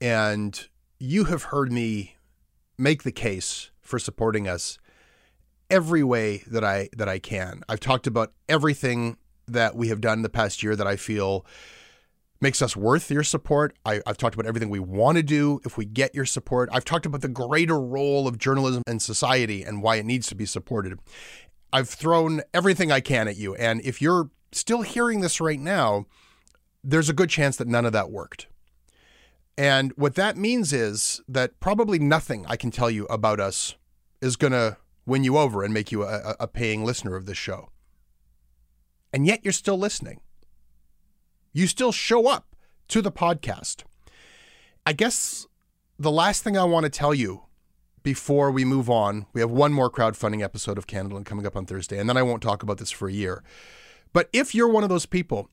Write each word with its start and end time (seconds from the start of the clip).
and 0.00 0.68
you 0.98 1.24
have 1.24 1.44
heard 1.44 1.72
me 1.72 2.16
make 2.78 3.02
the 3.02 3.12
case 3.12 3.70
for 3.80 3.98
supporting 3.98 4.48
us 4.48 4.78
every 5.70 6.02
way 6.02 6.42
that 6.46 6.64
I 6.64 6.88
that 6.96 7.08
I 7.08 7.18
can. 7.18 7.62
I've 7.68 7.80
talked 7.80 8.06
about 8.06 8.32
everything 8.48 9.16
that 9.48 9.76
we 9.76 9.88
have 9.88 10.00
done 10.00 10.22
the 10.22 10.28
past 10.28 10.62
year 10.62 10.76
that 10.76 10.86
I 10.86 10.96
feel 10.96 11.46
makes 12.40 12.60
us 12.60 12.76
worth 12.76 13.10
your 13.10 13.22
support. 13.22 13.76
I, 13.84 14.02
have 14.06 14.18
talked 14.18 14.34
about 14.34 14.46
everything 14.46 14.68
we 14.68 14.80
want 14.80 15.16
to 15.16 15.22
do 15.22 15.60
if 15.64 15.78
we 15.78 15.84
get 15.84 16.14
your 16.14 16.26
support. 16.26 16.68
I've 16.72 16.84
talked 16.84 17.06
about 17.06 17.22
the 17.22 17.28
greater 17.28 17.80
role 17.80 18.28
of 18.28 18.38
journalism 18.38 18.82
in 18.86 19.00
society 19.00 19.62
and 19.62 19.82
why 19.82 19.96
it 19.96 20.04
needs 20.04 20.26
to 20.28 20.34
be 20.34 20.44
supported. 20.44 20.98
I've 21.72 21.88
thrown 21.88 22.42
everything 22.52 22.92
I 22.92 23.00
can 23.00 23.26
at 23.28 23.36
you. 23.36 23.54
And 23.54 23.80
if 23.82 24.02
you're 24.02 24.30
still 24.52 24.82
hearing 24.82 25.20
this 25.20 25.40
right 25.40 25.58
now, 25.58 26.06
there's 26.84 27.08
a 27.08 27.14
good 27.14 27.30
chance 27.30 27.56
that 27.56 27.68
none 27.68 27.86
of 27.86 27.92
that 27.92 28.10
worked. 28.10 28.48
And 29.58 29.92
what 29.96 30.14
that 30.16 30.36
means 30.36 30.72
is 30.72 31.22
that 31.28 31.58
probably 31.60 31.98
nothing 31.98 32.44
I 32.46 32.56
can 32.56 32.70
tell 32.70 32.90
you 32.90 33.06
about 33.06 33.40
us 33.40 33.74
is 34.20 34.36
going 34.36 34.52
to 34.52 34.76
win 35.06 35.24
you 35.24 35.38
over 35.38 35.62
and 35.62 35.72
make 35.72 35.90
you 35.90 36.02
a, 36.02 36.36
a 36.38 36.46
paying 36.46 36.84
listener 36.84 37.16
of 37.16 37.26
this 37.26 37.38
show. 37.38 37.70
And 39.12 39.26
yet 39.26 39.40
you're 39.44 39.52
still 39.52 39.78
listening. 39.78 40.20
You 41.52 41.66
still 41.66 41.92
show 41.92 42.28
up 42.28 42.54
to 42.88 43.00
the 43.00 43.12
podcast. 43.12 43.84
I 44.84 44.92
guess 44.92 45.46
the 45.98 46.10
last 46.10 46.44
thing 46.44 46.58
I 46.58 46.64
want 46.64 46.84
to 46.84 46.90
tell 46.90 47.14
you 47.14 47.44
before 48.02 48.50
we 48.50 48.64
move 48.64 48.90
on, 48.90 49.26
we 49.32 49.40
have 49.40 49.50
one 49.50 49.72
more 49.72 49.90
crowdfunding 49.90 50.42
episode 50.42 50.78
of 50.78 50.86
Canadaland 50.86 51.24
coming 51.24 51.46
up 51.46 51.56
on 51.56 51.66
Thursday, 51.66 51.98
and 51.98 52.08
then 52.08 52.16
I 52.16 52.22
won't 52.22 52.42
talk 52.42 52.62
about 52.62 52.78
this 52.78 52.90
for 52.90 53.08
a 53.08 53.12
year. 53.12 53.42
But 54.12 54.28
if 54.32 54.54
you're 54.54 54.68
one 54.68 54.84
of 54.84 54.88
those 54.88 55.06
people 55.06 55.50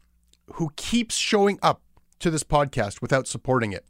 who 0.53 0.71
keeps 0.75 1.15
showing 1.15 1.57
up 1.63 1.81
to 2.19 2.29
this 2.29 2.43
podcast 2.43 3.01
without 3.01 3.27
supporting 3.27 3.71
it, 3.71 3.85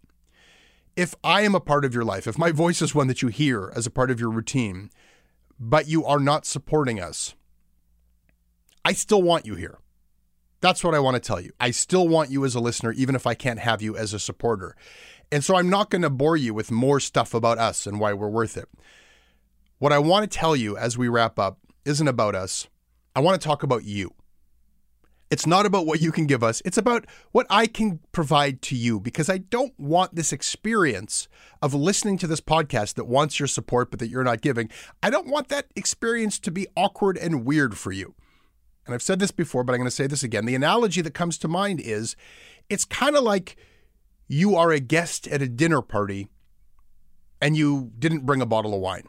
if 0.96 1.16
I 1.24 1.42
am 1.42 1.56
a 1.56 1.60
part 1.60 1.86
of 1.86 1.94
your 1.94 2.04
life, 2.04 2.28
if 2.28 2.38
my 2.38 2.52
voice 2.52 2.82
is 2.82 2.94
one 2.94 3.08
that 3.08 3.22
you 3.22 3.30
hear 3.30 3.72
as 3.76 3.88
a 3.88 3.92
part 3.92 4.12
of 4.12 4.20
your 4.20 4.30
routine, 4.30 4.90
but 5.60 5.88
you 5.88 6.06
are 6.06 6.20
not 6.20 6.46
supporting 6.46 7.00
us, 7.00 7.36
I 8.86 8.94
still 8.94 9.22
want 9.22 9.46
you 9.46 9.56
here. 9.56 9.80
That's 10.62 10.84
what 10.84 10.96
I 10.96 11.00
want 11.00 11.16
to 11.16 11.20
tell 11.20 11.42
you. 11.42 11.52
I 11.60 11.72
still 11.72 12.08
want 12.08 12.32
you 12.32 12.46
as 12.46 12.56
a 12.56 12.60
listener, 12.60 12.94
even 12.94 13.16
if 13.16 13.28
I 13.28 13.34
can't 13.34 13.60
have 13.60 13.82
you 13.82 13.98
as 13.98 14.14
a 14.14 14.20
supporter. 14.20 14.76
And 15.32 15.44
so 15.44 15.56
I'm 15.56 15.70
not 15.70 15.90
going 15.90 16.04
to 16.04 16.10
bore 16.10 16.38
you 16.38 16.54
with 16.54 16.72
more 16.72 17.00
stuff 17.00 17.34
about 17.34 17.58
us 17.58 17.86
and 17.86 18.00
why 18.00 18.14
we're 18.14 18.30
worth 18.30 18.56
it. 18.56 18.70
What 19.80 19.92
I 19.92 20.00
want 20.00 20.30
to 20.30 20.38
tell 20.38 20.56
you 20.56 20.78
as 20.78 20.98
we 20.98 21.10
wrap 21.10 21.38
up 21.38 21.60
isn't 21.86 22.08
about 22.08 22.36
us. 22.36 22.68
I 23.16 23.20
want 23.20 23.42
to 23.42 23.46
talk 23.46 23.64
about 23.64 23.84
you. 23.84 24.14
It's 25.34 25.48
not 25.48 25.66
about 25.66 25.88
what 25.88 26.00
you 26.00 26.12
can 26.12 26.28
give 26.28 26.44
us, 26.44 26.62
it's 26.64 26.78
about 26.78 27.08
what 27.32 27.48
I 27.50 27.66
can 27.66 28.02
provide 28.12 28.62
to 28.62 28.76
you 28.76 29.00
because 29.00 29.32
I 29.32 29.40
don't 29.40 29.74
want 29.80 30.14
this 30.14 30.32
experience 30.32 31.28
of 31.60 31.74
listening 31.74 32.20
to 32.20 32.28
this 32.28 32.40
podcast 32.40 32.94
that 32.94 33.06
wants 33.06 33.40
your 33.40 33.48
support 33.48 33.90
but 33.90 34.00
that 34.00 34.10
you're 34.10 34.24
not 34.24 34.42
giving. 34.42 34.70
I 35.02 35.10
don't 35.10 35.26
want 35.26 35.48
that 35.48 35.72
experience 35.76 36.38
to 36.38 36.52
be 36.52 36.68
awkward 36.78 37.18
and 37.18 37.46
weird 37.46 37.80
for 37.80 37.92
you. 37.92 38.14
And 38.86 38.94
I've 38.94 39.02
said 39.02 39.18
this 39.18 39.32
before, 39.32 39.64
but 39.64 39.74
I'm 39.74 39.80
going 39.80 39.88
to 39.88 39.96
say 39.96 40.06
this 40.06 40.22
again. 40.22 40.46
The 40.46 40.54
analogy 40.54 41.02
that 41.02 41.16
comes 41.16 41.40
to 41.40 41.48
mind 41.48 41.80
is 41.80 42.16
it's 42.70 42.86
kind 42.86 43.16
of 43.16 43.24
like 43.24 43.56
you 44.28 44.56
are 44.56 44.72
a 44.72 44.80
guest 44.80 45.28
at 45.30 45.42
a 45.42 45.50
dinner 45.50 45.82
party 45.82 46.28
and 47.42 47.58
you 47.58 47.92
didn't 47.98 48.28
bring 48.28 48.44
a 48.44 48.46
bottle 48.46 48.76
of 48.76 48.82
wine. 48.82 49.08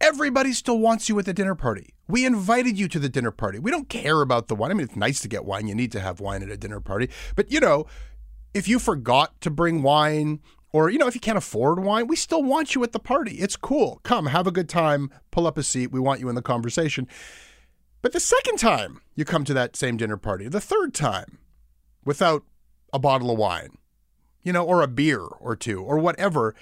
Everybody 0.00 0.52
still 0.52 0.78
wants 0.78 1.08
you 1.08 1.18
at 1.18 1.24
the 1.24 1.32
dinner 1.32 1.54
party. 1.54 1.94
We 2.08 2.26
invited 2.26 2.78
you 2.78 2.88
to 2.88 2.98
the 2.98 3.08
dinner 3.08 3.30
party. 3.30 3.58
We 3.58 3.70
don't 3.70 3.88
care 3.88 4.20
about 4.20 4.48
the 4.48 4.54
wine. 4.54 4.70
I 4.70 4.74
mean, 4.74 4.86
it's 4.86 4.96
nice 4.96 5.20
to 5.20 5.28
get 5.28 5.44
wine. 5.44 5.66
You 5.66 5.74
need 5.74 5.92
to 5.92 6.00
have 6.00 6.20
wine 6.20 6.42
at 6.42 6.50
a 6.50 6.56
dinner 6.56 6.80
party. 6.80 7.08
But, 7.36 7.50
you 7.50 7.60
know, 7.60 7.86
if 8.52 8.68
you 8.68 8.78
forgot 8.78 9.40
to 9.40 9.50
bring 9.50 9.82
wine 9.82 10.40
or, 10.72 10.90
you 10.90 10.98
know, 10.98 11.06
if 11.06 11.14
you 11.14 11.20
can't 11.20 11.38
afford 11.38 11.82
wine, 11.82 12.06
we 12.06 12.16
still 12.16 12.42
want 12.42 12.74
you 12.74 12.82
at 12.82 12.92
the 12.92 12.98
party. 12.98 13.36
It's 13.36 13.56
cool. 13.56 14.00
Come, 14.02 14.26
have 14.26 14.46
a 14.46 14.52
good 14.52 14.68
time, 14.68 15.10
pull 15.30 15.46
up 15.46 15.56
a 15.56 15.62
seat. 15.62 15.92
We 15.92 16.00
want 16.00 16.20
you 16.20 16.28
in 16.28 16.34
the 16.34 16.42
conversation. 16.42 17.08
But 18.02 18.12
the 18.12 18.20
second 18.20 18.58
time 18.58 19.00
you 19.14 19.24
come 19.24 19.44
to 19.44 19.54
that 19.54 19.76
same 19.76 19.96
dinner 19.96 20.18
party, 20.18 20.48
the 20.48 20.60
third 20.60 20.92
time, 20.92 21.38
without 22.04 22.44
a 22.92 22.98
bottle 22.98 23.30
of 23.30 23.38
wine, 23.38 23.78
you 24.42 24.52
know, 24.52 24.64
or 24.64 24.82
a 24.82 24.86
beer 24.86 25.22
or 25.22 25.56
two 25.56 25.82
or 25.82 25.98
whatever, 25.98 26.54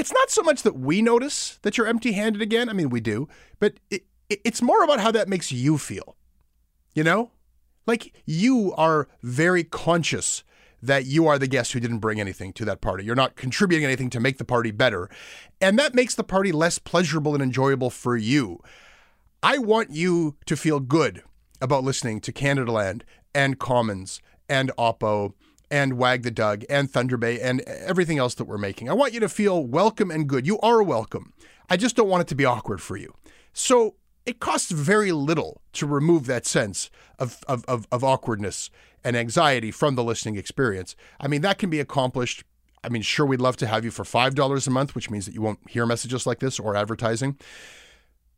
it's 0.00 0.12
not 0.14 0.30
so 0.30 0.42
much 0.42 0.62
that 0.62 0.78
we 0.78 1.02
notice 1.02 1.58
that 1.60 1.76
you're 1.76 1.86
empty 1.86 2.12
handed 2.12 2.40
again. 2.40 2.70
I 2.70 2.72
mean, 2.72 2.88
we 2.88 3.00
do, 3.00 3.28
but 3.58 3.74
it, 3.90 4.06
it, 4.30 4.40
it's 4.46 4.62
more 4.62 4.82
about 4.82 4.98
how 4.98 5.10
that 5.10 5.28
makes 5.28 5.52
you 5.52 5.76
feel. 5.76 6.16
You 6.94 7.04
know? 7.04 7.32
Like 7.86 8.14
you 8.24 8.72
are 8.78 9.08
very 9.22 9.62
conscious 9.62 10.42
that 10.82 11.04
you 11.04 11.26
are 11.26 11.38
the 11.38 11.46
guest 11.46 11.72
who 11.72 11.80
didn't 11.80 11.98
bring 11.98 12.18
anything 12.18 12.54
to 12.54 12.64
that 12.64 12.80
party. 12.80 13.04
You're 13.04 13.14
not 13.14 13.36
contributing 13.36 13.84
anything 13.84 14.08
to 14.10 14.20
make 14.20 14.38
the 14.38 14.44
party 14.44 14.70
better. 14.70 15.10
And 15.60 15.78
that 15.78 15.94
makes 15.94 16.14
the 16.14 16.24
party 16.24 16.50
less 16.50 16.78
pleasurable 16.78 17.34
and 17.34 17.42
enjoyable 17.42 17.90
for 17.90 18.16
you. 18.16 18.58
I 19.42 19.58
want 19.58 19.90
you 19.90 20.36
to 20.46 20.56
feel 20.56 20.80
good 20.80 21.22
about 21.60 21.84
listening 21.84 22.20
to 22.22 22.32
Canadaland 22.32 23.02
and 23.34 23.58
Commons 23.58 24.22
and 24.48 24.70
Oppo 24.78 25.34
and 25.70 25.94
Wag 25.94 26.22
the 26.22 26.30
Dog 26.30 26.64
and 26.68 26.90
Thunder 26.90 27.16
Bay 27.16 27.40
and 27.40 27.60
everything 27.62 28.18
else 28.18 28.34
that 28.34 28.44
we're 28.44 28.58
making. 28.58 28.88
I 28.88 28.94
want 28.94 29.14
you 29.14 29.20
to 29.20 29.28
feel 29.28 29.64
welcome 29.64 30.10
and 30.10 30.28
good. 30.28 30.46
You 30.46 30.58
are 30.60 30.82
welcome. 30.82 31.32
I 31.68 31.76
just 31.76 31.96
don't 31.96 32.08
want 32.08 32.22
it 32.22 32.28
to 32.28 32.34
be 32.34 32.44
awkward 32.44 32.82
for 32.82 32.96
you. 32.96 33.14
So 33.52 33.94
it 34.26 34.40
costs 34.40 34.70
very 34.70 35.12
little 35.12 35.60
to 35.74 35.86
remove 35.86 36.26
that 36.26 36.46
sense 36.46 36.90
of, 37.18 37.42
of, 37.48 37.64
of, 37.66 37.86
of 37.90 38.04
awkwardness 38.04 38.70
and 39.04 39.16
anxiety 39.16 39.70
from 39.70 39.94
the 39.94 40.04
listening 40.04 40.36
experience. 40.36 40.96
I 41.20 41.28
mean, 41.28 41.40
that 41.42 41.58
can 41.58 41.70
be 41.70 41.80
accomplished. 41.80 42.44
I 42.82 42.88
mean, 42.88 43.02
sure, 43.02 43.26
we'd 43.26 43.40
love 43.40 43.56
to 43.58 43.66
have 43.66 43.84
you 43.84 43.90
for 43.90 44.04
$5 44.04 44.66
a 44.66 44.70
month, 44.70 44.94
which 44.94 45.10
means 45.10 45.26
that 45.26 45.34
you 45.34 45.42
won't 45.42 45.58
hear 45.68 45.86
messages 45.86 46.26
like 46.26 46.40
this 46.40 46.58
or 46.58 46.76
advertising. 46.76 47.38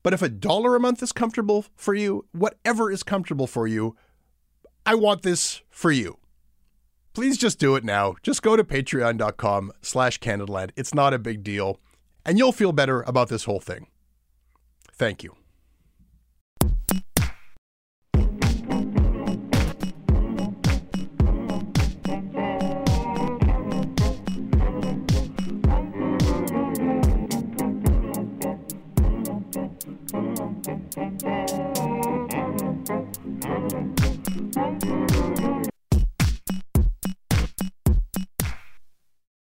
But 0.02 0.12
if 0.12 0.22
a 0.22 0.28
dollar 0.28 0.76
a 0.76 0.80
month 0.80 1.02
is 1.02 1.12
comfortable 1.12 1.66
for 1.76 1.94
you, 1.94 2.26
whatever 2.32 2.90
is 2.90 3.02
comfortable 3.02 3.46
for 3.46 3.66
you, 3.66 3.96
I 4.84 4.94
want 4.94 5.22
this 5.22 5.62
for 5.70 5.92
you. 5.92 6.18
Please 7.14 7.36
just 7.36 7.58
do 7.58 7.76
it 7.76 7.84
now. 7.84 8.14
Just 8.22 8.42
go 8.42 8.56
to 8.56 8.64
patreon.com 8.64 9.72
slash 9.82 10.18
Canadaland. 10.18 10.70
It's 10.76 10.94
not 10.94 11.12
a 11.12 11.18
big 11.18 11.42
deal. 11.42 11.78
And 12.24 12.38
you'll 12.38 12.52
feel 12.52 12.72
better 12.72 13.02
about 13.02 13.28
this 13.28 13.44
whole 13.44 13.60
thing. 13.60 13.88
Thank 14.92 15.22
you. 15.22 15.36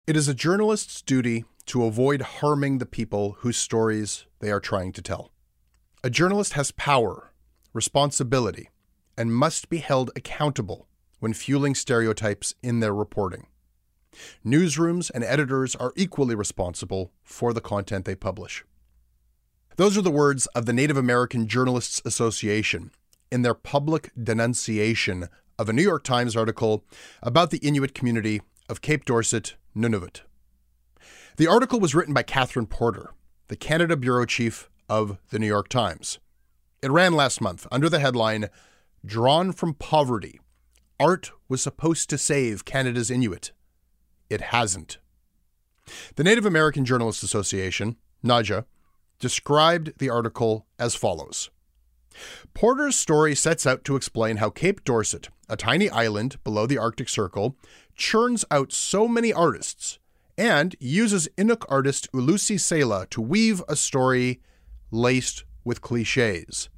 It 0.06 0.18
is 0.18 0.28
a 0.28 0.34
journalist's 0.34 1.02
duty 1.02 1.46
to 1.68 1.86
avoid 1.86 2.22
harming 2.22 2.80
the 2.80 2.86
people 2.86 3.38
whose 3.40 3.56
stories 3.56 4.26
they 4.42 4.52
are 4.52 4.60
trying 4.60 4.92
to 4.92 5.02
tell. 5.02 5.32
A 6.04 6.10
journalist 6.10 6.54
has 6.54 6.72
power, 6.72 7.32
responsibility, 7.72 8.70
and 9.18 9.34
must 9.34 9.70
be 9.70 9.78
held 9.78 10.12
accountable 10.14 10.90
when 11.22 11.34
fueling 11.34 11.74
stereotypes 11.74 12.54
in 12.62 12.82
their 12.82 12.94
reporting. 12.94 13.48
Newsrooms 14.46 15.10
and 15.10 15.24
editors 15.24 15.74
are 15.74 15.94
equally 15.96 16.36
responsible 16.36 17.14
for 17.24 17.54
the 17.54 17.62
content 17.62 18.04
they 18.04 18.14
publish. 18.14 18.66
Those 19.78 19.98
are 19.98 20.02
the 20.02 20.12
words 20.12 20.48
of 20.48 20.66
the 20.66 20.74
Native 20.74 20.98
American 20.98 21.48
Journalists 21.48 22.02
Association 22.04 22.92
in 23.32 23.42
their 23.42 23.54
public 23.54 24.12
denunciation 24.22 25.30
of 25.58 25.70
a 25.70 25.74
New 25.74 25.82
York 25.82 26.04
Times 26.04 26.36
article 26.36 26.84
about 27.22 27.52
the 27.52 27.60
Inuit 27.60 27.94
community 27.94 28.42
of 28.68 28.82
Cape 28.82 29.06
Dorset, 29.06 29.56
Nunavut. 29.76 30.22
The 31.38 31.48
article 31.48 31.80
was 31.80 31.96
written 31.96 32.14
by 32.14 32.24
Catherine 32.24 32.68
Porter, 32.68 33.12
the 33.48 33.56
Canada 33.56 33.98
bureau 33.98 34.26
chief 34.26 34.70
of 34.88 35.18
the 35.30 35.40
New 35.40 35.48
York 35.48 35.68
Times. 35.68 36.20
It 36.82 36.92
ran 36.92 37.14
last 37.14 37.42
month 37.42 37.68
under 37.72 37.90
the 37.90 38.00
headline 38.00 38.50
Drawn 39.06 39.52
from 39.52 39.74
Poverty 39.74 40.40
Art 41.00 41.32
was 41.50 41.62
supposed 41.62 42.10
to 42.10 42.18
save 42.18 42.66
Canada's 42.66 43.12
Inuit. 43.12 43.52
It 44.30 44.40
hasn't. 44.40 45.00
The 46.16 46.24
Native 46.24 46.46
American 46.46 46.86
Journalists 46.86 47.24
Association, 47.24 47.98
NAJA, 48.24 48.66
described 49.20 49.98
the 49.98 50.10
article 50.10 50.66
as 50.80 50.96
follows 50.96 51.50
Porter's 52.54 52.96
story 52.96 53.36
sets 53.36 53.66
out 53.66 53.84
to 53.86 53.96
explain 53.96 54.38
how 54.38 54.50
Cape 54.50 54.84
Dorset, 54.84 55.30
a 55.54 55.58
tiny 55.58 55.90
island 55.90 56.44
below 56.44 56.66
the 56.66 56.80
Arctic 56.80 57.08
Circle, 57.08 57.56
churns 57.96 58.44
out 58.50 58.74
so 58.74 59.08
many 59.08 59.32
artists 59.32 60.00
and 60.36 60.76
uses 60.80 61.30
Inuk 61.38 61.64
artist 61.70 62.12
Ooloosie 62.12 62.56
Saila 62.56 63.08
to 63.12 63.22
weave 63.22 63.62
a 63.70 63.76
story 63.76 64.42
laced 64.90 65.44
with 65.64 65.82
cliches. 65.82 66.70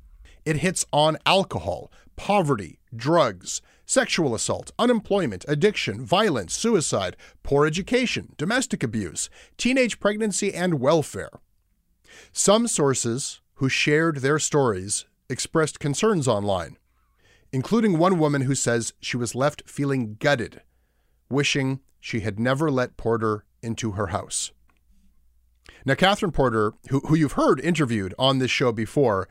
It 0.44 0.58
hits 0.58 0.86
on 0.92 1.18
alcohol, 1.26 1.90
poverty, 2.18 2.80
drugs, 2.94 3.62
sexual 3.86 4.36
assault, 4.36 4.72
unemployment, 4.78 5.46
addiction, 5.48 6.06
violence, 6.06 6.54
suicide, 6.54 7.16
poor 7.44 7.66
education, 7.66 8.34
domestic 8.38 8.84
abuse, 8.84 9.30
teenage 9.58 10.02
pregnancy, 10.02 10.54
and 10.54 10.82
welfare. 10.82 11.40
Some 12.34 12.68
sources 12.68 13.40
who 13.56 13.70
shared 13.70 14.18
their 14.18 14.38
stories 14.38 15.06
expressed 15.30 15.80
concerns 15.80 16.28
online, 16.28 16.78
including 17.56 17.98
one 17.98 18.20
woman 18.20 18.42
who 18.42 18.54
says 18.54 18.92
she 19.00 19.16
was 19.16 19.34
left 19.34 19.64
feeling 19.66 20.18
gutted, 20.20 20.62
wishing 21.30 21.80
she 22.02 22.20
had 22.20 22.38
never 22.38 22.70
let 22.70 22.98
Porter 22.98 23.46
into 23.64 23.92
her 23.92 24.08
house. 24.08 24.52
Now, 25.86 25.96
Catherine 25.96 26.34
Porter, 26.34 26.74
who, 26.90 27.00
who 27.00 27.16
you've 27.16 27.40
heard 27.40 27.62
interviewed 27.62 28.14
on 28.20 28.40
this 28.40 28.52
show 28.52 28.74
before, 28.74 29.30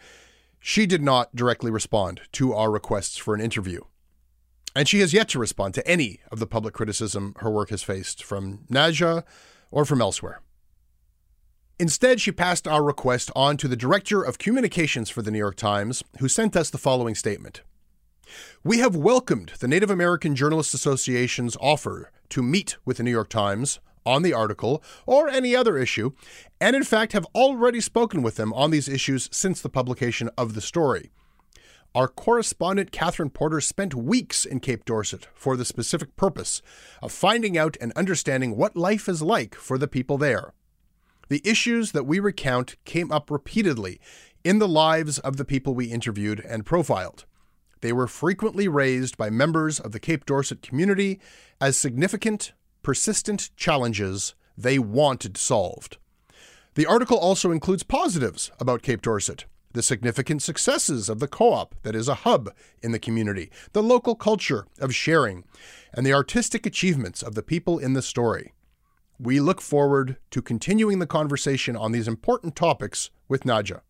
she 0.59 0.87
did 0.87 1.03
not 1.03 1.37
directly 1.37 1.71
respond 1.71 2.23
to 2.33 2.55
our 2.55 2.71
requests 2.71 3.19
for 3.19 3.35
an 3.35 3.43
interview. 3.43 3.83
And 4.75 4.89
she 4.89 5.01
has 5.01 5.13
yet 5.13 5.29
to 5.29 5.39
respond 5.39 5.75
to 5.75 5.87
any 5.87 6.21
of 6.33 6.39
the 6.39 6.47
public 6.47 6.73
criticism 6.73 7.35
her 7.41 7.51
work 7.51 7.69
has 7.69 7.83
faced 7.83 8.25
from 8.25 8.61
NAJA 8.71 9.23
or 9.71 9.85
from 9.85 10.01
elsewhere. 10.01 10.41
Instead, 11.79 12.23
she 12.23 12.33
passed 12.33 12.67
our 12.67 12.83
request 12.83 13.31
on 13.37 13.59
to 13.59 13.69
the 13.69 13.77
Director 13.77 14.23
of 14.23 14.39
Communications 14.39 15.11
for 15.11 15.21
the 15.21 15.31
New 15.31 15.37
York 15.37 15.57
Times, 15.57 16.03
who 16.21 16.29
sent 16.29 16.57
us 16.57 16.71
the 16.71 16.79
following 16.79 17.15
statement. 17.15 17.61
We 18.63 18.79
have 18.79 18.97
welcomed 18.97 19.53
the 19.61 19.69
Native 19.69 19.91
American 19.91 20.35
Journalists 20.37 20.75
Association's 20.75 21.57
offer 21.61 22.11
to 22.31 22.43
meet 22.43 22.77
with 22.85 22.97
the 22.97 23.03
New 23.03 23.11
York 23.11 23.29
Times 23.29 23.81
on 24.07 24.23
the 24.23 24.33
article 24.33 24.83
or 25.07 25.29
any 25.29 25.57
other 25.57 25.79
issue, 25.79 26.13
and 26.61 26.77
in 26.77 26.85
fact 26.85 27.13
have 27.13 27.27
already 27.35 27.81
spoken 27.81 28.23
with 28.23 28.37
them 28.37 28.53
on 28.53 28.71
these 28.71 28.89
issues 28.89 29.29
since 29.33 29.61
the 29.61 29.69
publication 29.69 30.31
of 30.37 30.55
the 30.55 30.61
story. 30.61 31.11
Our 31.95 32.09
correspondent 32.09 32.91
Catherine 32.91 33.31
Porter 33.31 33.61
spent 33.61 33.95
weeks 33.95 34.45
in 34.45 34.59
Cape 34.59 34.85
Dorset 34.85 35.29
for 35.33 35.57
the 35.57 35.65
specific 35.65 36.17
purpose 36.17 36.61
of 37.01 37.13
finding 37.13 37.57
out 37.57 37.77
and 37.81 37.93
understanding 37.93 38.57
what 38.57 38.77
life 38.77 39.09
is 39.09 39.23
like 39.23 39.55
for 39.55 39.79
the 39.79 39.87
people 39.87 40.19
there. 40.19 40.55
The 41.29 41.41
issues 41.45 41.93
that 41.93 42.05
we 42.05 42.19
recount 42.19 42.77
came 42.85 43.13
up 43.13 43.31
repeatedly 43.31 44.01
in 44.43 44.59
the 44.59 44.69
lives 44.69 45.21
of 45.21 45.37
the 45.37 45.45
people 45.45 45.75
we 45.75 45.87
interviewed 45.87 46.41
and 46.41 46.67
profiled. 46.67 47.27
They 47.85 47.93
were 47.93 48.07
frequently 48.07 48.67
raised 48.67 49.19
by 49.19 49.29
members 49.29 49.79
of 49.79 49.93
the 49.93 50.01
Cape 50.01 50.25
Dorset 50.25 50.63
community 50.63 51.21
as 51.61 51.77
significant, 51.77 52.55
persistent 52.83 53.51
challenges 53.59 54.35
they 54.57 54.79
wanted 54.79 55.37
solved. 55.37 55.99
The 56.77 56.87
article 56.87 57.19
also 57.19 57.51
includes 57.51 57.83
positives 57.83 58.51
about 58.59 58.81
Cape 58.81 59.03
Dorset 59.03 59.45
the 59.75 59.83
significant 59.83 60.41
successes 60.41 61.11
of 61.11 61.19
the 61.19 61.29
co 61.29 61.53
op 61.53 61.75
that 61.83 61.95
is 61.95 62.09
a 62.09 62.15
hub 62.25 62.55
in 62.83 62.93
the 62.93 62.99
community, 62.99 63.51
the 63.75 63.83
local 63.83 64.15
culture 64.15 64.67
of 64.81 64.95
sharing, 64.95 65.45
and 65.93 66.07
the 66.07 66.15
artistic 66.15 66.65
achievements 66.65 67.23
of 67.23 67.35
the 67.35 67.43
people 67.43 67.79
in 67.79 67.93
the 67.93 68.01
story. 68.01 68.55
We 69.19 69.41
look 69.41 69.61
forward 69.61 70.17
to 70.31 70.41
continuing 70.41 71.01
the 71.01 71.07
conversation 71.07 71.77
on 71.77 71.93
these 71.93 72.09
important 72.09 72.57
topics 72.57 73.11
with 73.29 73.43
NAJA. 73.43 73.83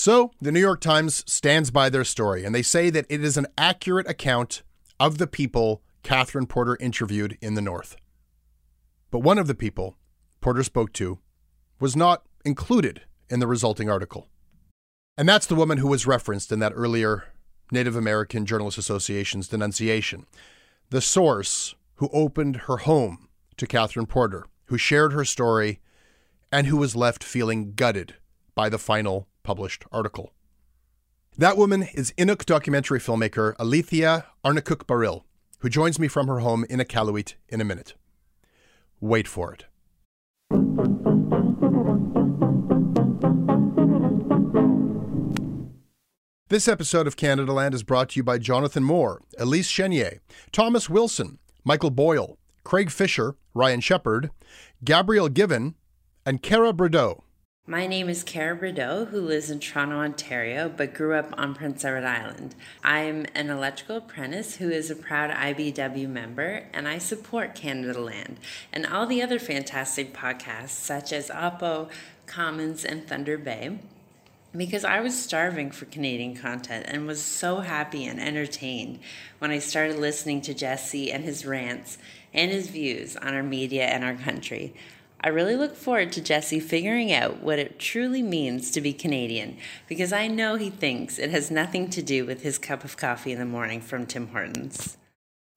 So, 0.00 0.30
the 0.40 0.52
New 0.52 0.60
York 0.60 0.80
Times 0.80 1.24
stands 1.26 1.72
by 1.72 1.90
their 1.90 2.04
story, 2.04 2.44
and 2.44 2.54
they 2.54 2.62
say 2.62 2.88
that 2.88 3.04
it 3.08 3.24
is 3.24 3.36
an 3.36 3.48
accurate 3.58 4.08
account 4.08 4.62
of 5.00 5.18
the 5.18 5.26
people 5.26 5.82
Catherine 6.04 6.46
Porter 6.46 6.76
interviewed 6.78 7.36
in 7.40 7.54
the 7.54 7.60
North. 7.60 7.96
But 9.10 9.24
one 9.24 9.38
of 9.38 9.48
the 9.48 9.56
people 9.56 9.96
Porter 10.40 10.62
spoke 10.62 10.92
to 10.92 11.18
was 11.80 11.96
not 11.96 12.22
included 12.44 13.02
in 13.28 13.40
the 13.40 13.48
resulting 13.48 13.90
article. 13.90 14.28
And 15.16 15.28
that's 15.28 15.46
the 15.46 15.56
woman 15.56 15.78
who 15.78 15.88
was 15.88 16.06
referenced 16.06 16.52
in 16.52 16.60
that 16.60 16.74
earlier 16.76 17.32
Native 17.72 17.96
American 17.96 18.46
Journalists 18.46 18.78
Association's 18.78 19.48
denunciation. 19.48 20.26
The 20.90 21.00
source 21.00 21.74
who 21.96 22.08
opened 22.12 22.54
her 22.68 22.76
home 22.76 23.28
to 23.56 23.66
Catherine 23.66 24.06
Porter, 24.06 24.46
who 24.66 24.78
shared 24.78 25.12
her 25.12 25.24
story 25.24 25.80
and 26.52 26.68
who 26.68 26.76
was 26.76 26.94
left 26.94 27.24
feeling 27.24 27.72
gutted 27.72 28.14
by 28.54 28.68
the 28.68 28.78
final 28.78 29.26
published 29.48 29.86
article. 29.90 30.34
That 31.38 31.56
woman 31.56 31.84
is 31.94 32.12
Inuk 32.18 32.44
documentary 32.44 33.00
filmmaker 33.00 33.56
Alethea 33.58 34.26
Arnaquq-Baril, 34.44 35.22
who 35.60 35.70
joins 35.70 35.98
me 35.98 36.06
from 36.06 36.26
her 36.26 36.40
home 36.40 36.66
in 36.68 36.80
Iqaluit 36.80 37.32
in 37.48 37.62
a 37.62 37.64
minute. 37.64 37.94
Wait 39.00 39.26
for 39.26 39.54
it. 39.54 39.64
This 46.50 46.68
episode 46.68 47.06
of 47.06 47.16
Canadaland 47.16 47.72
is 47.72 47.82
brought 47.82 48.10
to 48.10 48.18
you 48.18 48.22
by 48.22 48.36
Jonathan 48.36 48.84
Moore, 48.84 49.22
Elise 49.38 49.70
Chenier, 49.70 50.18
Thomas 50.52 50.90
Wilson, 50.90 51.38
Michael 51.64 51.90
Boyle, 51.90 52.36
Craig 52.64 52.90
Fisher, 52.90 53.34
Ryan 53.54 53.80
Shepard, 53.80 54.30
Gabrielle 54.84 55.30
Given, 55.30 55.74
and 56.26 56.42
Kara 56.42 56.74
Brideau. 56.74 57.22
My 57.70 57.86
name 57.86 58.08
is 58.08 58.22
Kara 58.22 58.56
Brideau, 58.56 59.08
who 59.08 59.20
lives 59.20 59.50
in 59.50 59.60
Toronto, 59.60 59.96
Ontario, 59.96 60.72
but 60.74 60.94
grew 60.94 61.12
up 61.12 61.34
on 61.36 61.54
Prince 61.54 61.84
Edward 61.84 62.04
Island. 62.04 62.54
I'm 62.82 63.26
an 63.34 63.50
electrical 63.50 63.98
apprentice 63.98 64.56
who 64.56 64.70
is 64.70 64.90
a 64.90 64.96
proud 64.96 65.30
IBEW 65.30 66.08
member, 66.08 66.64
and 66.72 66.88
I 66.88 66.96
support 66.96 67.54
Canadaland 67.54 68.36
and 68.72 68.86
all 68.86 69.04
the 69.04 69.20
other 69.20 69.38
fantastic 69.38 70.14
podcasts 70.14 70.70
such 70.70 71.12
as 71.12 71.28
Oppo, 71.28 71.90
Commons, 72.24 72.86
and 72.86 73.06
Thunder 73.06 73.36
Bay 73.36 73.78
because 74.56 74.82
I 74.82 75.00
was 75.00 75.22
starving 75.22 75.70
for 75.70 75.84
Canadian 75.84 76.34
content 76.34 76.86
and 76.88 77.06
was 77.06 77.22
so 77.22 77.60
happy 77.60 78.06
and 78.06 78.18
entertained 78.18 79.00
when 79.40 79.50
I 79.50 79.58
started 79.58 79.98
listening 79.98 80.40
to 80.40 80.54
Jesse 80.54 81.12
and 81.12 81.22
his 81.22 81.44
rants 81.44 81.98
and 82.32 82.50
his 82.50 82.68
views 82.68 83.14
on 83.14 83.34
our 83.34 83.42
media 83.42 83.84
and 83.84 84.04
our 84.04 84.14
country. 84.14 84.72
I 85.20 85.28
really 85.28 85.56
look 85.56 85.74
forward 85.74 86.12
to 86.12 86.20
Jesse 86.20 86.60
figuring 86.60 87.12
out 87.12 87.42
what 87.42 87.58
it 87.58 87.80
truly 87.80 88.22
means 88.22 88.70
to 88.70 88.80
be 88.80 88.92
Canadian 88.92 89.56
because 89.88 90.12
I 90.12 90.28
know 90.28 90.54
he 90.54 90.70
thinks 90.70 91.18
it 91.18 91.30
has 91.30 91.50
nothing 91.50 91.90
to 91.90 92.02
do 92.02 92.24
with 92.24 92.42
his 92.42 92.56
cup 92.56 92.84
of 92.84 92.96
coffee 92.96 93.32
in 93.32 93.38
the 93.40 93.44
morning 93.44 93.80
from 93.80 94.06
Tim 94.06 94.28
Hortons. 94.28 94.96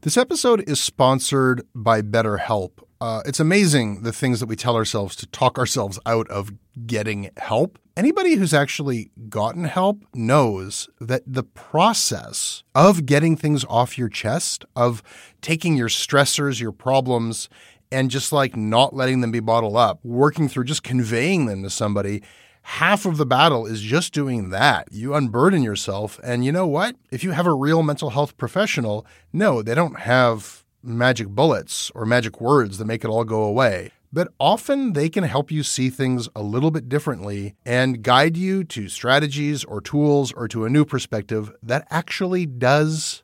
This 0.01 0.17
episode 0.17 0.67
is 0.67 0.81
sponsored 0.81 1.61
by 1.75 2.01
BetterHelp. 2.01 2.71
Uh, 2.99 3.21
it's 3.23 3.39
amazing 3.39 4.01
the 4.01 4.11
things 4.11 4.39
that 4.39 4.47
we 4.47 4.55
tell 4.55 4.75
ourselves 4.75 5.15
to 5.17 5.27
talk 5.27 5.59
ourselves 5.59 5.99
out 6.07 6.27
of 6.29 6.51
getting 6.87 7.29
help. 7.37 7.77
Anybody 7.95 8.35
who's 8.35 8.53
actually 8.53 9.11
gotten 9.29 9.65
help 9.65 10.03
knows 10.15 10.89
that 10.99 11.21
the 11.27 11.43
process 11.43 12.63
of 12.73 13.05
getting 13.05 13.37
things 13.37 13.63
off 13.65 13.95
your 13.95 14.09
chest, 14.09 14.65
of 14.75 15.03
taking 15.41 15.77
your 15.77 15.89
stressors, 15.89 16.59
your 16.59 16.71
problems, 16.71 17.47
and 17.91 18.11
just 18.11 18.31
like 18.31 18.55
not 18.55 18.95
letting 18.95 19.21
them 19.21 19.31
be 19.31 19.39
bottled 19.39 19.75
up, 19.75 19.99
working 20.03 20.47
through 20.47 20.65
just 20.65 20.83
conveying 20.83 21.45
them 21.45 21.63
to 21.63 21.69
somebody 21.69 22.21
half 22.63 23.05
of 23.05 23.17
the 23.17 23.25
battle 23.25 23.65
is 23.65 23.81
just 23.81 24.13
doing 24.13 24.49
that. 24.49 24.87
You 24.91 25.13
unburden 25.13 25.63
yourself. 25.63 26.19
And 26.23 26.45
you 26.45 26.51
know 26.51 26.67
what? 26.67 26.95
If 27.11 27.23
you 27.23 27.31
have 27.31 27.47
a 27.47 27.53
real 27.53 27.83
mental 27.83 28.11
health 28.11 28.37
professional, 28.37 29.05
no, 29.33 29.61
they 29.61 29.75
don't 29.75 30.01
have 30.01 30.63
magic 30.83 31.27
bullets 31.27 31.91
or 31.93 32.05
magic 32.05 32.41
words 32.41 32.77
that 32.77 32.85
make 32.85 33.03
it 33.03 33.09
all 33.09 33.23
go 33.23 33.43
away. 33.43 33.91
But 34.13 34.33
often 34.39 34.91
they 34.91 35.07
can 35.07 35.23
help 35.23 35.51
you 35.51 35.63
see 35.63 35.89
things 35.89 36.27
a 36.35 36.41
little 36.41 36.69
bit 36.69 36.89
differently 36.89 37.55
and 37.65 38.03
guide 38.03 38.35
you 38.35 38.65
to 38.65 38.89
strategies 38.89 39.63
or 39.63 39.79
tools 39.79 40.33
or 40.33 40.49
to 40.49 40.65
a 40.65 40.69
new 40.69 40.83
perspective 40.83 41.51
that 41.63 41.87
actually 41.89 42.45
does 42.45 43.23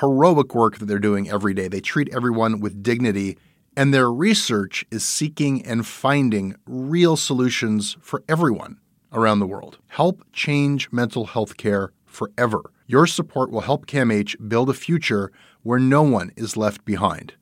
heroic 0.00 0.54
work 0.54 0.78
that 0.78 0.86
they're 0.86 0.98
doing 0.98 1.28
every 1.30 1.54
day. 1.54 1.68
They 1.68 1.80
treat 1.80 2.08
everyone 2.14 2.60
with 2.60 2.82
dignity, 2.82 3.38
and 3.76 3.92
their 3.92 4.10
research 4.10 4.84
is 4.90 5.04
seeking 5.04 5.64
and 5.64 5.86
finding 5.86 6.54
real 6.66 7.16
solutions 7.16 7.96
for 8.00 8.22
everyone 8.28 8.78
around 9.12 9.38
the 9.38 9.46
world. 9.46 9.78
Help 9.88 10.24
change 10.32 10.92
mental 10.92 11.26
health 11.26 11.56
care 11.56 11.92
forever. 12.04 12.60
Your 12.86 13.06
support 13.06 13.50
will 13.50 13.62
help 13.62 13.86
CAMH 13.86 14.48
build 14.48 14.70
a 14.70 14.74
future 14.74 15.32
where 15.62 15.78
no 15.78 16.02
one 16.02 16.30
is 16.36 16.56
left 16.56 16.84
behind. 16.84 17.34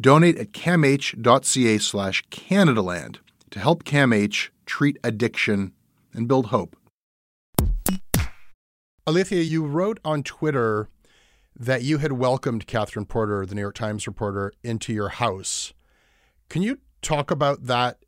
Donate 0.00 0.38
at 0.38 0.52
camh.ca 0.52 1.78
slash 1.78 2.22
Canadaland 2.30 3.18
to 3.50 3.58
help 3.58 3.84
CAMH 3.84 4.50
treat 4.66 4.98
addiction 5.02 5.72
and 6.12 6.28
build 6.28 6.46
hope. 6.46 6.76
Alethea, 9.06 9.42
you 9.42 9.64
wrote 9.64 9.98
on 10.04 10.22
Twitter 10.22 10.88
that 11.58 11.82
you 11.82 11.98
had 11.98 12.12
welcomed 12.12 12.66
Catherine 12.66 13.06
Porter, 13.06 13.44
the 13.46 13.54
New 13.54 13.60
York 13.60 13.74
Times 13.74 14.06
reporter, 14.06 14.52
into 14.62 14.92
your 14.92 15.10
house. 15.10 15.72
Can 16.48 16.62
you 16.62 16.78
talk 17.02 17.30
about 17.30 17.66
that 17.66 17.98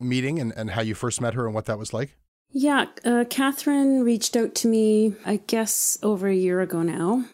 meeting 0.00 0.38
and, 0.38 0.52
and 0.56 0.70
how 0.70 0.82
you 0.82 0.94
first 0.94 1.20
met 1.20 1.34
her 1.34 1.46
and 1.46 1.54
what 1.54 1.66
that 1.66 1.78
was 1.78 1.92
like? 1.92 2.16
Yeah, 2.50 2.86
uh, 3.04 3.24
Catherine 3.28 4.02
reached 4.02 4.34
out 4.36 4.54
to 4.56 4.68
me, 4.68 5.14
I 5.26 5.36
guess, 5.36 5.98
over 6.02 6.28
a 6.28 6.34
year 6.34 6.60
ago 6.60 6.82
now. 6.82 7.26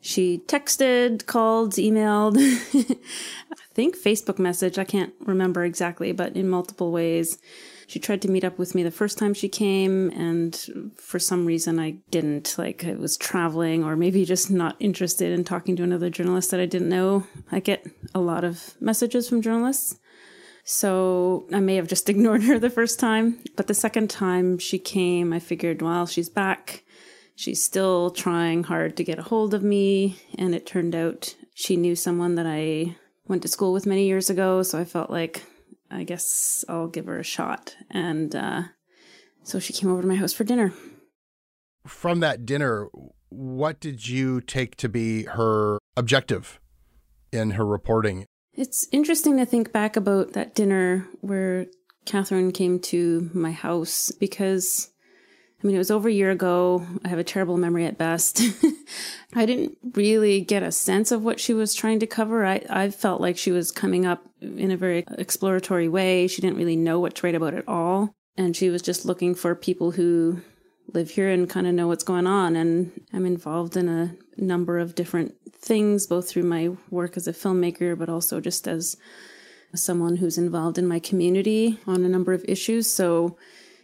She 0.00 0.42
texted, 0.46 1.26
called, 1.26 1.74
emailed, 1.74 2.36
I 3.52 3.56
think 3.74 3.96
Facebook 3.96 4.38
message. 4.38 4.78
I 4.78 4.84
can't 4.84 5.12
remember 5.20 5.64
exactly, 5.64 6.12
but 6.12 6.34
in 6.34 6.48
multiple 6.48 6.90
ways. 6.90 7.38
She 7.90 7.98
tried 7.98 8.22
to 8.22 8.30
meet 8.30 8.44
up 8.44 8.56
with 8.56 8.76
me 8.76 8.84
the 8.84 8.92
first 8.92 9.18
time 9.18 9.34
she 9.34 9.48
came, 9.48 10.10
and 10.10 10.94
for 10.96 11.18
some 11.18 11.44
reason 11.44 11.80
I 11.80 11.96
didn't. 12.12 12.54
Like 12.56 12.84
I 12.84 12.92
was 12.92 13.16
traveling, 13.16 13.82
or 13.82 13.96
maybe 13.96 14.24
just 14.24 14.48
not 14.48 14.76
interested 14.78 15.32
in 15.32 15.42
talking 15.42 15.74
to 15.74 15.82
another 15.82 16.08
journalist 16.08 16.52
that 16.52 16.60
I 16.60 16.66
didn't 16.66 16.88
know. 16.88 17.26
I 17.50 17.58
get 17.58 17.84
a 18.14 18.20
lot 18.20 18.44
of 18.44 18.76
messages 18.78 19.28
from 19.28 19.42
journalists. 19.42 19.98
So 20.62 21.48
I 21.52 21.58
may 21.58 21.74
have 21.74 21.88
just 21.88 22.08
ignored 22.08 22.44
her 22.44 22.60
the 22.60 22.70
first 22.70 23.00
time. 23.00 23.40
But 23.56 23.66
the 23.66 23.74
second 23.74 24.08
time 24.08 24.58
she 24.58 24.78
came, 24.78 25.32
I 25.32 25.40
figured, 25.40 25.82
well, 25.82 26.06
she's 26.06 26.28
back. 26.28 26.84
She's 27.34 27.60
still 27.60 28.12
trying 28.12 28.62
hard 28.62 28.96
to 28.98 29.04
get 29.04 29.18
a 29.18 29.22
hold 29.22 29.52
of 29.52 29.64
me. 29.64 30.16
And 30.38 30.54
it 30.54 30.64
turned 30.64 30.94
out 30.94 31.34
she 31.54 31.74
knew 31.74 31.96
someone 31.96 32.36
that 32.36 32.46
I 32.46 32.94
went 33.26 33.42
to 33.42 33.48
school 33.48 33.72
with 33.72 33.84
many 33.84 34.06
years 34.06 34.30
ago. 34.30 34.62
So 34.62 34.78
I 34.78 34.84
felt 34.84 35.10
like 35.10 35.42
I 35.90 36.04
guess 36.04 36.64
I'll 36.68 36.88
give 36.88 37.06
her 37.06 37.18
a 37.18 37.24
shot. 37.24 37.76
And 37.90 38.34
uh, 38.34 38.62
so 39.42 39.58
she 39.58 39.72
came 39.72 39.90
over 39.90 40.02
to 40.02 40.08
my 40.08 40.16
house 40.16 40.32
for 40.32 40.44
dinner. 40.44 40.72
From 41.86 42.20
that 42.20 42.44
dinner, 42.44 42.88
what 43.30 43.80
did 43.80 44.08
you 44.08 44.40
take 44.40 44.76
to 44.76 44.88
be 44.88 45.24
her 45.24 45.78
objective 45.96 46.60
in 47.32 47.52
her 47.52 47.66
reporting? 47.66 48.26
It's 48.52 48.86
interesting 48.92 49.36
to 49.38 49.46
think 49.46 49.72
back 49.72 49.96
about 49.96 50.32
that 50.32 50.54
dinner 50.54 51.06
where 51.20 51.66
Catherine 52.04 52.52
came 52.52 52.78
to 52.80 53.30
my 53.32 53.52
house 53.52 54.10
because 54.10 54.90
I 55.62 55.66
mean, 55.66 55.76
it 55.76 55.78
was 55.78 55.90
over 55.90 56.08
a 56.08 56.12
year 56.12 56.30
ago. 56.30 56.86
I 57.04 57.08
have 57.08 57.18
a 57.18 57.24
terrible 57.24 57.58
memory 57.58 57.84
at 57.84 57.98
best. 57.98 58.40
I 59.34 59.44
didn't 59.44 59.76
really 59.94 60.40
get 60.40 60.62
a 60.62 60.72
sense 60.72 61.12
of 61.12 61.22
what 61.22 61.38
she 61.38 61.52
was 61.52 61.74
trying 61.74 62.00
to 62.00 62.06
cover. 62.06 62.46
I, 62.46 62.64
I 62.70 62.90
felt 62.90 63.20
like 63.20 63.36
she 63.36 63.52
was 63.52 63.70
coming 63.70 64.06
up 64.06 64.24
in 64.40 64.70
a 64.70 64.76
very 64.76 65.04
exploratory 65.18 65.86
way. 65.86 66.28
She 66.28 66.40
didn't 66.40 66.56
really 66.56 66.76
know 66.76 66.98
what 66.98 67.16
to 67.16 67.26
write 67.26 67.34
about 67.34 67.52
at 67.52 67.68
all. 67.68 68.14
And 68.38 68.56
she 68.56 68.70
was 68.70 68.80
just 68.80 69.04
looking 69.04 69.34
for 69.34 69.54
people 69.54 69.90
who 69.90 70.40
live 70.94 71.10
here 71.10 71.28
and 71.28 71.48
kind 71.48 71.66
of 71.66 71.74
know 71.74 71.88
what's 71.88 72.04
going 72.04 72.26
on. 72.26 72.56
And 72.56 72.98
I'm 73.12 73.26
involved 73.26 73.76
in 73.76 73.88
a 73.88 74.16
number 74.38 74.78
of 74.78 74.94
different 74.94 75.34
things, 75.52 76.06
both 76.06 76.30
through 76.30 76.44
my 76.44 76.70
work 76.88 77.18
as 77.18 77.28
a 77.28 77.34
filmmaker, 77.34 77.98
but 77.98 78.08
also 78.08 78.40
just 78.40 78.66
as 78.66 78.96
someone 79.74 80.16
who's 80.16 80.38
involved 80.38 80.78
in 80.78 80.88
my 80.88 80.98
community 80.98 81.78
on 81.86 82.02
a 82.02 82.08
number 82.08 82.32
of 82.32 82.44
issues. 82.48 82.90
So 82.90 83.36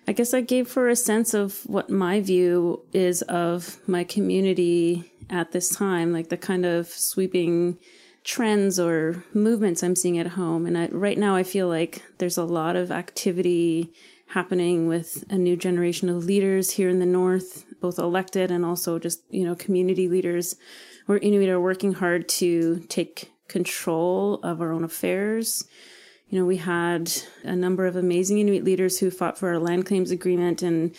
I 0.08 0.12
guess 0.12 0.32
I 0.32 0.40
gave 0.40 0.72
her 0.74 0.88
a 0.88 0.96
sense 0.96 1.34
of 1.34 1.62
what 1.66 1.90
my 1.90 2.20
view 2.20 2.82
is 2.92 3.22
of 3.22 3.78
my 3.88 4.04
community 4.04 5.12
at 5.28 5.50
this 5.50 5.74
time, 5.74 6.12
like 6.12 6.28
the 6.28 6.36
kind 6.36 6.64
of 6.64 6.86
sweeping 6.86 7.78
trends 8.22 8.78
or 8.78 9.24
movements 9.34 9.82
I'm 9.82 9.96
seeing 9.96 10.18
at 10.18 10.28
home. 10.28 10.66
And 10.66 10.78
I, 10.78 10.86
right 10.88 11.18
now, 11.18 11.34
I 11.34 11.42
feel 11.42 11.68
like 11.68 12.02
there's 12.18 12.38
a 12.38 12.44
lot 12.44 12.76
of 12.76 12.92
activity 12.92 13.92
happening 14.28 14.86
with 14.86 15.24
a 15.28 15.38
new 15.38 15.56
generation 15.56 16.08
of 16.08 16.24
leaders 16.24 16.72
here 16.72 16.88
in 16.88 16.98
the 16.98 17.06
North, 17.06 17.64
both 17.80 17.98
elected 17.98 18.50
and 18.50 18.64
also 18.64 18.98
just, 18.98 19.22
you 19.30 19.44
know, 19.44 19.54
community 19.54 20.08
leaders 20.08 20.56
where 21.06 21.18
Inuit 21.18 21.48
are 21.48 21.60
working 21.60 21.94
hard 21.94 22.28
to 22.28 22.80
take 22.88 23.32
control 23.48 24.34
of 24.42 24.60
our 24.60 24.72
own 24.72 24.84
affairs. 24.84 25.64
You 26.28 26.40
know, 26.40 26.44
we 26.44 26.56
had 26.56 27.12
a 27.44 27.54
number 27.54 27.86
of 27.86 27.94
amazing 27.94 28.38
Inuit 28.38 28.64
leaders 28.64 28.98
who 28.98 29.10
fought 29.10 29.38
for 29.38 29.50
our 29.50 29.58
land 29.58 29.86
claims 29.86 30.10
agreement 30.10 30.60
and 30.60 30.94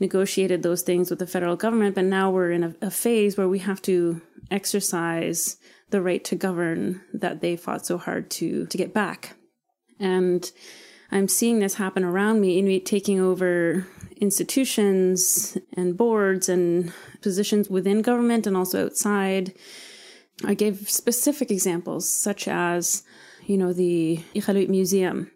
negotiated 0.00 0.62
those 0.62 0.82
things 0.82 1.08
with 1.08 1.20
the 1.20 1.26
federal 1.26 1.54
government, 1.54 1.94
but 1.94 2.04
now 2.04 2.30
we're 2.30 2.50
in 2.50 2.64
a, 2.64 2.74
a 2.82 2.90
phase 2.90 3.36
where 3.36 3.48
we 3.48 3.60
have 3.60 3.80
to 3.82 4.20
exercise 4.50 5.56
the 5.90 6.02
right 6.02 6.24
to 6.24 6.34
govern 6.34 7.00
that 7.12 7.40
they 7.40 7.56
fought 7.56 7.86
so 7.86 7.96
hard 7.96 8.30
to 8.30 8.66
to 8.66 8.76
get 8.76 8.92
back. 8.92 9.36
And 10.00 10.50
I'm 11.12 11.28
seeing 11.28 11.60
this 11.60 11.74
happen 11.74 12.02
around 12.02 12.40
me, 12.40 12.58
Inuit 12.58 12.84
taking 12.84 13.20
over 13.20 13.86
institutions 14.16 15.58
and 15.74 15.96
boards 15.96 16.48
and 16.48 16.92
positions 17.20 17.68
within 17.68 18.02
government 18.02 18.46
and 18.46 18.56
also 18.56 18.86
outside. 18.86 19.52
I 20.44 20.54
gave 20.54 20.90
specific 20.90 21.50
examples, 21.50 22.10
such 22.10 22.48
as, 22.48 23.04
you 23.46 23.56
know, 23.56 23.72
the 23.72 24.20
Iqaluit 24.34 24.68
Museum. 24.68 25.30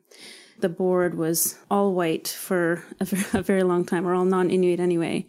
The 0.59 0.69
board 0.69 1.17
was 1.17 1.59
all 1.71 1.93
white 1.93 2.29
for 2.29 2.83
a 2.99 3.05
very, 3.43 3.63
long 3.63 3.85
time, 3.85 4.07
or 4.07 4.15
all 4.15 4.25
non 4.25 4.51
Inuit 4.51 4.81
anyway. 4.81 5.27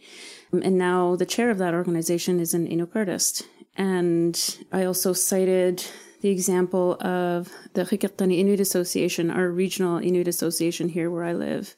Um, 0.54 0.62
and 0.64 0.78
now 0.78 1.16
the 1.16 1.26
chair 1.26 1.50
of 1.50 1.58
that 1.58 1.74
organization 1.74 2.40
is 2.40 2.54
an 2.54 2.68
Inuk 2.68 2.96
artist. 2.96 3.44
And 3.76 4.58
I 4.72 4.86
also 4.86 5.14
cited 5.14 5.84
the 6.22 6.30
example 6.30 6.98
of 7.02 7.52
the 7.74 7.84
Qikiqtani 7.84 8.40
Inuit 8.40 8.60
Association, 8.60 9.30
our 9.30 9.50
regional 9.50 9.98
Inuit 9.98 10.28
association 10.28 10.90
here 10.90 11.12
where 11.12 11.24
I 11.24 11.34
live, 11.34 11.76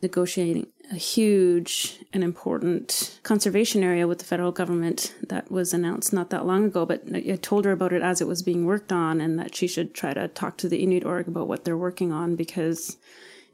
negotiating 0.00 0.68
a 0.90 0.96
huge 0.96 1.98
and 2.12 2.22
important 2.22 3.18
conservation 3.22 3.82
area 3.82 4.06
with 4.06 4.18
the 4.18 4.24
federal 4.24 4.52
government 4.52 5.14
that 5.28 5.50
was 5.50 5.74
announced 5.74 6.12
not 6.12 6.30
that 6.30 6.46
long 6.46 6.64
ago. 6.64 6.86
But 6.86 7.02
I 7.12 7.36
told 7.36 7.64
her 7.64 7.72
about 7.72 7.92
it 7.92 8.02
as 8.02 8.20
it 8.20 8.28
was 8.28 8.42
being 8.42 8.64
worked 8.64 8.92
on 8.92 9.20
and 9.20 9.38
that 9.38 9.54
she 9.54 9.66
should 9.66 9.94
try 9.94 10.14
to 10.14 10.28
talk 10.28 10.56
to 10.58 10.68
the 10.68 10.82
Inuit 10.82 11.04
org 11.04 11.28
about 11.28 11.48
what 11.48 11.64
they're 11.64 11.76
working 11.76 12.12
on 12.12 12.36
because 12.36 12.96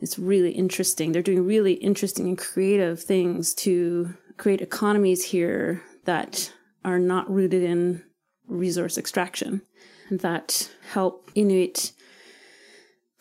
it's 0.00 0.18
really 0.18 0.50
interesting. 0.50 1.12
They're 1.12 1.22
doing 1.22 1.46
really 1.46 1.74
interesting 1.74 2.28
and 2.28 2.36
creative 2.36 3.02
things 3.02 3.54
to 3.54 4.14
create 4.36 4.60
economies 4.60 5.24
here 5.24 5.82
that 6.04 6.52
are 6.84 6.98
not 6.98 7.30
rooted 7.30 7.62
in 7.62 8.02
resource 8.46 8.98
extraction 8.98 9.62
that 10.10 10.70
help 10.90 11.30
Inuit 11.34 11.92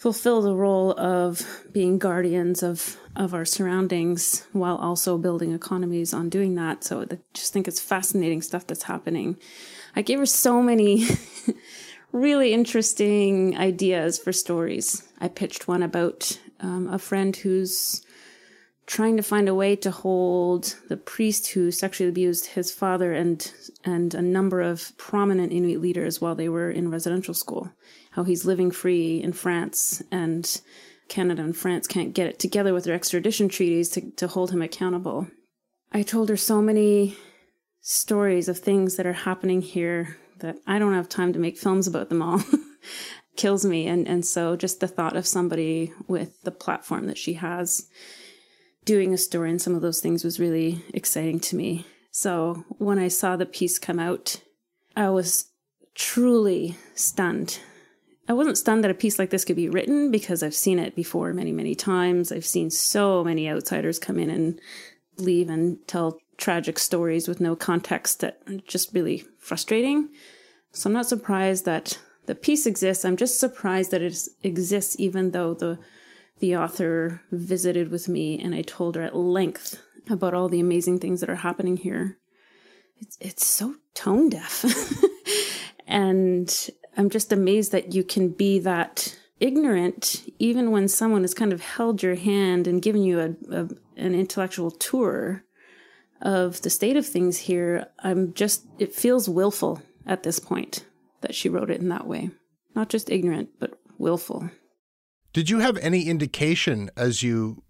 fulfill 0.01 0.41
the 0.41 0.55
role 0.55 0.99
of 0.99 1.63
being 1.71 1.99
guardians 1.99 2.63
of 2.63 2.97
of 3.15 3.35
our 3.35 3.45
surroundings 3.45 4.47
while 4.51 4.77
also 4.77 5.15
building 5.15 5.53
economies 5.53 6.11
on 6.11 6.27
doing 6.27 6.55
that. 6.55 6.83
So 6.83 7.03
I 7.03 7.19
just 7.35 7.53
think 7.53 7.67
it's 7.67 7.79
fascinating 7.79 8.41
stuff 8.41 8.65
that's 8.65 8.83
happening. 8.83 9.37
I 9.95 10.01
gave 10.01 10.17
her 10.17 10.25
so 10.25 10.63
many 10.63 11.05
really 12.11 12.51
interesting 12.51 13.55
ideas 13.57 14.17
for 14.17 14.31
stories. 14.31 15.07
I 15.19 15.27
pitched 15.27 15.67
one 15.67 15.83
about 15.83 16.39
um, 16.61 16.87
a 16.87 16.97
friend 16.97 17.35
who's 17.35 18.03
trying 18.87 19.17
to 19.17 19.23
find 19.23 19.47
a 19.47 19.53
way 19.53 19.75
to 19.75 19.91
hold 19.91 20.77
the 20.89 20.97
priest 20.97 21.51
who 21.51 21.69
sexually 21.69 22.09
abused 22.09 22.47
his 22.47 22.71
father 22.71 23.13
and 23.13 23.53
and 23.83 24.15
a 24.15 24.21
number 24.21 24.61
of 24.61 24.97
prominent 24.97 25.51
Inuit 25.51 25.79
leaders 25.79 26.19
while 26.19 26.33
they 26.33 26.49
were 26.49 26.71
in 26.71 26.89
residential 26.89 27.35
school 27.35 27.71
how 28.11 28.23
he's 28.23 28.45
living 28.45 28.71
free 28.71 29.21
in 29.21 29.33
France 29.33 30.01
and 30.11 30.61
Canada 31.07 31.41
and 31.41 31.55
France 31.55 31.87
can't 31.87 32.13
get 32.13 32.27
it 32.27 32.39
together 32.39 32.73
with 32.73 32.85
their 32.85 32.95
extradition 32.95 33.49
treaties 33.49 33.89
to, 33.89 34.11
to 34.11 34.27
hold 34.27 34.51
him 34.51 34.61
accountable. 34.61 35.27
I 35.91 36.03
told 36.03 36.29
her 36.29 36.37
so 36.37 36.61
many 36.61 37.17
stories 37.81 38.47
of 38.47 38.59
things 38.59 38.95
that 38.95 39.05
are 39.05 39.13
happening 39.13 39.61
here 39.61 40.17
that 40.39 40.57
I 40.65 40.79
don't 40.79 40.93
have 40.93 41.09
time 41.09 41.33
to 41.33 41.39
make 41.39 41.57
films 41.57 41.87
about 41.87 42.09
them 42.09 42.21
all. 42.21 42.41
Kills 43.35 43.65
me. 43.65 43.87
And, 43.87 44.07
and 44.07 44.25
so 44.25 44.55
just 44.55 44.79
the 44.79 44.87
thought 44.87 45.15
of 45.15 45.27
somebody 45.27 45.93
with 46.07 46.41
the 46.43 46.51
platform 46.51 47.07
that 47.07 47.17
she 47.17 47.33
has 47.33 47.87
doing 48.85 49.13
a 49.13 49.17
story 49.17 49.49
and 49.49 49.61
some 49.61 49.75
of 49.75 49.81
those 49.81 49.99
things 49.99 50.23
was 50.23 50.39
really 50.39 50.83
exciting 50.93 51.39
to 51.39 51.55
me. 51.55 51.85
So 52.11 52.65
when 52.77 52.99
I 52.99 53.07
saw 53.07 53.35
the 53.35 53.45
piece 53.45 53.79
come 53.79 53.99
out, 53.99 54.41
I 54.95 55.09
was 55.09 55.45
truly 55.93 56.77
stunned 56.95 57.59
I 58.27 58.33
wasn't 58.33 58.57
stunned 58.57 58.83
that 58.83 58.91
a 58.91 58.95
piece 58.95 59.17
like 59.17 59.29
this 59.29 59.45
could 59.45 59.55
be 59.55 59.69
written 59.69 60.11
because 60.11 60.43
I've 60.43 60.55
seen 60.55 60.79
it 60.79 60.95
before 60.95 61.33
many, 61.33 61.51
many 61.51 61.75
times. 61.75 62.31
I've 62.31 62.45
seen 62.45 62.69
so 62.69 63.23
many 63.23 63.49
outsiders 63.49 63.99
come 63.99 64.19
in 64.19 64.29
and 64.29 64.59
leave 65.17 65.49
and 65.49 65.77
tell 65.87 66.19
tragic 66.37 66.79
stories 66.79 67.27
with 67.27 67.41
no 67.41 67.55
context 67.55 68.19
that 68.19 68.41
are 68.47 68.57
just 68.67 68.93
really 68.93 69.25
frustrating. 69.39 70.09
So 70.71 70.89
I'm 70.89 70.93
not 70.93 71.07
surprised 71.07 71.65
that 71.65 71.99
the 72.25 72.35
piece 72.35 72.65
exists. 72.65 73.05
I'm 73.05 73.17
just 73.17 73.39
surprised 73.39 73.91
that 73.91 74.01
it 74.01 74.17
exists 74.43 74.95
even 74.99 75.31
though 75.31 75.53
the 75.53 75.79
the 76.39 76.57
author 76.57 77.21
visited 77.31 77.91
with 77.91 78.09
me 78.09 78.39
and 78.39 78.55
I 78.55 78.63
told 78.63 78.95
her 78.95 79.03
at 79.03 79.15
length 79.15 79.79
about 80.09 80.33
all 80.33 80.49
the 80.49 80.59
amazing 80.59 80.97
things 80.97 81.21
that 81.21 81.29
are 81.29 81.35
happening 81.35 81.77
here. 81.77 82.17
It's 82.99 83.17
it's 83.19 83.45
so 83.45 83.75
tone 83.93 84.29
deaf. 84.29 84.65
and 85.87 86.69
I'm 87.01 87.09
just 87.09 87.33
amazed 87.33 87.71
that 87.71 87.95
you 87.95 88.03
can 88.03 88.29
be 88.29 88.59
that 88.59 89.17
ignorant 89.39 90.23
even 90.37 90.69
when 90.69 90.87
someone 90.87 91.23
has 91.23 91.33
kind 91.33 91.51
of 91.51 91.59
held 91.59 92.03
your 92.03 92.13
hand 92.13 92.67
and 92.67 92.79
given 92.79 93.01
you 93.01 93.19
a, 93.19 93.29
a, 93.51 93.69
an 93.97 94.13
intellectual 94.13 94.69
tour 94.69 95.43
of 96.21 96.61
the 96.61 96.69
state 96.69 96.95
of 96.95 97.07
things 97.07 97.39
here. 97.39 97.87
I'm 98.03 98.35
just, 98.35 98.67
it 98.77 98.93
feels 98.93 99.27
willful 99.27 99.81
at 100.05 100.21
this 100.21 100.37
point 100.37 100.85
that 101.21 101.33
she 101.33 101.49
wrote 101.49 101.71
it 101.71 101.81
in 101.81 101.89
that 101.89 102.05
way. 102.05 102.29
Not 102.75 102.89
just 102.89 103.09
ignorant, 103.09 103.49
but 103.59 103.79
willful. 103.97 104.51
Did 105.33 105.49
you 105.49 105.57
have 105.57 105.77
any 105.77 106.03
indication 106.03 106.91
as 106.95 107.23
you 107.23 107.63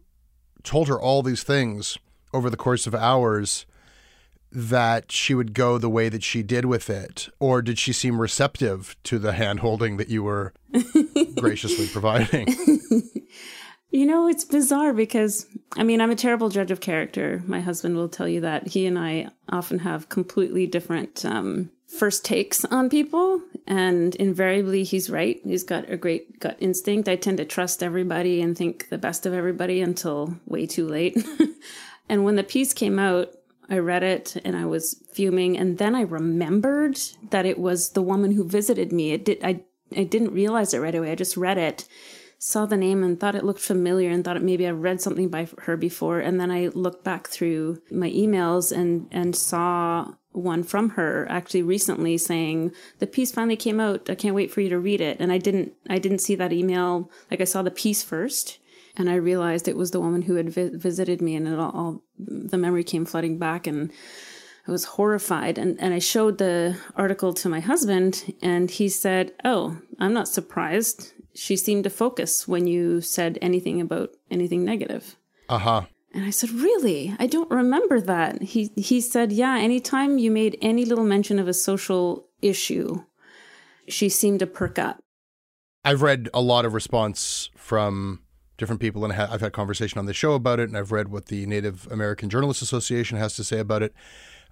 told 0.62 0.90
her 0.90 1.00
all 1.00 1.24
these 1.24 1.44
things 1.44 1.98
over 2.34 2.50
the 2.50 2.58
course 2.58 2.86
of 2.86 2.94
hours 2.94 3.66
that 4.52 5.12
she 5.12 5.34
would 5.34 5.54
go 5.54 5.78
the 5.78 5.90
way 5.90 6.10
that 6.10 6.24
she 6.24 6.44
did 6.44 6.66
with 6.66 6.90
it? 6.90 7.30
Or 7.40 7.62
did 7.62 7.80
she 7.80 7.94
seem 7.94 8.20
receptive 8.20 8.96
to 9.04 9.20
the 9.20 9.34
hand 9.34 9.62
holding 9.62 9.98
that 9.98 10.10
you 10.10 10.24
were 10.24 10.54
graciously 11.36 11.88
providing? 11.88 12.54
You 13.92 14.06
know, 14.06 14.28
it's 14.30 14.46
bizarre 14.46 14.94
because, 14.94 15.46
I 15.76 15.84
mean, 15.84 16.00
I'm 16.00 16.12
a 16.12 16.16
terrible 16.16 16.48
judge 16.48 16.72
of 16.72 16.80
character. 16.80 17.44
My 17.46 17.60
husband 17.60 17.98
will 17.98 18.08
tell 18.08 18.28
you 18.28 18.40
that. 18.40 18.70
He 18.70 18.86
and 18.86 18.98
I 18.98 19.28
often 19.50 19.80
have 19.80 20.08
completely 20.08 20.66
different 20.66 21.26
um, 21.26 21.70
first 21.88 22.24
takes 22.24 22.64
on 22.64 22.90
people. 22.90 23.42
And 23.68 24.16
invariably, 24.16 24.86
he's 24.86 25.10
right. 25.10 25.42
He's 25.44 25.66
got 25.66 25.90
a 25.90 25.98
great 25.98 26.40
gut 26.40 26.56
instinct. 26.62 27.10
I 27.10 27.18
tend 27.18 27.38
to 27.38 27.46
trust 27.46 27.84
everybody 27.84 28.42
and 28.42 28.58
think 28.58 28.88
the 28.88 28.98
best 28.98 29.26
of 29.26 29.34
everybody 29.34 29.82
until 29.82 30.38
way 30.46 30.66
too 30.66 30.88
late. 30.88 31.18
and 32.10 32.24
when 32.24 32.38
the 32.38 32.44
piece 32.44 32.74
came 32.74 32.98
out, 32.98 33.34
I 33.72 33.78
read 33.78 34.04
it 34.04 34.36
and 34.44 34.56
I 34.58 34.66
was 34.66 35.02
fuming, 35.14 35.58
and 35.58 35.78
then 35.78 35.96
I 35.96 36.02
remembered 36.02 37.00
that 37.30 37.46
it 37.46 37.58
was 37.58 37.92
the 37.92 38.02
woman 38.02 38.34
who 38.34 38.44
visited 38.44 38.92
me. 38.92 39.14
It 39.14 39.24
did. 39.26 39.44
I 39.44 39.62
I 39.96 40.04
didn't 40.04 40.34
realize 40.34 40.74
it 40.74 40.80
right 40.80 40.94
away. 40.94 41.12
I 41.12 41.16
just 41.16 41.38
read 41.38 41.58
it, 41.58 41.88
saw 42.38 42.66
the 42.66 42.78
name, 42.78 43.02
and 43.02 43.20
thought 43.20 43.36
it 43.36 43.46
looked 43.46 43.62
familiar, 43.62 44.10
and 44.10 44.24
thought 44.24 44.36
it 44.36 44.44
maybe 44.44 44.68
I 44.68 44.72
read 44.72 45.02
something 45.02 45.30
by 45.30 45.48
her 45.60 45.78
before. 45.78 46.20
And 46.20 46.40
then 46.40 46.52
I 46.52 46.68
looked 46.68 47.06
back 47.06 47.30
through 47.30 47.82
my 47.90 48.10
emails 48.10 48.76
and 48.76 49.08
and 49.10 49.36
saw 49.36 50.16
one 50.34 50.64
from 50.64 50.92
her 50.92 51.28
actually 51.30 51.62
recently 51.62 52.18
saying 52.18 52.72
the 53.00 53.08
piece 53.08 53.32
finally 53.32 53.58
came 53.58 53.80
out. 53.80 54.10
I 54.10 54.16
can't 54.16 54.36
wait 54.36 54.52
for 54.52 54.62
you 54.62 54.70
to 54.70 54.80
read 54.80 55.02
it. 55.02 55.18
And 55.20 55.32
I 55.32 55.38
didn't 55.38 55.74
I 55.90 55.98
didn't 55.98 56.20
see 56.20 56.36
that 56.36 56.54
email. 56.54 57.10
Like 57.30 57.40
I 57.40 57.46
saw 57.46 57.62
the 57.62 57.72
piece 57.72 58.04
first 58.04 58.60
and 58.98 59.10
I 59.10 59.16
realized 59.16 59.68
it 59.68 59.78
was 59.78 59.92
the 59.92 60.00
woman 60.00 60.24
who 60.24 60.36
had 60.36 60.50
vi- 60.50 60.72
visited 60.74 61.22
me, 61.22 61.36
and 61.36 61.48
it 61.48 61.60
all, 61.60 61.72
all, 61.72 62.04
the 62.18 62.58
memory 62.58 62.84
came 62.84 63.06
flooding 63.06 63.38
back, 63.38 63.68
and 63.68 63.92
I 64.68 64.72
was 64.72 64.86
horrified. 64.86 65.58
And 65.58 65.80
and 65.80 65.94
I 65.94 66.00
showed 66.00 66.38
the 66.38 66.78
article 66.96 67.34
to 67.34 67.50
my 67.50 67.60
husband, 67.60 68.36
and 68.42 68.70
he 68.70 68.90
said, 68.90 69.34
"Oh, 69.44 69.78
I'm 70.00 70.14
not 70.14 70.28
surprised. 70.28 71.14
She 71.34 71.56
seemed 71.56 71.86
to 71.86 71.90
focus 71.90 72.48
when 72.48 72.68
you 72.68 73.02
said 73.02 73.38
anything 73.42 73.82
about 73.82 74.12
anything 74.30 74.66
negative." 74.66 75.16
Uh 75.50 75.60
huh. 75.60 75.82
And 76.14 76.26
I 76.26 76.30
said, 76.30 76.52
"Really? 76.52 77.16
I 77.20 77.28
don't 77.28 77.50
remember 77.50 78.02
that." 78.02 78.42
He 78.42 78.72
he 78.76 79.02
said, 79.02 79.32
"Yeah, 79.32 79.58
anytime 79.58 80.18
you 80.18 80.32
made 80.32 80.58
any 80.62 80.86
little 80.86 81.06
mention 81.06 81.40
of 81.40 81.48
a 81.48 81.54
social 81.54 82.28
issue, 82.42 83.04
she 83.88 84.10
seemed 84.10 84.40
to 84.40 84.48
perk 84.48 84.78
up." 84.78 85.00
I've 85.84 86.04
read 86.04 86.30
a 86.34 86.42
lot 86.42 86.66
of 86.66 86.74
response 86.74 87.50
from 87.56 88.20
different 88.62 88.80
people, 88.80 89.04
and 89.04 89.12
I've 89.12 89.42
had 89.42 89.52
conversation 89.52 89.98
on 89.98 90.06
the 90.06 90.14
show 90.14 90.34
about 90.34 90.60
it, 90.60 90.70
and 90.70 90.78
I've 90.78 90.92
read 90.92 91.10
what 91.10 91.26
the 91.26 91.46
Native 91.48 91.88
American 91.92 92.30
Journalists 92.30 92.62
Association 92.62 93.18
has 93.18 93.36
to 93.36 93.44
say 93.44 93.60
about 93.60 93.82
it. 93.82 93.94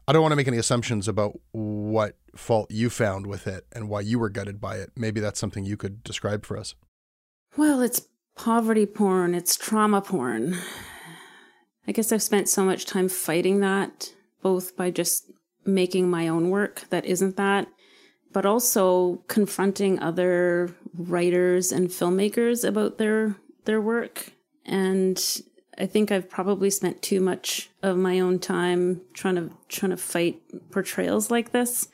I 0.07 0.11
don't 0.11 0.23
want 0.23 0.31
to 0.31 0.35
make 0.35 0.47
any 0.47 0.57
assumptions 0.57 1.07
about 1.07 1.39
what 1.51 2.17
fault 2.35 2.71
you 2.71 2.89
found 2.89 3.27
with 3.27 3.45
it 3.45 3.67
and 3.71 3.87
why 3.87 4.01
you 4.01 4.17
were 4.17 4.29
gutted 4.29 4.59
by 4.59 4.77
it. 4.77 4.91
Maybe 4.95 5.21
that's 5.21 5.39
something 5.39 5.63
you 5.63 5.77
could 5.77 6.03
describe 6.03 6.43
for 6.43 6.57
us. 6.57 6.73
Well, 7.55 7.81
it's 7.81 8.07
poverty 8.35 8.87
porn, 8.87 9.35
it's 9.35 9.55
trauma 9.55 10.01
porn. 10.01 10.57
I 11.87 11.91
guess 11.91 12.11
I've 12.11 12.23
spent 12.23 12.49
so 12.49 12.65
much 12.65 12.87
time 12.87 13.09
fighting 13.09 13.59
that, 13.59 14.11
both 14.41 14.75
by 14.75 14.89
just 14.89 15.29
making 15.65 16.09
my 16.09 16.27
own 16.27 16.49
work 16.49 16.85
that 16.89 17.05
isn't 17.05 17.37
that, 17.37 17.67
but 18.33 18.47
also 18.47 19.23
confronting 19.27 19.99
other 19.99 20.75
writers 20.95 21.71
and 21.71 21.89
filmmakers 21.89 22.67
about 22.67 22.97
their 22.97 23.35
their 23.69 23.79
work. 23.79 24.32
And 24.65 25.23
I 25.77 25.86
think 25.86 26.12
I've 26.12 26.27
probably 26.27 26.71
spent 26.71 27.03
too 27.03 27.19
much 27.21 27.69
of 27.84 27.97
my 27.97 28.19
own 28.19 28.39
time 28.39 29.01
trying 29.13 29.36
to 29.36 29.51
trying 29.67 29.91
to 29.91 29.97
fight 29.97 30.41
portrayals 30.71 31.29
like 31.29 31.51
this. 31.51 31.88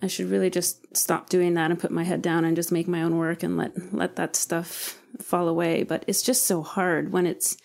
I 0.00 0.06
should 0.06 0.30
really 0.30 0.48
just 0.48 0.96
stop 0.96 1.28
doing 1.28 1.54
that 1.54 1.70
and 1.70 1.78
put 1.78 1.90
my 1.90 2.04
head 2.04 2.22
down 2.22 2.46
and 2.46 2.56
just 2.56 2.72
make 2.72 2.88
my 2.88 3.02
own 3.02 3.18
work 3.18 3.42
and 3.42 3.58
let 3.58 3.92
let 3.92 4.16
that 4.16 4.34
stuff 4.34 4.98
fall 5.20 5.46
away. 5.46 5.82
But 5.82 6.04
it's 6.06 6.22
just 6.22 6.46
so 6.46 6.62
hard 6.62 7.12
when 7.12 7.26
it's 7.26 7.58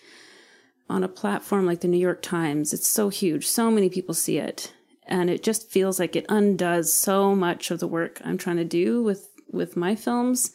on 0.90 1.02
a 1.02 1.08
platform 1.08 1.64
like 1.64 1.80
the 1.80 1.88
New 1.88 1.96
York 1.96 2.20
Times. 2.20 2.74
It's 2.74 2.88
so 2.88 3.08
huge. 3.08 3.46
So 3.46 3.70
many 3.70 3.88
people 3.88 4.12
see 4.14 4.36
it. 4.36 4.74
And 5.06 5.30
it 5.30 5.42
just 5.42 5.70
feels 5.70 5.98
like 5.98 6.14
it 6.14 6.26
undoes 6.28 6.92
so 6.92 7.34
much 7.34 7.70
of 7.70 7.80
the 7.80 7.88
work 7.88 8.20
I'm 8.22 8.36
trying 8.36 8.58
to 8.58 8.64
do 8.64 9.02
with 9.02 9.30
with 9.50 9.78
my 9.78 9.96
films. 9.96 10.52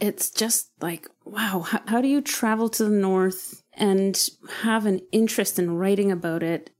It's 0.00 0.30
just 0.30 0.70
like, 0.80 1.08
wow, 1.24 1.60
how, 1.60 1.80
how 1.86 2.00
do 2.00 2.08
you 2.08 2.20
travel 2.20 2.68
to 2.70 2.84
the 2.84 2.90
north 2.90 3.62
and 3.72 4.28
have 4.62 4.86
an 4.86 5.00
interest 5.12 5.58
in 5.58 5.76
writing 5.76 6.10
about 6.10 6.42
it 6.42 6.70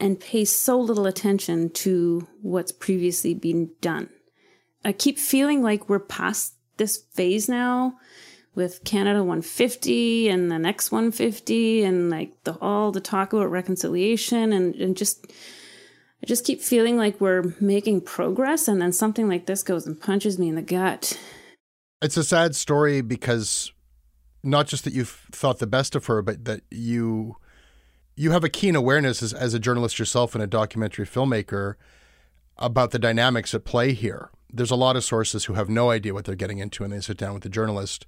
and 0.00 0.18
pay 0.18 0.44
so 0.44 0.80
little 0.80 1.06
attention 1.06 1.70
to 1.70 2.26
what's 2.40 2.72
previously 2.72 3.34
been 3.34 3.70
done. 3.80 4.08
I 4.84 4.92
keep 4.92 5.18
feeling 5.18 5.62
like 5.62 5.88
we're 5.88 5.98
past 5.98 6.54
this 6.78 6.96
phase 7.12 7.48
now 7.48 7.98
with 8.54 8.82
Canada 8.84 9.20
150 9.20 10.28
and 10.28 10.50
the 10.50 10.58
next 10.58 10.90
150 10.90 11.84
and 11.84 12.10
like 12.10 12.32
the, 12.44 12.56
all 12.60 12.90
the 12.90 13.00
talk 13.00 13.32
about 13.32 13.50
reconciliation 13.50 14.52
and, 14.52 14.74
and 14.74 14.96
just 14.96 15.26
I 16.22 16.26
just 16.26 16.44
keep 16.44 16.60
feeling 16.60 16.96
like 16.96 17.20
we're 17.20 17.54
making 17.60 18.02
progress 18.02 18.68
and 18.68 18.80
then 18.80 18.92
something 18.92 19.28
like 19.28 19.46
this 19.46 19.62
goes 19.62 19.86
and 19.86 20.00
punches 20.00 20.38
me 20.38 20.48
in 20.48 20.54
the 20.54 20.62
gut. 20.62 21.18
It's 22.02 22.16
a 22.16 22.24
sad 22.24 22.56
story 22.56 23.02
because 23.02 23.72
not 24.42 24.66
just 24.66 24.84
that 24.84 24.94
you've 24.94 25.26
thought 25.32 25.58
the 25.58 25.66
best 25.66 25.94
of 25.94 26.06
her, 26.06 26.22
but 26.22 26.44
that 26.46 26.62
you 26.70 27.36
you 28.16 28.30
have 28.32 28.44
a 28.44 28.48
keen 28.48 28.74
awareness 28.74 29.22
as, 29.22 29.32
as 29.32 29.54
a 29.54 29.58
journalist 29.58 29.98
yourself 29.98 30.34
and 30.34 30.42
a 30.42 30.46
documentary 30.46 31.06
filmmaker 31.06 31.74
about 32.58 32.90
the 32.90 32.98
dynamics 32.98 33.54
at 33.54 33.64
play 33.64 33.92
here. 33.92 34.30
There's 34.52 34.70
a 34.70 34.76
lot 34.76 34.96
of 34.96 35.04
sources 35.04 35.46
who 35.46 35.54
have 35.54 35.68
no 35.68 35.90
idea 35.90 36.12
what 36.12 36.24
they're 36.24 36.34
getting 36.34 36.58
into 36.58 36.82
when 36.82 36.90
they 36.90 37.00
sit 37.00 37.16
down 37.16 37.34
with 37.34 37.42
the 37.42 37.48
journalist. 37.48 38.04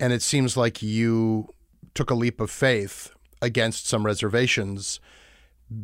And 0.00 0.12
it 0.12 0.22
seems 0.22 0.56
like 0.56 0.82
you 0.82 1.54
took 1.94 2.10
a 2.10 2.14
leap 2.14 2.40
of 2.40 2.50
faith 2.50 3.10
against 3.40 3.86
some 3.86 4.06
reservations 4.06 4.98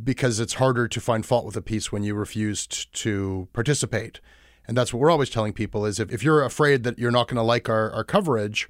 because 0.02 0.40
it's 0.40 0.54
harder 0.54 0.88
to 0.88 1.00
find 1.00 1.24
fault 1.24 1.44
with 1.44 1.56
a 1.56 1.62
piece 1.62 1.92
when 1.92 2.02
you 2.02 2.14
refused 2.14 2.92
to 3.02 3.48
participate. 3.52 4.20
And 4.66 4.76
that's 4.76 4.92
what 4.92 5.00
we're 5.00 5.10
always 5.10 5.30
telling 5.30 5.52
people 5.52 5.84
is 5.84 6.00
if, 6.00 6.10
if 6.12 6.22
you're 6.22 6.42
afraid 6.42 6.84
that 6.84 6.98
you're 6.98 7.10
not 7.10 7.28
going 7.28 7.36
to 7.36 7.42
like 7.42 7.68
our, 7.68 7.90
our 7.92 8.04
coverage, 8.04 8.68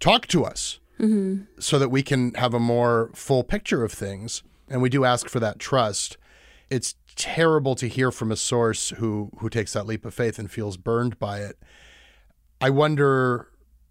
talk 0.00 0.26
to 0.28 0.44
us 0.44 0.78
mm-hmm. 0.98 1.44
so 1.58 1.78
that 1.78 1.88
we 1.88 2.02
can 2.02 2.34
have 2.34 2.54
a 2.54 2.60
more 2.60 3.10
full 3.14 3.42
picture 3.42 3.84
of 3.84 3.92
things. 3.92 4.42
And 4.68 4.80
we 4.80 4.88
do 4.88 5.04
ask 5.04 5.28
for 5.28 5.40
that 5.40 5.58
trust. 5.58 6.16
It's 6.70 6.94
terrible 7.16 7.74
to 7.76 7.88
hear 7.88 8.10
from 8.10 8.32
a 8.32 8.36
source 8.36 8.90
who 8.90 9.30
who 9.38 9.48
takes 9.48 9.72
that 9.74 9.86
leap 9.86 10.04
of 10.04 10.14
faith 10.14 10.38
and 10.38 10.50
feels 10.50 10.76
burned 10.76 11.18
by 11.18 11.40
it. 11.40 11.58
I 12.60 12.70
wonder, 12.70 13.50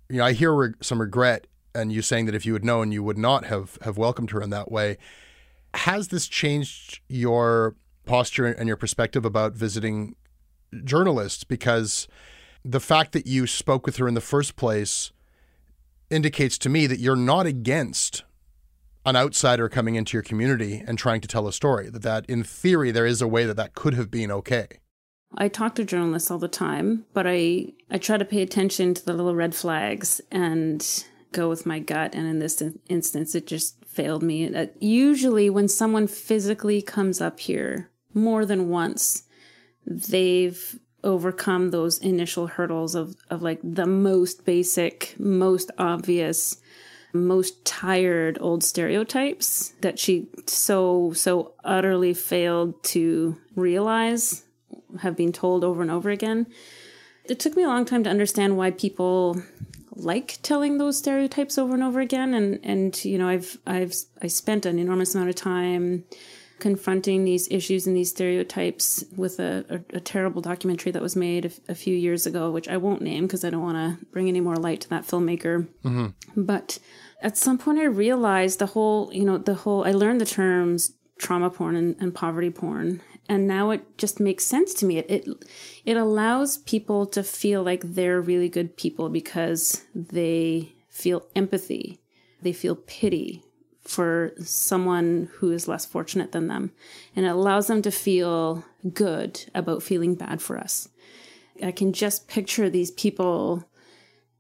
you 0.10 0.18
know, 0.18 0.26
I 0.26 0.34
hear 0.34 0.54
re- 0.54 0.74
some 0.82 1.00
regret 1.00 1.48
and 1.76 1.92
you 1.92 2.02
saying 2.02 2.26
that 2.26 2.36
if 2.36 2.46
you 2.46 2.54
had 2.54 2.66
known, 2.66 2.92
you 2.92 3.04
would 3.04 3.18
not 3.18 3.46
have 3.46 3.78
have 3.82 3.98
welcomed 3.98 4.32
her 4.32 4.42
in 4.42 4.50
that 4.50 4.72
way. 4.72 4.98
Has 5.76 6.10
this 6.10 6.28
changed 6.28 7.00
your 7.08 7.76
posture 8.06 8.46
and 8.46 8.68
your 8.68 8.78
perspective 8.78 9.26
about 9.26 9.54
visiting 9.54 10.16
journalists? 10.84 11.44
Because 11.44 12.08
the 12.64 12.80
fact 12.80 13.12
that 13.12 13.28
you 13.28 13.48
spoke 13.48 13.86
with 13.86 13.98
her 13.98 14.08
in 14.08 14.14
the 14.14 14.22
first 14.22 14.56
place 14.56 15.12
indicates 16.10 16.58
to 16.60 16.70
me 16.70 16.88
that 16.88 17.00
you're 17.00 17.16
not 17.16 17.46
against 17.46 18.24
an 19.06 19.16
outsider 19.16 19.68
coming 19.68 19.96
into 19.96 20.16
your 20.16 20.24
community 20.24 20.82
and 20.86 20.98
trying 20.98 21.22
to 21.22 21.28
tell 21.28 21.48
a 21.48 21.54
story. 21.54 21.90
That, 21.90 22.04
that 22.04 22.26
in 22.28 22.44
theory, 22.44 22.92
there 22.92 23.06
is 23.06 23.22
a 23.22 23.28
way 23.28 23.46
that 23.46 23.58
that 23.58 23.74
could 23.74 23.94
have 23.96 24.10
been 24.10 24.32
okay. 24.32 24.68
I 25.36 25.48
talk 25.48 25.76
to 25.76 25.84
journalists 25.84 26.30
all 26.30 26.38
the 26.38 26.48
time, 26.48 27.06
but 27.14 27.26
I, 27.28 27.74
I 27.90 27.98
try 27.98 28.18
to 28.18 28.26
pay 28.26 28.42
attention 28.42 28.94
to 28.94 29.06
the 29.06 29.14
little 29.14 29.36
red 29.36 29.56
flags 29.56 30.22
and 30.32 31.06
go 31.32 31.50
with 31.50 31.66
my 31.66 31.80
gut. 31.80 32.14
And 32.14 32.28
in 32.28 32.40
this 32.40 32.62
instance, 32.88 33.34
it 33.34 33.48
just 33.48 33.84
failed 33.84 34.24
me. 34.24 34.54
Uh, 34.54 34.68
usually, 34.80 35.50
when 35.50 35.68
someone 35.68 36.08
physically 36.08 36.82
comes 36.82 37.20
up 37.20 37.40
here 37.40 37.90
more 38.14 38.46
than 38.46 38.70
once, 38.70 39.24
they've 39.86 40.80
overcome 41.04 41.72
those 41.72 41.98
initial 42.00 42.48
hurdles 42.48 42.96
of, 42.96 43.16
of 43.30 43.42
like 43.42 43.60
the 43.64 43.86
most 43.86 44.46
basic, 44.46 45.16
most 45.20 45.70
obvious, 45.78 46.58
most 47.14 47.64
tired 47.66 48.38
old 48.42 48.64
stereotypes 48.64 49.74
that 49.82 50.00
she 50.00 50.28
so, 50.48 51.12
so 51.14 51.54
utterly 51.64 52.14
failed 52.14 52.82
to 52.84 53.38
realize, 53.56 54.44
have 55.02 55.16
been 55.16 55.32
told 55.32 55.64
over 55.64 55.82
and 55.82 55.92
over 55.92 56.10
again. 56.10 56.48
It 57.26 57.40
took 57.40 57.56
me 57.56 57.64
a 57.64 57.68
long 57.68 57.86
time 57.86 58.04
to 58.04 58.10
understand 58.10 58.58
why 58.58 58.72
people 58.72 59.42
like 59.96 60.40
telling 60.42 60.78
those 60.78 60.98
stereotypes 60.98 61.58
over 61.58 61.74
and 61.74 61.84
over 61.84 62.00
again 62.00 62.34
and 62.34 62.60
and 62.64 63.06
you 63.06 63.18
know 63.18 63.28
I've 63.28 63.58
I've 63.66 63.94
I 64.22 64.28
spent 64.28 64.66
an 64.66 64.80
enormous 64.80 65.14
amount 65.14 65.30
of 65.30 65.36
time 65.36 66.04
confronting 66.64 67.26
these 67.26 67.52
issues 67.52 67.86
and 67.86 67.96
these 67.96 68.10
stereotypes 68.10 69.04
with 69.18 69.38
a, 69.38 69.66
a, 69.70 69.98
a 69.98 70.00
terrible 70.00 70.42
documentary 70.42 70.94
that 70.94 71.02
was 71.02 71.14
made 71.14 71.46
a, 71.46 71.52
a, 71.74 71.76
few 71.76 71.94
years 71.94 72.26
ago, 72.26 72.50
which 72.50 72.70
I 72.70 72.78
won't 72.78 73.02
name 73.02 73.28
because 73.28 73.44
I 73.44 73.50
don't 73.50 73.62
want 73.62 73.76
to 74.00 74.06
bring 74.14 74.30
any 74.30 74.40
more 74.40 74.56
light 74.56 74.80
to 74.82 74.90
that 74.90 75.04
filmmaker. 75.04 75.68
Mm-hmm. 75.84 76.08
But 76.42 76.80
at 77.22 77.36
some 77.36 77.58
point, 77.58 77.80
I 77.80 77.84
realized 77.84 78.60
the 78.60 78.68
whole, 78.68 79.12
you 79.14 79.26
know, 79.26 79.38
the 79.38 79.56
whole, 79.56 79.86
I 79.86 79.92
learned 79.92 80.22
the 80.22 80.26
terms 80.26 80.94
trauma 81.20 81.50
porn 81.50 81.76
and, 81.76 81.98
and 82.00 82.16
poverty 82.16 82.50
porn. 82.50 83.02
And 83.28 83.46
now 83.46 83.72
it 83.72 83.98
just 83.98 84.22
makes 84.22 84.46
sense 84.46 84.74
to 84.76 84.86
me. 84.86 85.00
It, 85.00 85.12
it 85.12 85.28
it 85.86 85.98
allows 85.98 86.58
people 86.60 87.06
to 87.08 87.24
feel 87.24 87.62
like 87.62 87.82
they're 87.84 88.22
really 88.22 88.50
good 88.50 88.78
people 88.78 89.10
because 89.10 89.84
they 89.94 90.76
feel 90.90 91.28
empathy, 91.36 92.00
they 92.42 92.54
feel 92.54 92.76
pity, 92.76 93.44
for 93.84 94.32
someone 94.40 95.30
who 95.36 95.52
is 95.52 95.68
less 95.68 95.86
fortunate 95.86 96.32
than 96.32 96.48
them. 96.48 96.72
And 97.16 97.26
it 97.26 97.30
allows 97.30 97.68
them 97.68 97.82
to 97.82 97.92
feel 97.92 98.64
good 98.94 99.44
about 99.54 99.84
feeling 99.84 100.16
bad 100.16 100.42
for 100.42 100.58
us. 100.58 100.90
I 101.62 101.72
can 101.72 101.94
just 101.94 102.28
picture 102.28 102.70
these 102.70 102.92
people 102.92 103.70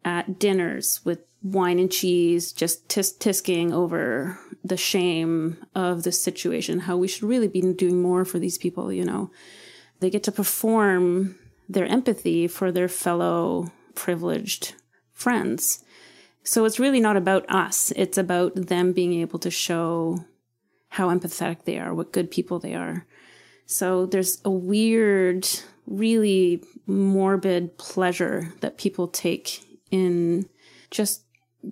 at 0.05 0.39
dinners 0.39 1.01
with 1.03 1.19
wine 1.41 1.77
and 1.77 1.91
cheese, 1.91 2.53
just 2.53 2.87
tis- 2.87 3.13
tisking 3.13 3.73
over 3.73 4.39
the 4.63 4.77
shame 4.77 5.57
of 5.75 6.03
the 6.03 6.11
situation, 6.11 6.79
how 6.79 6.95
we 6.95 7.07
should 7.07 7.23
really 7.23 7.49
be 7.49 7.61
doing 7.73 8.01
more 8.01 8.23
for 8.23 8.39
these 8.39 8.57
people, 8.57 8.91
you 8.91 9.03
know. 9.03 9.29
They 9.99 10.09
get 10.09 10.23
to 10.23 10.31
perform 10.31 11.35
their 11.67 11.85
empathy 11.85 12.47
for 12.47 12.71
their 12.71 12.87
fellow 12.87 13.71
privileged 13.95 14.73
friends. 15.13 15.83
So 16.43 16.65
it's 16.65 16.79
really 16.79 16.99
not 16.99 17.17
about 17.17 17.49
us. 17.49 17.91
It's 17.95 18.17
about 18.17 18.55
them 18.55 18.91
being 18.91 19.13
able 19.21 19.39
to 19.39 19.51
show 19.51 20.25
how 20.89 21.09
empathetic 21.09 21.63
they 21.63 21.79
are, 21.79 21.93
what 21.93 22.11
good 22.11 22.29
people 22.29 22.59
they 22.59 22.75
are. 22.75 23.05
So 23.65 24.05
there's 24.05 24.41
a 24.43 24.51
weird, 24.51 25.47
really 25.87 26.63
morbid 26.85 27.77
pleasure 27.77 28.53
that 28.59 28.77
people 28.77 29.07
take 29.07 29.63
in 29.89 30.49
just 30.91 31.23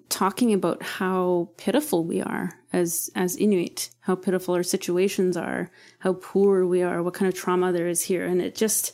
talking 0.08 0.54
about 0.54 0.82
how 0.82 1.50
pitiful 1.58 2.06
we 2.06 2.22
are 2.22 2.58
as 2.72 3.12
as 3.14 3.36
Inuit, 3.36 3.90
how 4.00 4.16
pitiful 4.16 4.56
our 4.56 4.64
situations 4.64 5.36
are, 5.36 5.70
how 6.00 6.14
poor 6.14 6.66
we 6.66 6.82
are, 6.82 7.04
what 7.04 7.14
kind 7.14 7.28
of 7.28 7.38
trauma 7.38 7.74
there 7.74 7.90
is 7.90 8.04
here, 8.04 8.26
and 8.26 8.42
it 8.42 8.56
just 8.56 8.94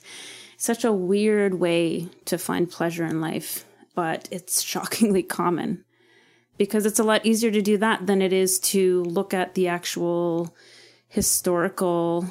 such 0.57 0.83
a 0.83 0.91
weird 0.91 1.53
way 1.53 2.07
to 2.25 2.37
find 2.39 2.69
pleasure 2.69 3.05
in 3.05 3.21
life 3.21 3.66
but 3.97 4.29
it's 4.29 4.61
shockingly 4.71 5.23
common 5.23 5.83
because 6.57 6.85
it's 6.85 6.99
a 6.99 7.03
lot 7.03 7.25
easier 7.25 7.51
to 7.51 7.61
do 7.61 7.77
that 7.77 8.05
than 8.05 8.21
it 8.21 8.31
is 8.31 8.59
to 8.59 9.03
look 9.03 9.33
at 9.33 9.55
the 9.55 9.67
actual 9.67 10.55
historical 11.07 12.25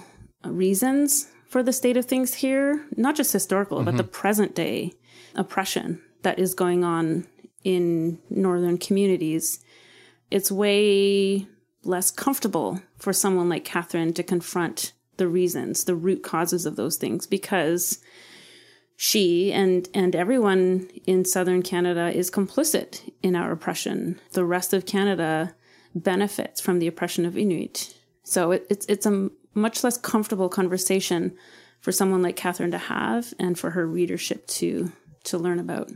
reasons 0.45 1.29
for 1.49 1.63
the 1.63 1.73
state 1.73 1.97
of 1.97 2.05
things 2.05 2.35
here, 2.35 2.85
not 2.97 3.17
just 3.17 3.33
historical, 3.33 3.79
mm-hmm. 3.79 3.87
but 3.87 3.97
the 3.97 4.05
mm-hmm. 4.05 4.13
present 4.13 4.55
day 4.55 4.93
oppression 5.35 6.01
that 6.23 6.39
is 6.39 6.55
going 6.55 6.85
on 6.85 7.27
in 7.65 8.19
northern 8.31 8.79
communities. 8.79 9.61
It's 10.31 10.53
way 10.53 11.47
less 11.83 12.11
comfortable 12.11 12.81
for 12.99 13.13
someone 13.13 13.49
like 13.49 13.65
Catherine 13.65 14.13
to 14.15 14.23
confront 14.23 14.93
the 15.17 15.29
reasons, 15.29 15.85
the 15.85 15.95
root 15.95 16.23
causes 16.23 16.67
of 16.67 16.77
those 16.77 16.97
things, 16.97 17.27
because 17.27 18.01
she 18.97 19.53
and 19.53 19.89
and 19.95 20.17
everyone 20.17 20.89
in 21.07 21.25
southern 21.25 21.63
Canada 21.63 22.11
is 22.13 22.31
complicit 22.31 23.13
in 23.23 23.37
our 23.37 23.53
oppression. 23.53 24.19
The 24.33 24.45
rest 24.45 24.73
of 24.73 24.87
Canada 24.87 25.55
benefits 25.95 26.61
from 26.61 26.79
the 26.79 26.87
oppression 26.87 27.27
of 27.27 27.37
Inuit. 27.37 27.95
So 28.25 28.53
it, 28.53 28.67
it's 28.71 28.87
it's 28.87 29.07
a 29.07 29.31
much 29.55 29.85
less 29.85 29.99
comfortable 29.99 30.49
conversation 30.49 31.37
for 31.81 31.93
someone 31.93 32.23
like 32.23 32.37
Catherine 32.37 32.71
to 32.71 32.79
have 32.79 33.33
and 33.39 33.59
for 33.59 33.71
her 33.71 33.87
readership 33.87 34.47
to 34.49 34.91
to 35.25 35.39
learn 35.39 35.59
about. 35.59 35.91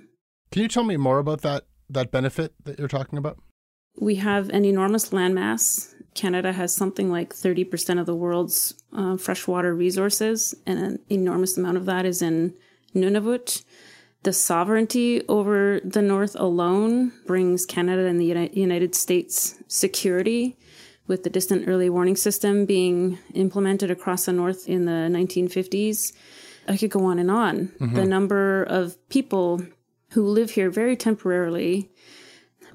Can 0.52 0.62
you 0.62 0.68
tell 0.68 0.84
me 0.84 0.96
more 0.98 1.18
about 1.18 1.40
that 1.40 1.64
that 1.88 2.10
benefit 2.10 2.52
that 2.64 2.78
you're 2.78 2.88
talking 2.88 3.18
about? 3.18 3.38
We 3.98 4.16
have 4.16 4.50
an 4.50 4.64
enormous 4.64 5.10
landmass. 5.10 5.94
Canada 6.14 6.52
has 6.52 6.74
something 6.74 7.10
like 7.10 7.32
30% 7.32 8.00
of 8.00 8.06
the 8.06 8.14
world's 8.14 8.74
uh, 8.92 9.16
freshwater 9.16 9.74
resources, 9.74 10.54
and 10.66 10.78
an 10.78 10.98
enormous 11.08 11.56
amount 11.56 11.76
of 11.76 11.86
that 11.86 12.04
is 12.04 12.20
in 12.20 12.54
Nunavut. 12.94 13.64
The 14.22 14.32
sovereignty 14.32 15.26
over 15.28 15.80
the 15.82 16.02
North 16.02 16.36
alone 16.38 17.12
brings 17.26 17.64
Canada 17.64 18.04
and 18.06 18.20
the 18.20 18.50
United 18.52 18.94
States 18.94 19.58
security, 19.66 20.58
with 21.06 21.24
the 21.24 21.30
distant 21.30 21.66
early 21.66 21.88
warning 21.88 22.16
system 22.16 22.66
being 22.66 23.18
implemented 23.34 23.90
across 23.90 24.26
the 24.26 24.32
North 24.32 24.68
in 24.68 24.84
the 24.84 25.08
1950s. 25.10 26.12
I 26.68 26.76
could 26.76 26.90
go 26.90 27.04
on 27.04 27.18
and 27.18 27.30
on. 27.30 27.68
Mm-hmm. 27.80 27.94
The 27.96 28.04
number 28.04 28.62
of 28.64 28.96
people 29.08 29.62
who 30.10 30.26
live 30.26 30.50
here 30.50 30.70
very 30.70 30.96
temporarily 30.96 31.90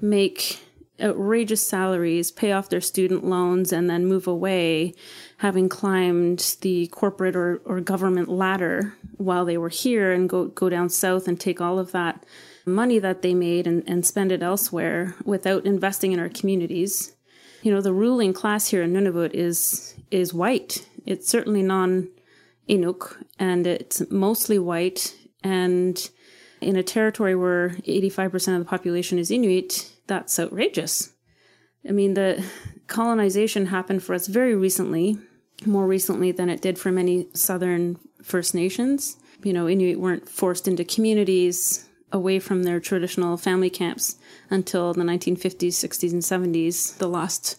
make 0.02 0.65
outrageous 1.02 1.66
salaries, 1.66 2.32
pay 2.32 2.52
off 2.52 2.70
their 2.70 2.82
student 2.82 3.26
loans, 3.26 3.74
and 3.74 3.90
then 3.90 4.06
move 4.06 4.28
away, 4.28 4.94
having 5.38 5.70
climbed 5.70 6.58
the 6.62 6.88
corporate 6.88 7.36
or, 7.36 7.62
or 7.66 7.82
government 7.82 8.30
ladder 8.30 8.96
while 9.18 9.46
they 9.46 9.58
were 9.58 9.70
here 9.70 10.12
and 10.12 10.30
go, 10.30 10.46
go 10.46 10.70
down 10.70 10.90
south 10.90 11.28
and 11.28 11.40
take 11.40 11.60
all 11.60 11.80
of 11.80 11.92
that 11.92 12.26
money 12.66 13.00
that 13.00 13.22
they 13.22 13.34
made 13.34 13.68
and, 13.68 13.84
and 13.88 14.06
spend 14.06 14.32
it 14.32 14.42
elsewhere 14.42 15.16
without 15.24 15.66
investing 15.66 16.12
in 16.12 16.20
our 16.20 16.30
communities. 16.30 17.14
You 17.62 17.74
know, 17.74 17.82
the 17.82 17.94
ruling 17.94 18.34
class 18.34 18.68
here 18.70 18.84
in 18.84 18.94
Nunavut 18.94 19.34
is 19.34 19.96
is 20.12 20.34
white. 20.34 20.88
It's 21.06 21.28
certainly 21.28 21.64
non 21.64 22.10
Inuk 22.70 23.24
and 23.40 23.68
it's 23.68 24.10
mostly 24.10 24.60
white 24.60 25.16
and 25.44 26.10
in 26.62 26.76
a 26.76 26.84
territory 26.84 27.36
where 27.36 27.70
85% 27.88 28.54
of 28.54 28.60
the 28.60 28.66
population 28.66 29.20
is 29.20 29.30
Inuit, 29.30 29.92
that's 30.08 30.40
outrageous. 30.40 31.14
I 31.88 31.92
mean, 31.92 32.14
the 32.14 32.44
colonization 32.88 33.68
happened 33.68 34.04
for 34.04 34.14
us 34.14 34.28
very 34.28 34.56
recently, 34.56 35.18
more 35.66 35.86
recently 35.88 36.32
than 36.32 36.50
it 36.50 36.62
did 36.62 36.80
for 36.80 36.92
many 36.92 37.28
southern 37.34 38.00
First 38.24 38.56
Nations. 38.56 39.18
You 39.44 39.54
know, 39.54 39.68
Inuit 39.70 40.00
weren't 40.00 40.28
forced 40.28 40.68
into 40.68 40.84
communities 40.84 41.88
away 42.12 42.40
from 42.40 42.64
their 42.64 42.80
traditional 42.80 43.38
family 43.38 43.70
camps 43.70 44.18
until 44.50 44.94
the 44.94 45.04
1950s, 45.04 45.68
60s, 45.68 46.12
and 46.12 46.22
70s. 46.56 46.98
The 46.98 47.08
last 47.08 47.58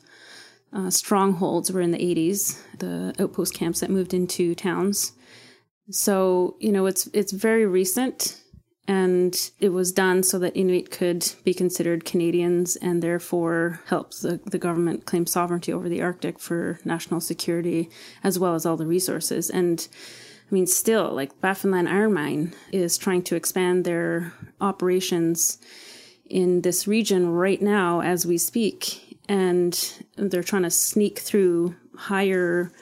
uh, 0.73 0.91
strongholds 0.91 1.71
were 1.71 1.81
in 1.81 1.93
the 1.93 1.99
80s, 1.99 2.59
the 2.79 3.15
outpost 3.19 3.55
camps 3.55 3.81
that 3.81 3.91
moved 3.91 4.15
into 4.15 4.55
towns. 4.55 5.13
So, 5.91 6.57
you 6.59 6.73
know, 6.73 6.87
it's 6.87 7.07
it's 7.13 7.31
very 7.31 7.65
recent 7.65 8.41
and 8.89 9.51
it 9.59 9.71
was 9.71 9.91
done 9.93 10.23
so 10.23 10.39
that 10.39 10.57
Inuit 10.57 10.91
could 10.91 11.33
be 11.45 11.53
considered 11.53 12.05
Canadians 12.05 12.77
and 12.77 13.03
therefore 13.03 13.81
help 13.87 14.13
the, 14.15 14.41
the 14.47 14.59
government 14.59 15.07
claim 15.07 15.27
sovereignty 15.27 15.73
over 15.73 15.89
the 15.89 16.03
Arctic 16.03 16.39
for 16.39 16.79
national 16.85 17.21
security 17.21 17.91
as 18.23 18.39
well 18.39 18.55
as 18.55 18.65
all 18.65 18.77
the 18.77 18.87
resources. 18.87 19.51
And 19.51 19.87
I 20.49 20.55
mean, 20.55 20.67
still, 20.69 21.11
like 21.11 21.41
Baffinland 21.41 21.91
Iron 21.91 22.13
Mine 22.13 22.55
is 22.71 22.97
trying 22.97 23.23
to 23.25 23.35
expand 23.35 23.85
their 23.85 24.33
operations 24.61 25.59
in 26.25 26.63
this 26.63 26.87
region 26.87 27.31
right 27.31 27.61
now 27.61 28.01
as 28.01 28.25
we 28.25 28.39
speak. 28.39 29.19
And 29.29 29.77
they're 30.15 30.45
trying 30.45 30.63
to 30.63 30.71
sneak 30.71 31.19
through 31.19 31.75
higher 31.97 32.73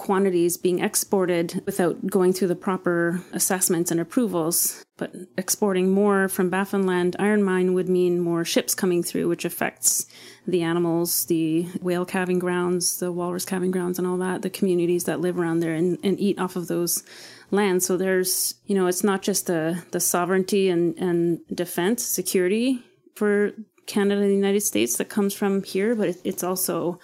quantities 0.00 0.56
being 0.56 0.78
exported 0.78 1.62
without 1.66 2.06
going 2.06 2.32
through 2.32 2.48
the 2.48 2.56
proper 2.56 3.20
assessments 3.34 3.90
and 3.90 4.00
approvals. 4.00 4.82
But 5.00 5.14
exporting 5.38 5.92
more 5.92 6.28
from 6.28 6.50
Baffinland 6.50 7.16
Iron 7.18 7.42
Mine 7.42 7.72
would 7.72 7.88
mean 7.88 8.20
more 8.20 8.44
ships 8.44 8.74
coming 8.74 9.02
through, 9.02 9.28
which 9.28 9.46
affects 9.46 10.04
the 10.46 10.60
animals, 10.60 11.24
the 11.24 11.62
whale 11.80 12.04
calving 12.04 12.38
grounds, 12.38 12.98
the 12.98 13.10
walrus 13.10 13.46
calving 13.46 13.70
grounds, 13.70 13.98
and 13.98 14.06
all 14.06 14.18
that, 14.18 14.42
the 14.42 14.50
communities 14.50 15.04
that 15.04 15.22
live 15.22 15.38
around 15.38 15.60
there 15.60 15.72
and, 15.72 15.98
and 16.04 16.20
eat 16.20 16.38
off 16.38 16.54
of 16.54 16.68
those 16.68 17.02
lands. 17.50 17.86
So 17.86 17.96
there's, 17.96 18.56
you 18.66 18.74
know, 18.74 18.88
it's 18.88 19.02
not 19.02 19.22
just 19.22 19.46
the, 19.46 19.82
the 19.90 20.00
sovereignty 20.00 20.68
and, 20.68 20.94
and 20.98 21.40
defense, 21.48 22.04
security 22.04 22.84
for 23.14 23.52
Canada 23.86 24.20
and 24.20 24.30
the 24.30 24.34
United 24.34 24.60
States 24.60 24.98
that 24.98 25.08
comes 25.08 25.32
from 25.32 25.62
here, 25.62 25.94
but 25.94 26.10
it, 26.10 26.20
it's 26.24 26.44
also 26.44 27.00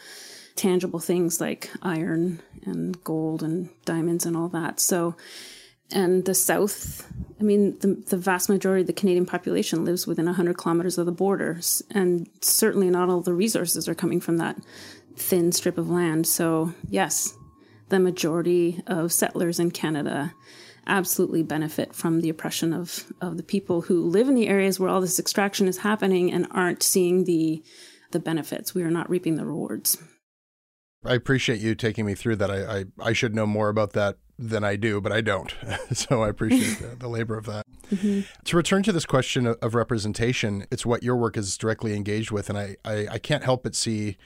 tangible 0.54 1.00
things 1.00 1.40
like 1.40 1.70
iron 1.80 2.42
and 2.66 3.02
gold 3.04 3.42
and 3.42 3.70
diamonds 3.86 4.26
and 4.26 4.36
all 4.36 4.48
that. 4.48 4.80
So, 4.80 5.16
and 5.92 6.24
the 6.24 6.34
South, 6.34 7.06
I 7.40 7.42
mean, 7.42 7.78
the, 7.78 8.02
the 8.08 8.16
vast 8.16 8.48
majority 8.48 8.80
of 8.82 8.86
the 8.86 8.92
Canadian 8.92 9.26
population 9.26 9.84
lives 9.84 10.06
within 10.06 10.26
100 10.26 10.56
kilometers 10.56 10.98
of 10.98 11.06
the 11.06 11.12
borders, 11.12 11.82
and 11.90 12.28
certainly 12.40 12.90
not 12.90 13.08
all 13.08 13.20
the 13.20 13.34
resources 13.34 13.88
are 13.88 13.94
coming 13.94 14.20
from 14.20 14.38
that 14.38 14.56
thin 15.16 15.52
strip 15.52 15.78
of 15.78 15.88
land. 15.88 16.26
So, 16.26 16.74
yes, 16.88 17.34
the 17.88 18.00
majority 18.00 18.82
of 18.86 19.12
settlers 19.12 19.60
in 19.60 19.70
Canada 19.70 20.34
absolutely 20.88 21.42
benefit 21.42 21.94
from 21.94 22.20
the 22.20 22.28
oppression 22.28 22.72
of, 22.72 23.12
of 23.20 23.36
the 23.36 23.42
people 23.42 23.82
who 23.82 24.04
live 24.04 24.28
in 24.28 24.34
the 24.34 24.48
areas 24.48 24.78
where 24.78 24.88
all 24.88 25.00
this 25.00 25.18
extraction 25.18 25.66
is 25.68 25.78
happening 25.78 26.32
and 26.32 26.46
aren't 26.50 26.82
seeing 26.82 27.24
the 27.24 27.62
the 28.12 28.20
benefits. 28.20 28.72
We 28.72 28.84
are 28.84 28.90
not 28.90 29.10
reaping 29.10 29.34
the 29.34 29.44
rewards. 29.44 29.98
I 31.04 31.14
appreciate 31.14 31.60
you 31.60 31.74
taking 31.74 32.06
me 32.06 32.14
through 32.14 32.36
that. 32.36 32.50
I, 32.52 32.78
I, 32.78 32.84
I 33.00 33.12
should 33.12 33.34
know 33.34 33.46
more 33.46 33.68
about 33.68 33.94
that 33.94 34.16
than 34.38 34.64
I 34.64 34.76
do, 34.76 35.00
but 35.00 35.12
I 35.12 35.20
don't. 35.20 35.54
so 35.92 36.22
I 36.22 36.28
appreciate 36.28 36.78
the, 36.78 36.96
the, 36.96 37.08
labor 37.08 37.36
of 37.36 37.46
that. 37.46 37.66
Mm-hmm. 37.86 38.22
To 38.46 38.56
return 38.56 38.82
to 38.82 38.90
this 38.90 39.06
question 39.06 39.46
of, 39.46 39.58
of, 39.62 39.76
representation, 39.76 40.66
it's 40.72 40.84
what 40.84 41.04
your 41.04 41.14
work 41.14 41.36
is 41.36 41.56
directly 41.56 41.94
engaged 41.94 42.32
with. 42.32 42.50
And 42.50 42.58
I, 42.58 42.76
I, 42.84 43.06
I 43.12 43.18
can't 43.18 43.44
help 43.44 43.62
but 43.62 43.76
see 43.76 44.16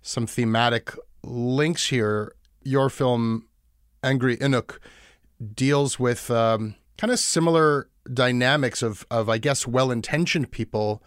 some 0.00 0.28
thematic 0.28 0.94
links 1.24 1.88
here. 1.88 2.36
Your 2.62 2.88
film, 2.88 3.48
Angry 4.04 4.36
Inuk, 4.36 4.78
deals 5.56 5.98
with 5.98 6.30
um, 6.30 6.76
kind 6.98 7.10
of 7.10 7.18
similar 7.18 7.88
dynamics 8.14 8.80
of, 8.80 9.04
of 9.10 9.28
I 9.28 9.38
guess, 9.38 9.66
well 9.66 9.90
intentioned 9.90 10.52
people 10.52 11.02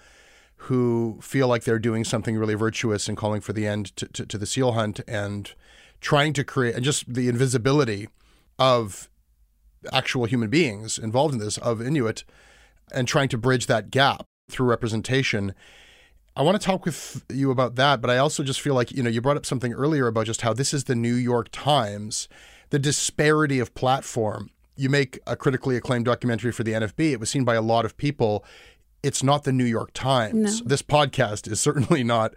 who 0.57 1.19
feel 1.21 1.47
like 1.47 1.63
they're 1.63 1.79
doing 1.79 2.03
something 2.03 2.35
really 2.35 2.53
virtuous 2.53 3.07
and 3.07 3.17
calling 3.17 3.39
for 3.39 3.53
the 3.53 3.65
end 3.65 3.95
to, 3.95 4.07
to, 4.09 4.25
to 4.25 4.37
the 4.37 4.45
seal 4.45 4.73
hunt 4.73 4.99
and 5.07 5.53
trying 6.01 6.33
to 6.33 6.43
create 6.43 6.75
and 6.75 6.83
just 6.83 7.13
the 7.13 7.29
invisibility 7.29 8.09
of 8.59 9.09
actual 9.91 10.25
human 10.25 10.49
beings 10.49 10.97
involved 10.97 11.33
in 11.33 11.39
this 11.39 11.57
of 11.57 11.81
Inuit 11.81 12.23
and 12.93 13.07
trying 13.07 13.29
to 13.29 13.37
bridge 13.37 13.67
that 13.67 13.91
gap 13.91 14.25
through 14.49 14.67
representation. 14.67 15.53
I 16.35 16.41
want 16.41 16.59
to 16.59 16.65
talk 16.65 16.85
with 16.85 17.23
you 17.29 17.51
about 17.51 17.75
that, 17.75 18.01
but 18.01 18.09
I 18.09 18.17
also 18.17 18.43
just 18.43 18.61
feel 18.61 18.73
like, 18.73 18.91
you 18.91 19.03
know, 19.03 19.09
you 19.09 19.21
brought 19.21 19.37
up 19.37 19.45
something 19.45 19.73
earlier 19.73 20.07
about 20.07 20.25
just 20.25 20.41
how 20.41 20.53
this 20.53 20.73
is 20.73 20.85
the 20.85 20.95
New 20.95 21.13
York 21.13 21.49
Times, 21.51 22.27
the 22.69 22.79
disparity 22.79 23.59
of 23.59 23.73
platform. 23.75 24.49
You 24.75 24.89
make 24.89 25.19
a 25.27 25.35
critically 25.35 25.75
acclaimed 25.75 26.05
documentary 26.05 26.51
for 26.51 26.63
the 26.63 26.71
NFB. 26.71 27.11
It 27.11 27.19
was 27.19 27.29
seen 27.29 27.43
by 27.43 27.55
a 27.55 27.61
lot 27.61 27.85
of 27.85 27.97
people 27.97 28.43
it's 29.03 29.21
not 29.21 29.43
the 29.43 29.51
New 29.51 29.65
York 29.65 29.91
Times. 29.93 30.61
No. 30.61 30.67
This 30.67 30.81
podcast 30.81 31.51
is 31.51 31.59
certainly 31.59 32.03
not 32.03 32.33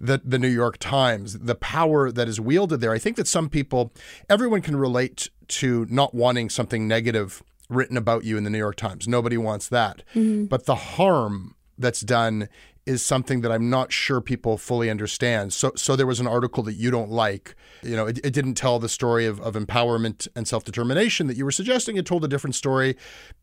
the, 0.00 0.20
the 0.24 0.38
New 0.38 0.48
York 0.48 0.78
Times. 0.78 1.38
The 1.38 1.54
power 1.54 2.10
that 2.10 2.28
is 2.28 2.40
wielded 2.40 2.80
there, 2.80 2.92
I 2.92 2.98
think 2.98 3.16
that 3.16 3.28
some 3.28 3.48
people, 3.48 3.92
everyone 4.28 4.62
can 4.62 4.76
relate 4.76 5.28
to 5.48 5.86
not 5.90 6.14
wanting 6.14 6.48
something 6.48 6.88
negative 6.88 7.42
written 7.68 7.96
about 7.96 8.24
you 8.24 8.36
in 8.36 8.44
the 8.44 8.50
New 8.50 8.58
York 8.58 8.76
Times. 8.76 9.06
Nobody 9.06 9.36
wants 9.36 9.68
that. 9.68 10.02
Mm-hmm. 10.14 10.46
But 10.46 10.66
the 10.66 10.74
harm 10.74 11.54
that's 11.78 12.00
done 12.00 12.48
is 12.86 13.04
something 13.04 13.42
that 13.42 13.52
I'm 13.52 13.68
not 13.70 13.92
sure 13.92 14.20
people 14.20 14.56
fully 14.56 14.90
understand. 14.90 15.52
So, 15.52 15.72
so 15.76 15.96
there 15.96 16.06
was 16.06 16.18
an 16.18 16.26
article 16.26 16.62
that 16.64 16.72
you 16.72 16.90
don't 16.90 17.10
like. 17.10 17.54
You 17.82 17.94
know, 17.94 18.06
it, 18.06 18.18
it 18.24 18.32
didn't 18.32 18.54
tell 18.54 18.78
the 18.78 18.88
story 18.88 19.26
of, 19.26 19.40
of 19.40 19.54
empowerment 19.54 20.26
and 20.34 20.48
self 20.48 20.64
determination 20.64 21.26
that 21.26 21.36
you 21.36 21.44
were 21.44 21.52
suggesting. 21.52 21.96
It 21.96 22.06
told 22.06 22.24
a 22.24 22.28
different 22.28 22.56
story 22.56 22.96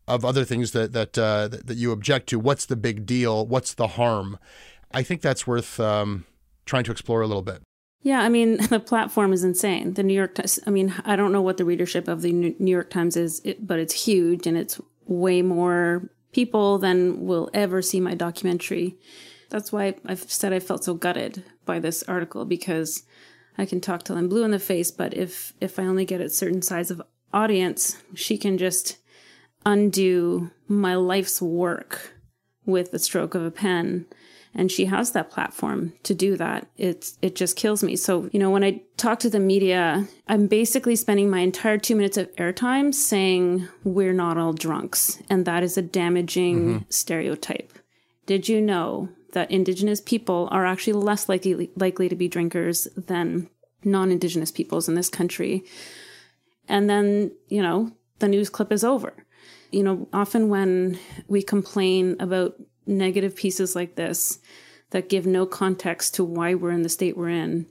of 0.06 0.24
other 0.24 0.44
things 0.44 0.72
that 0.72 0.92
that, 0.92 1.16
uh, 1.16 1.48
that, 1.48 1.66
that 1.66 1.76
you 1.76 1.92
object 1.92 2.28
to. 2.30 2.38
What's 2.38 2.66
the 2.66 2.76
big 2.76 3.06
deal? 3.06 3.46
What's 3.46 3.74
the 3.74 3.88
harm? 3.88 4.38
I 4.92 5.02
think 5.02 5.22
that's 5.22 5.46
worth 5.46 5.78
um, 5.78 6.24
trying 6.68 6.84
to 6.84 6.92
explore 6.92 7.22
a 7.22 7.26
little 7.26 7.42
bit. 7.42 7.62
Yeah, 8.02 8.20
I 8.20 8.28
mean, 8.28 8.56
the 8.68 8.80
platform 8.80 9.32
is 9.32 9.42
insane. 9.42 9.94
The 9.94 10.02
New 10.02 10.14
York 10.14 10.36
Times, 10.36 10.60
I 10.66 10.70
mean, 10.70 10.94
I 11.04 11.16
don't 11.16 11.32
know 11.32 11.42
what 11.42 11.56
the 11.56 11.64
readership 11.64 12.06
of 12.06 12.22
the 12.22 12.32
New 12.32 12.70
York 12.70 12.90
Times 12.90 13.16
is, 13.16 13.42
but 13.60 13.78
it's 13.78 14.04
huge 14.04 14.46
and 14.46 14.56
it's 14.56 14.80
way 15.06 15.42
more 15.42 16.08
people 16.32 16.78
than 16.78 17.26
will 17.26 17.50
ever 17.54 17.82
see 17.82 18.00
my 18.00 18.14
documentary. 18.14 18.96
That's 19.50 19.72
why 19.72 19.94
I've 20.04 20.30
said 20.30 20.52
I 20.52 20.60
felt 20.60 20.84
so 20.84 20.94
gutted 20.94 21.42
by 21.64 21.78
this 21.78 22.02
article 22.04 22.44
because 22.44 23.04
I 23.56 23.64
can 23.64 23.80
talk 23.80 24.04
till 24.04 24.16
I'm 24.16 24.28
blue 24.28 24.44
in 24.44 24.50
the 24.50 24.58
face, 24.58 24.90
but 24.90 25.14
if 25.14 25.54
if 25.60 25.78
I 25.78 25.84
only 25.84 26.04
get 26.04 26.20
a 26.20 26.28
certain 26.28 26.62
size 26.62 26.90
of 26.90 27.02
audience, 27.32 27.96
she 28.14 28.36
can 28.36 28.58
just 28.58 28.98
undo 29.64 30.50
my 30.68 30.94
life's 30.94 31.42
work 31.42 32.12
with 32.64 32.90
the 32.90 32.98
stroke 32.98 33.34
of 33.34 33.42
a 33.42 33.50
pen. 33.50 34.06
And 34.54 34.72
she 34.72 34.86
has 34.86 35.12
that 35.12 35.30
platform 35.30 35.92
to 36.02 36.14
do 36.14 36.36
that. 36.36 36.66
It's 36.76 37.18
it 37.22 37.36
just 37.36 37.56
kills 37.56 37.82
me. 37.82 37.96
So 37.96 38.28
you 38.32 38.38
know 38.38 38.50
when 38.50 38.64
i 38.64 38.80
talk 38.96 39.20
to 39.20 39.30
the 39.30 39.38
media 39.38 40.08
i'm 40.26 40.48
basically 40.48 40.96
spending 40.96 41.30
my 41.30 41.38
entire 41.38 41.78
two 41.78 41.94
minutes 41.94 42.16
of 42.16 42.34
airtime 42.34 42.92
saying 42.92 43.68
we're 43.84 44.12
not 44.12 44.36
all 44.36 44.52
drunks 44.52 45.22
and 45.30 45.44
that 45.44 45.62
is 45.62 45.78
a 45.78 45.82
damaging 45.82 46.58
mm-hmm. 46.58 46.84
stereotype. 46.88 47.72
Did 48.26 48.48
you 48.48 48.60
know 48.60 49.08
that 49.32 49.50
indigenous 49.50 50.00
people 50.00 50.48
are 50.50 50.66
actually 50.66 50.94
less 50.94 51.28
likely 51.28 51.70
likely 51.76 52.08
to 52.08 52.16
be 52.16 52.28
drinkers 52.28 52.88
than 52.96 53.48
non-indigenous 53.84 54.50
peoples 54.50 54.88
in 54.88 54.94
this 54.94 55.08
country? 55.08 55.64
And 56.68 56.90
then 56.90 57.32
you 57.48 57.62
know 57.62 57.92
the 58.18 58.28
news 58.28 58.50
clip 58.50 58.72
is 58.72 58.84
over. 58.84 59.12
You 59.70 59.82
know 59.82 60.08
often 60.12 60.48
when 60.48 60.98
we 61.28 61.42
complain 61.42 62.16
about 62.20 62.54
negative 62.88 63.36
pieces 63.36 63.76
like 63.76 63.94
this 63.94 64.40
that 64.90 65.08
give 65.08 65.26
no 65.26 65.46
context 65.46 66.14
to 66.14 66.24
why 66.24 66.54
we're 66.54 66.70
in 66.70 66.82
the 66.82 66.88
state 66.88 67.16
we're 67.16 67.28
in. 67.28 67.66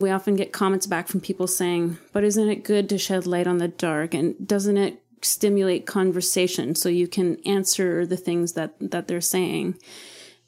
We 0.00 0.10
often 0.10 0.36
get 0.36 0.52
comments 0.52 0.86
back 0.86 1.08
from 1.08 1.20
people 1.20 1.46
saying, 1.46 1.98
But 2.12 2.24
isn't 2.24 2.48
it 2.48 2.64
good 2.64 2.88
to 2.90 2.98
shed 2.98 3.26
light 3.26 3.46
on 3.46 3.58
the 3.58 3.68
dark? 3.68 4.14
And 4.14 4.46
doesn't 4.46 4.76
it 4.76 5.02
stimulate 5.22 5.86
conversation 5.86 6.74
so 6.74 6.88
you 6.88 7.06
can 7.06 7.36
answer 7.46 8.04
the 8.04 8.16
things 8.16 8.52
that, 8.52 8.74
that 8.80 9.08
they're 9.08 9.20
saying? 9.20 9.76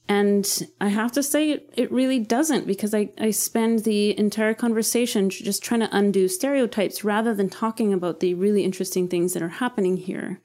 And 0.06 0.68
I 0.82 0.88
have 0.88 1.12
to 1.12 1.22
say, 1.22 1.52
it, 1.52 1.72
it 1.76 1.90
really 1.90 2.18
doesn't 2.18 2.66
because 2.66 2.94
I, 2.94 3.10
I 3.18 3.30
spend 3.30 3.80
the 3.80 4.18
entire 4.18 4.52
conversation 4.52 5.30
just 5.30 5.62
trying 5.62 5.80
to 5.80 5.96
undo 5.96 6.28
stereotypes 6.28 7.04
rather 7.04 7.34
than 7.34 7.48
talking 7.48 7.92
about 7.92 8.20
the 8.20 8.34
really 8.34 8.64
interesting 8.64 9.08
things 9.08 9.32
that 9.32 9.42
are 9.42 9.48
happening 9.48 9.96
here. 9.96 10.42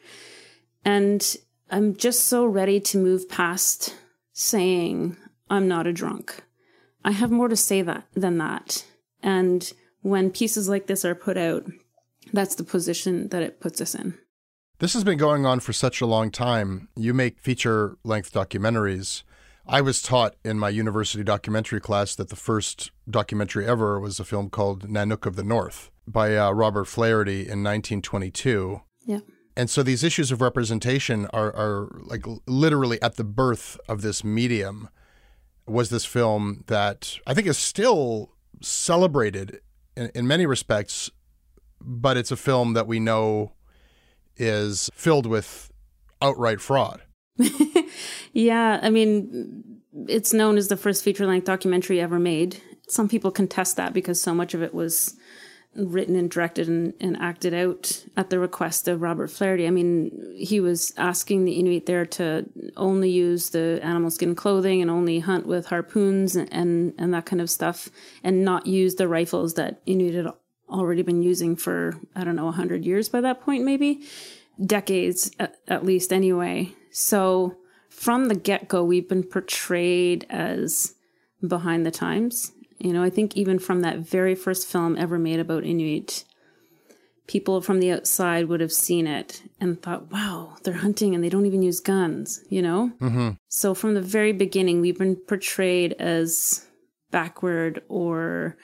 And 0.85 1.35
I'm 1.71 1.95
just 1.95 2.25
so 2.25 2.45
ready 2.45 2.79
to 2.79 2.97
move 2.97 3.29
past 3.29 3.95
saying 4.33 5.17
I'm 5.49 5.67
not 5.67 5.85
a 5.85 5.93
drunk. 5.93 6.43
I 7.05 7.11
have 7.11 7.31
more 7.31 7.47
to 7.47 7.55
say 7.55 7.81
that 7.83 8.05
than 8.13 8.37
that. 8.39 8.85
And 9.21 9.71
when 10.01 10.31
pieces 10.31 10.67
like 10.67 10.87
this 10.87 11.05
are 11.05 11.15
put 11.15 11.37
out, 11.37 11.65
that's 12.33 12.55
the 12.55 12.63
position 12.63 13.29
that 13.29 13.43
it 13.43 13.59
puts 13.59 13.81
us 13.81 13.93
in. 13.93 14.17
This 14.79 14.93
has 14.93 15.03
been 15.03 15.17
going 15.17 15.45
on 15.45 15.59
for 15.59 15.73
such 15.73 16.01
a 16.01 16.05
long 16.05 16.31
time. 16.31 16.87
You 16.95 17.13
make 17.13 17.39
feature 17.39 17.97
length 18.03 18.33
documentaries. 18.33 19.23
I 19.67 19.81
was 19.81 20.01
taught 20.01 20.35
in 20.43 20.57
my 20.57 20.69
university 20.69 21.23
documentary 21.23 21.81
class 21.81 22.15
that 22.15 22.29
the 22.29 22.35
first 22.35 22.91
documentary 23.07 23.67
ever 23.67 23.99
was 23.99 24.19
a 24.19 24.25
film 24.25 24.49
called 24.49 24.87
Nanook 24.87 25.25
of 25.25 25.35
the 25.35 25.43
North 25.43 25.91
by 26.07 26.35
uh, 26.35 26.51
Robert 26.51 26.85
Flaherty 26.85 27.41
in 27.41 27.63
1922. 27.63 28.81
Yeah. 29.05 29.19
And 29.59 29.69
so 29.69 29.83
these 29.83 30.05
issues 30.05 30.31
of 30.31 30.39
representation 30.39 31.25
are, 31.33 31.53
are 31.53 31.89
like 32.05 32.25
literally 32.47 32.97
at 33.01 33.17
the 33.17 33.25
birth 33.25 33.77
of 33.89 34.01
this 34.01 34.23
medium. 34.23 34.87
Was 35.67 35.89
this 35.89 36.05
film 36.05 36.63
that 36.67 37.17
I 37.27 37.33
think 37.33 37.45
is 37.45 37.57
still 37.57 38.31
celebrated 38.61 39.59
in, 39.97 40.11
in 40.15 40.25
many 40.25 40.45
respects, 40.45 41.11
but 41.81 42.15
it's 42.15 42.31
a 42.31 42.37
film 42.37 42.71
that 42.71 42.87
we 42.87 43.01
know 43.01 43.51
is 44.37 44.89
filled 44.93 45.25
with 45.25 45.69
outright 46.21 46.61
fraud. 46.61 47.01
yeah, 48.31 48.79
I 48.81 48.89
mean, 48.89 49.81
it's 50.07 50.31
known 50.31 50.57
as 50.57 50.69
the 50.69 50.77
first 50.77 51.03
feature 51.03 51.27
length 51.27 51.43
documentary 51.43 51.99
ever 51.99 52.17
made. 52.17 52.61
Some 52.87 53.09
people 53.09 53.29
contest 53.29 53.75
that 53.75 53.91
because 53.91 54.21
so 54.21 54.33
much 54.33 54.53
of 54.53 54.63
it 54.63 54.73
was 54.73 55.17
written 55.75 56.15
and 56.15 56.29
directed 56.29 56.67
and, 56.67 56.93
and, 56.99 57.15
acted 57.17 57.53
out 57.53 58.03
at 58.17 58.29
the 58.29 58.39
request 58.39 58.87
of 58.87 59.01
Robert 59.01 59.29
Flaherty. 59.29 59.67
I 59.67 59.69
mean, 59.69 60.35
he 60.35 60.59
was 60.59 60.93
asking 60.97 61.45
the 61.45 61.53
Inuit 61.53 61.85
there 61.85 62.05
to 62.05 62.45
only 62.75 63.09
use 63.09 63.51
the 63.51 63.79
animal 63.83 64.09
skin 64.09 64.35
clothing 64.35 64.81
and 64.81 64.89
only 64.89 65.19
hunt 65.19 65.45
with 65.45 65.67
harpoons 65.67 66.35
and, 66.35 66.51
and, 66.51 66.93
and 66.97 67.13
that 67.13 67.25
kind 67.25 67.41
of 67.41 67.49
stuff, 67.49 67.89
and 68.23 68.43
not 68.43 68.65
use 68.65 68.95
the 68.95 69.07
rifles 69.07 69.53
that 69.55 69.79
Inuit 69.85 70.15
had 70.15 70.33
already 70.69 71.03
been 71.03 71.21
using 71.21 71.55
for, 71.55 71.95
I 72.15 72.23
don't 72.23 72.35
know, 72.35 72.45
100 72.45 72.83
years 72.83 73.07
by 73.07 73.21
that 73.21 73.41
point, 73.41 73.63
maybe 73.63 74.01
decades 74.63 75.31
at, 75.39 75.55
at 75.67 75.85
least, 75.85 76.11
anyway. 76.11 76.73
So 76.91 77.55
from 77.89 78.25
the 78.25 78.35
get 78.35 78.67
go, 78.67 78.83
we've 78.83 79.07
been 79.07 79.23
portrayed 79.23 80.25
as 80.29 80.95
behind 81.45 81.85
the 81.85 81.91
times 81.91 82.51
you 82.79 82.93
know, 82.93 83.03
I 83.03 83.09
think 83.09 83.35
even 83.35 83.59
from 83.59 83.81
that 83.81 83.99
very 83.99 84.35
first 84.35 84.67
film 84.67 84.97
ever 84.97 85.19
made 85.19 85.39
about 85.39 85.65
Inuit, 85.65 86.23
people 87.27 87.61
from 87.61 87.79
the 87.79 87.91
outside 87.91 88.47
would 88.47 88.61
have 88.61 88.71
seen 88.71 89.05
it 89.05 89.43
and 89.59 89.81
thought, 89.81 90.11
wow, 90.11 90.55
they're 90.63 90.73
hunting 90.73 91.13
and 91.13 91.23
they 91.23 91.29
don't 91.29 91.45
even 91.45 91.61
use 91.61 91.79
guns, 91.79 92.41
you 92.49 92.61
know? 92.61 92.91
Mm-hmm. 92.99 93.31
So 93.49 93.73
from 93.75 93.93
the 93.93 94.01
very 94.01 94.31
beginning, 94.31 94.81
we've 94.81 94.97
been 94.97 95.15
portrayed 95.15 95.93
as 95.99 96.65
backward 97.11 97.83
or, 97.87 98.57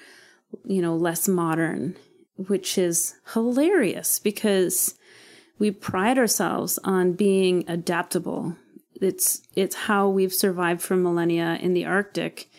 you 0.64 0.82
know, 0.82 0.96
less 0.96 1.28
modern, 1.28 1.96
which 2.38 2.78
is 2.78 3.16
hilarious 3.34 4.18
because 4.18 4.96
we 5.60 5.72
pride 5.72 6.18
ourselves 6.18 6.80
on 6.84 7.14
being 7.14 7.66
adaptable. 7.68 8.56
It's, 9.00 9.42
it's 9.56 9.76
how 9.76 10.08
we've 10.08 10.34
survived 10.34 10.82
for 10.82 10.96
millennia 10.96 11.60
in 11.62 11.74
the 11.74 11.86
Arctic 11.86 12.50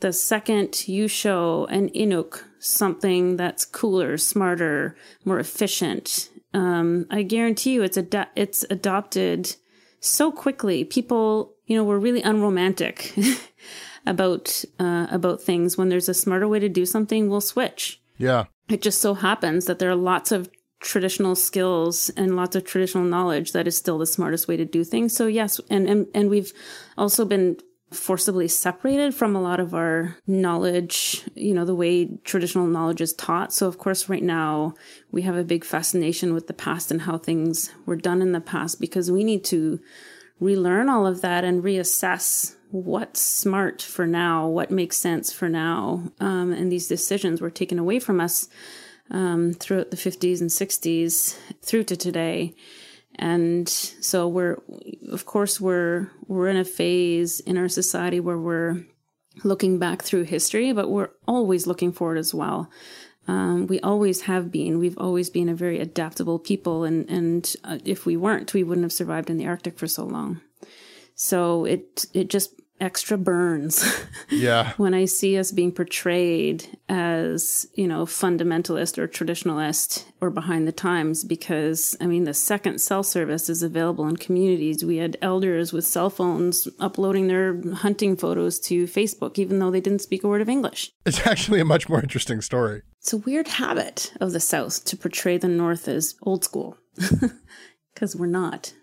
the 0.00 0.12
second 0.12 0.88
you 0.88 1.08
show 1.08 1.66
an 1.66 1.90
Inuk 1.90 2.42
something 2.58 3.36
that's 3.36 3.64
cooler, 3.64 4.16
smarter, 4.16 4.96
more 5.24 5.38
efficient, 5.38 6.30
um, 6.54 7.06
I 7.10 7.22
guarantee 7.22 7.72
you 7.74 7.82
it's 7.82 7.98
ad- 7.98 8.28
it's 8.34 8.64
adopted 8.70 9.56
so 10.00 10.32
quickly. 10.32 10.84
People, 10.84 11.54
you 11.66 11.76
know, 11.76 11.84
were 11.84 11.98
really 11.98 12.22
unromantic 12.22 13.14
about 14.06 14.64
uh, 14.78 15.06
about 15.10 15.42
things. 15.42 15.76
When 15.76 15.88
there's 15.88 16.08
a 16.08 16.14
smarter 16.14 16.48
way 16.48 16.58
to 16.58 16.68
do 16.68 16.86
something, 16.86 17.28
we'll 17.28 17.40
switch. 17.40 18.00
Yeah. 18.16 18.46
It 18.68 18.82
just 18.82 19.00
so 19.00 19.14
happens 19.14 19.66
that 19.66 19.78
there 19.78 19.90
are 19.90 19.96
lots 19.96 20.32
of 20.32 20.50
traditional 20.80 21.34
skills 21.34 22.10
and 22.10 22.36
lots 22.36 22.54
of 22.54 22.64
traditional 22.64 23.04
knowledge 23.04 23.52
that 23.52 23.66
is 23.66 23.76
still 23.76 23.98
the 23.98 24.06
smartest 24.06 24.46
way 24.46 24.56
to 24.56 24.64
do 24.64 24.84
things. 24.84 25.14
So 25.14 25.26
yes, 25.26 25.60
and 25.70 25.88
and, 25.88 26.06
and 26.14 26.30
we've 26.30 26.52
also 26.96 27.24
been 27.24 27.58
forcibly 27.90 28.48
separated 28.48 29.14
from 29.14 29.34
a 29.34 29.40
lot 29.40 29.60
of 29.60 29.74
our 29.74 30.16
knowledge, 30.26 31.24
you 31.34 31.54
know, 31.54 31.64
the 31.64 31.74
way 31.74 32.18
traditional 32.24 32.66
knowledge 32.66 33.00
is 33.00 33.14
taught. 33.14 33.52
So, 33.52 33.66
of 33.66 33.78
course, 33.78 34.08
right 34.08 34.22
now 34.22 34.74
we 35.10 35.22
have 35.22 35.36
a 35.36 35.44
big 35.44 35.64
fascination 35.64 36.34
with 36.34 36.46
the 36.48 36.52
past 36.52 36.90
and 36.90 37.02
how 37.02 37.16
things 37.16 37.70
were 37.86 37.96
done 37.96 38.20
in 38.20 38.32
the 38.32 38.40
past 38.40 38.80
because 38.80 39.10
we 39.10 39.24
need 39.24 39.44
to 39.44 39.80
relearn 40.38 40.88
all 40.88 41.06
of 41.06 41.22
that 41.22 41.44
and 41.44 41.64
reassess 41.64 42.56
what's 42.70 43.20
smart 43.20 43.80
for 43.80 44.06
now, 44.06 44.46
what 44.46 44.70
makes 44.70 44.98
sense 44.98 45.32
for 45.32 45.48
now. 45.48 46.12
Um, 46.20 46.52
and 46.52 46.70
these 46.70 46.88
decisions 46.88 47.40
were 47.40 47.50
taken 47.50 47.78
away 47.78 47.98
from 47.98 48.20
us 48.20 48.48
um, 49.10 49.54
throughout 49.54 49.90
the 49.90 49.96
50s 49.96 50.42
and 50.42 50.50
60s 50.50 51.36
through 51.62 51.84
to 51.84 51.96
today 51.96 52.54
and 53.18 53.68
so 53.68 54.28
we're 54.28 54.58
of 55.10 55.26
course 55.26 55.60
we're 55.60 56.10
we're 56.26 56.48
in 56.48 56.56
a 56.56 56.64
phase 56.64 57.40
in 57.40 57.56
our 57.56 57.68
society 57.68 58.20
where 58.20 58.38
we're 58.38 58.84
looking 59.44 59.78
back 59.78 60.02
through 60.02 60.24
history 60.24 60.72
but 60.72 60.90
we're 60.90 61.10
always 61.26 61.66
looking 61.66 61.92
forward 61.92 62.18
as 62.18 62.34
well. 62.34 62.70
Um, 63.26 63.66
we 63.66 63.78
always 63.80 64.22
have 64.22 64.50
been. 64.50 64.78
We've 64.78 64.96
always 64.96 65.28
been 65.28 65.50
a 65.50 65.54
very 65.54 65.80
adaptable 65.80 66.38
people 66.38 66.84
and 66.84 67.08
and 67.10 67.54
uh, 67.64 67.78
if 67.84 68.06
we 68.06 68.16
weren't 68.16 68.54
we 68.54 68.62
wouldn't 68.62 68.84
have 68.84 68.92
survived 68.92 69.30
in 69.30 69.36
the 69.36 69.46
arctic 69.46 69.78
for 69.78 69.86
so 69.86 70.04
long. 70.04 70.40
So 71.14 71.64
it 71.64 72.06
it 72.14 72.30
just 72.30 72.57
extra 72.80 73.18
burns. 73.18 73.84
Yeah. 74.30 74.74
when 74.76 74.92
I 74.92 75.06
see 75.06 75.38
us 75.38 75.52
being 75.52 75.72
portrayed 75.72 76.78
as, 76.88 77.66
you 77.74 77.88
know, 77.88 78.04
fundamentalist 78.04 78.98
or 78.98 79.08
traditionalist 79.08 80.04
or 80.20 80.28
behind 80.28 80.68
the 80.68 80.72
times, 80.72 81.24
because 81.24 81.96
I 81.98 82.06
mean, 82.06 82.24
the 82.24 82.34
second 82.34 82.80
cell 82.80 83.02
service 83.02 83.48
is 83.48 83.62
available 83.62 84.06
in 84.06 84.16
communities. 84.18 84.84
We 84.84 84.98
had 84.98 85.16
elders 85.22 85.72
with 85.72 85.86
cell 85.86 86.10
phones 86.10 86.68
uploading 86.78 87.28
their 87.28 87.60
hunting 87.76 88.16
photos 88.16 88.60
to 88.60 88.84
Facebook, 88.84 89.38
even 89.38 89.58
though 89.60 89.70
they 89.70 89.80
didn't 89.80 90.02
speak 90.02 90.24
a 90.24 90.28
word 90.28 90.42
of 90.42 90.48
English. 90.48 90.92
It's 91.06 91.26
actually 91.26 91.60
a 91.60 91.64
much 91.64 91.88
more 91.88 92.02
interesting 92.02 92.42
story. 92.42 92.82
It's 93.00 93.12
a 93.14 93.18
weird 93.18 93.48
habit 93.48 94.12
of 94.20 94.32
the 94.32 94.40
South 94.40 94.84
to 94.84 94.96
portray 94.96 95.38
the 95.38 95.48
North 95.48 95.88
as 95.88 96.16
old 96.22 96.44
school, 96.44 96.76
because 97.94 98.14
we're 98.14 98.26
not 98.26 98.74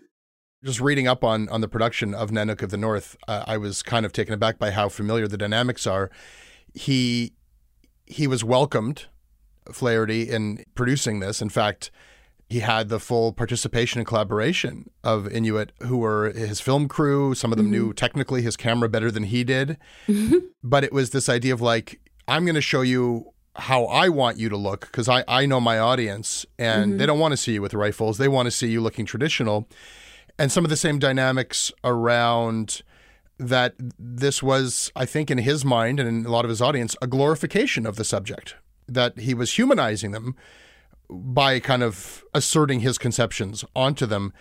just 0.65 0.82
reading 0.82 1.08
up 1.08 1.23
on 1.23 1.47
on 1.49 1.62
the 1.62 1.67
production 1.67 2.13
of 2.13 2.32
Nanook 2.32 2.62
of 2.62 2.71
the 2.71 2.78
North, 2.78 3.15
uh, 3.28 3.43
I 3.45 3.58
was 3.58 3.84
kind 3.84 4.06
of 4.06 4.12
taken 4.12 4.34
aback 4.34 4.58
by 4.58 4.71
how 4.71 4.89
familiar 4.89 5.28
the 5.28 5.37
dynamics 5.37 5.85
are. 5.85 6.10
He 6.73 7.33
he 8.06 8.27
was 8.27 8.44
welcomed, 8.44 9.06
Flaherty, 9.71 10.23
in 10.23 10.65
producing 10.73 11.19
this. 11.19 11.42
In 11.42 11.50
fact, 11.50 11.92
he 12.50 12.60
had 12.60 12.90
the 12.90 13.00
full 13.00 13.31
participation 13.31 14.00
and 14.00 14.08
collaboration 14.08 14.90
of 15.04 15.27
Inuit 15.31 15.71
who 15.83 15.98
were 15.98 16.31
his 16.31 16.60
film 16.60 16.87
crew. 16.87 17.35
Some 17.35 17.52
of 17.52 17.58
them 17.58 17.67
mm-hmm. 17.67 17.73
knew 17.73 17.94
technically 17.94 18.42
his 18.42 18.58
camera 18.58 18.90
better 18.90 19.12
than 19.12 19.23
he 19.23 19.44
did. 19.44 19.77
Mm-hmm. 20.08 20.37
But 20.63 20.83
it 20.83 20.94
was 20.94 21.12
this 21.12 21.29
idea 21.29 21.54
of 21.54 21.62
like, 21.62 22.00
I'm 22.27 22.46
going 22.46 22.56
to 22.56 22.62
show 22.62 22.81
you 22.81 23.31
how 23.56 23.85
I 23.85 24.10
want 24.10 24.37
you 24.37 24.50
to 24.50 24.58
look 24.58 24.81
because 24.81 25.08
I, 25.08 25.23
I 25.27 25.46
know 25.46 25.60
my 25.60 25.79
audience 25.79 26.46
and 26.60 26.92
mm-hmm. 26.92 26.98
they 26.98 27.06
don't 27.06 27.19
want 27.19 27.31
to 27.31 27.37
see 27.37 27.54
you 27.54 27.62
with 27.62 27.73
rifles. 27.73 28.17
They 28.17 28.27
want 28.27 28.48
to 28.48 28.52
see 28.52 28.67
you 28.67 28.81
looking 28.81 29.06
traditional 29.06 29.67
and 30.38 30.52
some 30.52 30.65
of 30.65 30.69
the 30.69 30.77
same 30.77 31.00
dynamics 31.00 31.71
around 31.83 32.81
that 33.38 33.75
this 34.00 34.42
was, 34.42 34.92
I 34.96 35.06
think, 35.06 35.29
in 35.29 35.40
his 35.40 35.65
mind 35.65 36.00
and 36.00 36.08
in 36.08 36.25
a 36.25 36.31
lot 36.31 36.46
of 36.46 36.50
his 36.50 36.62
audience, 36.62 36.96
a 37.02 37.08
glorification 37.08 37.86
of 37.86 37.96
the 37.96 38.04
subject, 38.04 38.56
that 38.88 39.19
he 39.19 39.33
was 39.33 39.54
humanizing 39.54 40.12
them 40.12 40.36
by 41.10 41.60
kind 41.60 41.83
of 41.83 42.23
asserting 42.33 42.79
his 42.79 42.98
conceptions 42.98 43.65
onto 43.75 44.06
them. 44.06 44.33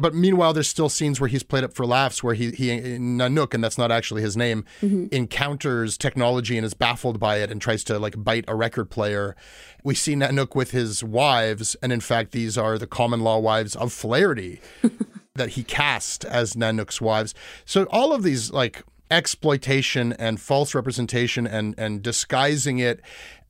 But 0.00 0.14
meanwhile, 0.14 0.52
there's 0.52 0.68
still 0.68 0.88
scenes 0.88 1.20
where 1.20 1.28
he's 1.28 1.42
played 1.42 1.64
up 1.64 1.72
for 1.72 1.84
laughs, 1.84 2.22
where 2.22 2.34
he, 2.34 2.52
he 2.52 2.68
Nanook, 2.68 3.52
and 3.52 3.62
that's 3.64 3.76
not 3.76 3.90
actually 3.90 4.22
his 4.22 4.36
name, 4.36 4.64
mm-hmm. 4.80 5.06
encounters 5.10 5.98
technology 5.98 6.56
and 6.56 6.64
is 6.64 6.72
baffled 6.72 7.18
by 7.18 7.38
it 7.38 7.50
and 7.50 7.60
tries 7.60 7.82
to 7.84 7.98
like 7.98 8.22
bite 8.22 8.44
a 8.46 8.54
record 8.54 8.90
player. 8.90 9.34
We 9.82 9.96
see 9.96 10.14
Nanook 10.14 10.54
with 10.54 10.70
his 10.70 11.02
wives, 11.02 11.76
and 11.82 11.92
in 11.92 12.00
fact, 12.00 12.30
these 12.30 12.56
are 12.56 12.78
the 12.78 12.86
common 12.86 13.20
law 13.20 13.38
wives 13.40 13.74
of 13.74 13.92
Flaherty 13.92 14.60
that 15.38 15.50
he 15.50 15.62
cast 15.62 16.24
as 16.24 16.54
Nanook's 16.54 17.00
wives. 17.00 17.34
So 17.64 17.84
all 17.90 18.12
of 18.12 18.22
these 18.22 18.52
like 18.52 18.84
exploitation 19.10 20.12
and 20.14 20.40
false 20.40 20.74
representation 20.74 21.46
and 21.46 21.74
and 21.78 22.02
disguising 22.02 22.78
it 22.78 23.00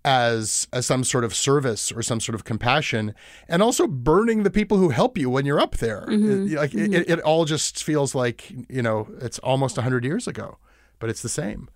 as 0.05 0.69
as 0.73 0.87
some 0.87 1.03
sort 1.03 1.25
of 1.25 1.35
service 1.35 1.91
or 1.91 2.03
some 2.03 2.21
sort 2.21 2.35
of 2.35 2.45
compassion 2.45 3.15
and 3.49 3.63
also 3.63 3.87
burning 3.87 4.43
the 4.45 4.51
people 4.51 4.79
who 4.79 4.91
help 4.91 5.19
you 5.19 5.29
when 5.29 5.45
you're 5.45 5.61
up 5.61 5.79
there 5.79 6.07
mm-hmm. 6.09 6.47
it, 6.47 6.57
like 6.57 6.71
mm-hmm. 6.71 6.95
it, 6.95 7.11
it 7.11 7.21
all 7.21 7.45
just 7.45 7.83
feels 7.83 8.15
like 8.15 8.51
you 8.69 8.81
know 8.81 9.09
it's 9.21 9.39
almost 9.41 9.77
100 9.77 10.05
years 10.05 10.29
ago 10.29 10.57
but 11.01 11.11
it's 11.11 11.23
the 11.23 11.29
same 11.29 11.69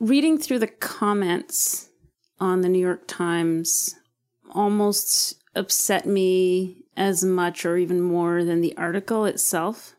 reading 0.00 0.38
through 0.38 0.58
the 0.58 0.66
comments 0.66 1.90
on 2.40 2.62
the 2.62 2.68
new 2.68 2.80
york 2.80 3.06
times 3.06 3.94
almost 4.54 5.42
upset 5.54 6.06
me 6.06 6.82
as 6.98 7.24
much 7.24 7.64
or 7.64 7.76
even 7.76 8.00
more 8.00 8.44
than 8.44 8.60
the 8.60 8.76
article 8.76 9.24
itself 9.24 9.94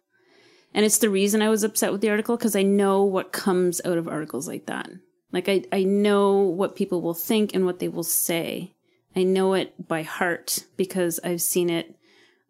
and 0.73 0.85
it's 0.85 0.99
the 0.99 1.09
reason 1.09 1.41
i 1.41 1.49
was 1.49 1.63
upset 1.63 1.91
with 1.91 2.01
the 2.01 2.09
article 2.09 2.37
because 2.37 2.55
i 2.55 2.61
know 2.61 3.03
what 3.03 3.31
comes 3.31 3.81
out 3.85 3.97
of 3.97 4.07
articles 4.07 4.47
like 4.47 4.65
that 4.67 4.89
like 5.31 5.47
I, 5.47 5.63
I 5.71 5.83
know 5.83 6.37
what 6.37 6.75
people 6.75 7.01
will 7.01 7.13
think 7.13 7.53
and 7.53 7.65
what 7.65 7.79
they 7.79 7.87
will 7.87 8.03
say. 8.03 8.73
I 9.15 9.23
know 9.23 9.53
it 9.53 9.87
by 9.87 10.03
heart 10.03 10.65
because 10.77 11.19
I've 11.23 11.41
seen 11.41 11.69
it 11.69 11.95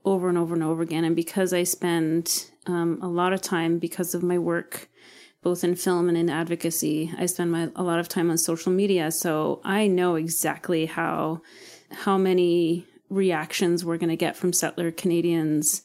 over 0.06 0.30
and 0.30 0.38
over 0.38 0.54
and 0.54 0.64
over 0.64 0.82
again. 0.82 1.04
And 1.04 1.16
because 1.16 1.54
I 1.54 1.64
spend 1.64 2.46
um, 2.66 3.00
a 3.02 3.08
lot 3.08 3.34
of 3.34 3.42
time 3.42 3.80
because 3.80 4.14
of 4.14 4.24
my 4.24 4.38
work, 4.38 4.88
both 5.42 5.64
in 5.64 5.76
film 5.76 6.10
and 6.10 6.18
in 6.18 6.30
advocacy, 6.30 7.14
I 7.18 7.26
spend 7.26 7.52
my, 7.52 7.70
a 7.76 7.84
lot 7.84 8.00
of 8.00 8.08
time 8.08 8.30
on 8.30 8.38
social 8.38 8.72
media. 8.72 9.12
So 9.12 9.62
I 9.64 9.88
know 9.88 10.16
exactly 10.16 10.86
how, 10.86 11.42
how 11.92 12.18
many 12.18 12.86
reactions 13.10 13.84
we're 13.84 13.98
going 13.98 14.10
to 14.10 14.16
get 14.16 14.36
from 14.36 14.54
settler 14.54 14.92
Canadians 14.92 15.84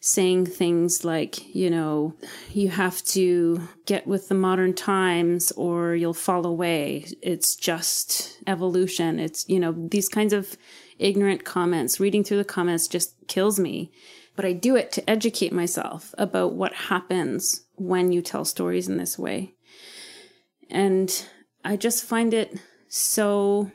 saying 0.00 0.44
things 0.44 1.02
like, 1.02 1.54
you 1.54 1.70
know, 1.70 2.14
you 2.52 2.68
have 2.68 3.02
to 3.04 3.66
get 3.86 4.06
with 4.06 4.28
the 4.28 4.34
modern 4.34 4.74
times 4.74 5.50
or 5.52 5.94
you'll 5.94 6.12
fall 6.12 6.44
away. 6.44 7.06
It's 7.22 7.56
just 7.56 8.38
evolution. 8.46 9.18
It's, 9.18 9.48
you 9.48 9.58
know, 9.58 9.72
these 9.72 10.10
kinds 10.10 10.34
of 10.34 10.58
ignorant 10.98 11.44
comments. 11.44 12.00
Reading 12.00 12.22
through 12.22 12.36
the 12.36 12.44
comments 12.44 12.86
just 12.86 13.14
kills 13.28 13.58
me. 13.58 13.90
But 14.36 14.44
I 14.44 14.52
do 14.52 14.76
it 14.76 14.92
to 14.92 15.10
educate 15.10 15.54
myself 15.54 16.14
about 16.18 16.52
what 16.52 16.74
happens 16.74 17.64
when 17.76 18.12
you 18.12 18.20
tell 18.20 18.44
stories 18.44 18.88
in 18.88 18.98
this 18.98 19.18
way. 19.18 19.54
And 20.68 21.26
I 21.64 21.76
just 21.76 22.04
find 22.04 22.34
it 22.34 22.58
so 22.88 23.70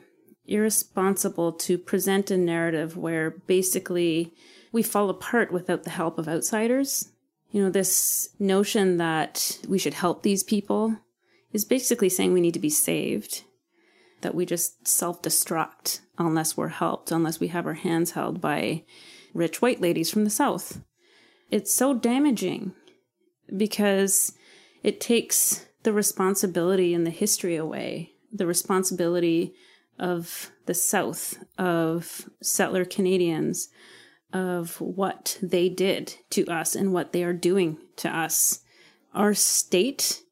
irresponsible 0.50 1.52
to 1.52 1.78
present 1.78 2.30
a 2.30 2.36
narrative 2.36 2.96
where 2.96 3.30
basically 3.30 4.34
we 4.72 4.82
fall 4.82 5.08
apart 5.08 5.52
without 5.52 5.84
the 5.84 5.90
help 5.90 6.18
of 6.18 6.28
outsiders. 6.28 7.10
You 7.50 7.62
know, 7.62 7.70
this 7.70 8.30
notion 8.38 8.98
that 8.98 9.58
we 9.68 9.78
should 9.78 9.94
help 9.94 10.22
these 10.22 10.42
people 10.42 10.96
is 11.52 11.64
basically 11.64 12.08
saying 12.08 12.32
we 12.32 12.40
need 12.40 12.54
to 12.54 12.60
be 12.60 12.70
saved, 12.70 13.42
that 14.20 14.34
we 14.34 14.46
just 14.46 14.86
self 14.86 15.22
destruct 15.22 16.00
unless 16.18 16.56
we're 16.56 16.68
helped, 16.68 17.10
unless 17.10 17.40
we 17.40 17.48
have 17.48 17.66
our 17.66 17.74
hands 17.74 18.12
held 18.12 18.40
by 18.40 18.84
rich 19.34 19.62
white 19.62 19.80
ladies 19.80 20.10
from 20.10 20.24
the 20.24 20.30
South. 20.30 20.80
It's 21.50 21.72
so 21.72 21.94
damaging 21.94 22.72
because 23.56 24.32
it 24.82 25.00
takes 25.00 25.66
the 25.82 25.92
responsibility 25.92 26.94
and 26.94 27.06
the 27.06 27.10
history 27.10 27.56
away, 27.56 28.12
the 28.32 28.46
responsibility 28.46 29.54
of 30.00 30.50
the 30.66 30.74
South, 30.74 31.38
of 31.58 32.28
settler 32.42 32.84
Canadians, 32.84 33.68
of 34.32 34.80
what 34.80 35.38
they 35.42 35.68
did 35.68 36.14
to 36.30 36.46
us 36.46 36.74
and 36.74 36.92
what 36.92 37.12
they 37.12 37.22
are 37.22 37.32
doing 37.32 37.78
to 37.96 38.08
us. 38.08 38.60
Our 39.14 39.34
state 39.34 40.22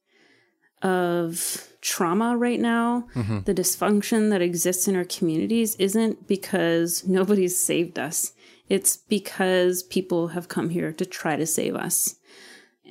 of 0.83 1.69
trauma 1.81 2.37
right 2.37 2.61
now, 2.61 3.09
mm-hmm. 3.15 3.41
the 3.41 3.55
dysfunction 3.55 4.31
that 4.31 4.43
exists 4.43 4.89
in 4.89 4.97
our 4.97 5.05
communities, 5.05 5.75
isn't 5.77 6.27
because 6.27 7.07
nobody's 7.07 7.61
saved 7.61 7.99
us. 7.99 8.33
It's 8.69 8.97
because 8.97 9.83
people 9.83 10.29
have 10.29 10.49
come 10.49 10.71
here 10.71 10.93
to 10.93 11.05
try 11.05 11.37
to 11.37 11.47
save 11.47 11.75
us. 11.75 12.17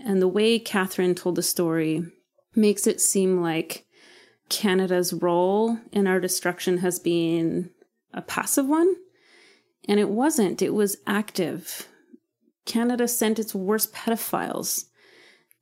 And 0.05 0.21
the 0.21 0.27
way 0.27 0.59
Catherine 0.59 1.15
told 1.15 1.35
the 1.35 1.43
story 1.43 2.05
makes 2.55 2.85
it 2.85 3.01
seem 3.01 3.41
like 3.41 3.86
Canada's 4.49 5.13
role 5.13 5.77
in 5.91 6.07
our 6.07 6.19
destruction 6.19 6.79
has 6.79 6.99
been 6.99 7.71
a 8.13 8.21
passive 8.21 8.67
one 8.67 8.95
and 9.87 9.99
it 9.99 10.09
wasn't, 10.09 10.61
it 10.61 10.73
was 10.73 10.97
active. 11.05 11.87
Canada 12.65 13.07
sent 13.07 13.39
its 13.39 13.55
worst 13.55 13.93
pedophiles, 13.93 14.85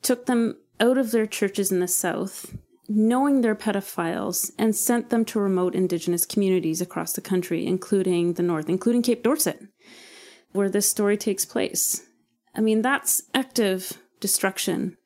took 0.02 0.26
them 0.26 0.58
out 0.80 0.98
of 0.98 1.12
their 1.12 1.28
churches 1.28 1.72
in 1.72 1.80
the 1.80 1.88
South, 1.88 2.56
knowing 2.90 3.42
they're 3.42 3.56
pedophiles, 3.56 4.52
and 4.58 4.76
sent 4.76 5.10
them 5.10 5.24
to 5.26 5.40
remote 5.40 5.76
Indigenous 5.76 6.26
communities 6.26 6.82
across 6.82 7.14
the 7.14 7.22
country, 7.22 7.66
including 7.66 8.34
the 8.34 8.44
North, 8.44 8.68
including 8.68 9.04
Cape 9.04 9.24
Dorset, 9.24 9.62
where 10.52 10.70
this 10.70 10.90
story 10.90 11.18
takes 11.18 11.46
place. 11.46 12.02
I 12.56 12.62
mean, 12.62 12.82
that's 12.82 13.22
active 13.34 13.94
destruction. 14.20 14.98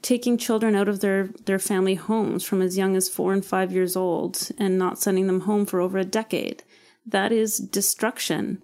Taking 0.00 0.38
children 0.38 0.74
out 0.74 0.88
of 0.88 1.00
their, 1.00 1.30
their 1.44 1.58
family 1.58 1.94
homes 1.94 2.44
from 2.44 2.62
as 2.62 2.78
young 2.78 2.96
as 2.96 3.08
four 3.08 3.32
and 3.32 3.44
five 3.44 3.72
years 3.72 3.96
old 3.96 4.50
and 4.58 4.78
not 4.78 4.98
sending 4.98 5.26
them 5.26 5.40
home 5.40 5.66
for 5.66 5.80
over 5.80 5.98
a 5.98 6.04
decade. 6.04 6.62
That 7.04 7.32
is 7.32 7.58
destruction. 7.58 8.62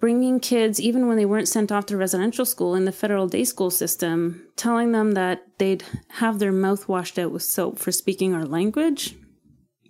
Bringing 0.00 0.40
kids, 0.40 0.80
even 0.80 1.06
when 1.06 1.16
they 1.16 1.24
weren't 1.24 1.48
sent 1.48 1.72
off 1.72 1.86
to 1.86 1.96
residential 1.96 2.44
school 2.44 2.74
in 2.74 2.84
the 2.84 2.92
federal 2.92 3.26
day 3.26 3.44
school 3.44 3.70
system, 3.70 4.46
telling 4.54 4.92
them 4.92 5.12
that 5.12 5.46
they'd 5.58 5.84
have 6.08 6.38
their 6.38 6.52
mouth 6.52 6.88
washed 6.88 7.18
out 7.18 7.32
with 7.32 7.42
soap 7.42 7.78
for 7.78 7.90
speaking 7.90 8.34
our 8.34 8.44
language, 8.44 9.14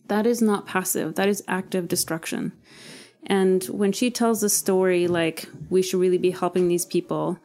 that 0.06 0.26
is 0.26 0.40
not 0.40 0.66
passive. 0.66 1.16
That 1.16 1.28
is 1.28 1.42
active 1.48 1.88
destruction. 1.88 2.52
And 3.26 3.64
when 3.64 3.92
she 3.92 4.10
tells 4.10 4.40
the 4.40 4.48
story 4.48 5.06
like 5.06 5.48
we 5.70 5.82
should 5.82 6.00
really 6.00 6.18
be 6.18 6.30
helping 6.30 6.68
these 6.68 6.84
people 6.84 7.38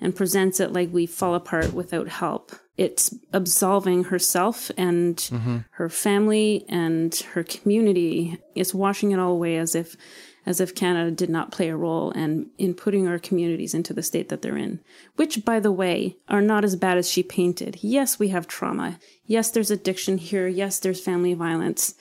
and 0.00 0.16
presents 0.16 0.60
it 0.60 0.72
like 0.72 0.92
we 0.92 1.06
fall 1.06 1.34
apart 1.34 1.72
without 1.72 2.08
help, 2.08 2.52
it's 2.76 3.14
absolving 3.32 4.04
herself 4.04 4.70
and 4.76 5.16
mm-hmm. 5.16 5.58
her 5.70 5.88
family 5.88 6.64
and 6.68 7.14
her 7.32 7.42
community. 7.42 8.38
It's 8.54 8.74
washing 8.74 9.12
it 9.12 9.18
all 9.18 9.32
away 9.32 9.56
as 9.56 9.74
if 9.74 9.96
as 10.46 10.60
if 10.60 10.76
Canada 10.76 11.10
did 11.10 11.28
not 11.28 11.50
play 11.50 11.68
a 11.68 11.76
role 11.76 12.12
and 12.12 12.46
in 12.56 12.72
putting 12.72 13.08
our 13.08 13.18
communities 13.18 13.74
into 13.74 13.92
the 13.92 14.02
state 14.02 14.28
that 14.28 14.42
they're 14.42 14.56
in, 14.56 14.78
which 15.16 15.44
by 15.44 15.58
the 15.58 15.72
way 15.72 16.16
are 16.28 16.40
not 16.40 16.64
as 16.64 16.76
bad 16.76 16.96
as 16.96 17.10
she 17.10 17.22
painted. 17.22 17.76
Yes, 17.82 18.20
we 18.20 18.28
have 18.28 18.46
trauma. 18.46 19.00
Yes, 19.24 19.50
there's 19.50 19.72
addiction 19.72 20.18
here. 20.18 20.46
Yes, 20.46 20.78
there's 20.78 21.00
family 21.00 21.34
violence. 21.34 21.96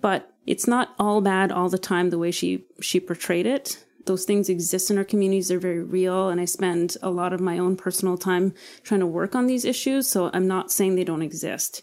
But 0.00 0.31
it's 0.46 0.66
not 0.66 0.94
all 0.98 1.20
bad 1.20 1.52
all 1.52 1.68
the 1.68 1.78
time 1.78 2.10
the 2.10 2.18
way 2.18 2.30
she 2.30 2.64
she 2.80 2.98
portrayed 2.98 3.46
it 3.46 3.84
those 4.06 4.24
things 4.24 4.48
exist 4.48 4.90
in 4.90 4.98
our 4.98 5.04
communities. 5.04 5.48
They're 5.48 5.58
very 5.58 5.82
real. 5.82 6.28
And 6.28 6.40
I 6.40 6.44
spend 6.44 6.96
a 7.02 7.10
lot 7.10 7.32
of 7.32 7.40
my 7.40 7.58
own 7.58 7.76
personal 7.76 8.16
time 8.16 8.54
trying 8.82 9.00
to 9.00 9.06
work 9.06 9.34
on 9.34 9.46
these 9.46 9.64
issues. 9.64 10.08
So 10.08 10.30
I'm 10.32 10.46
not 10.46 10.72
saying 10.72 10.94
they 10.94 11.04
don't 11.04 11.22
exist, 11.22 11.82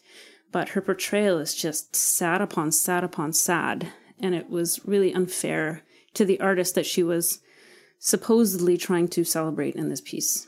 but 0.52 0.70
her 0.70 0.82
portrayal 0.82 1.40
is 1.40 1.56
just 1.56 1.96
sad 1.96 2.42
upon 2.42 2.72
sad 2.72 3.04
upon 3.04 3.34
sad. 3.34 3.92
And 4.20 4.36
it 4.36 4.50
was 4.50 4.86
really 4.86 5.14
unfair 5.14 5.84
to 6.16 6.26
the 6.26 6.40
artist 6.40 6.76
that 6.76 6.86
she 6.86 7.04
was 7.04 7.40
supposedly 8.00 8.78
trying 8.78 9.08
to 9.10 9.24
celebrate 9.24 9.76
in 9.76 9.90
this 9.90 10.02
piece. 10.02 10.48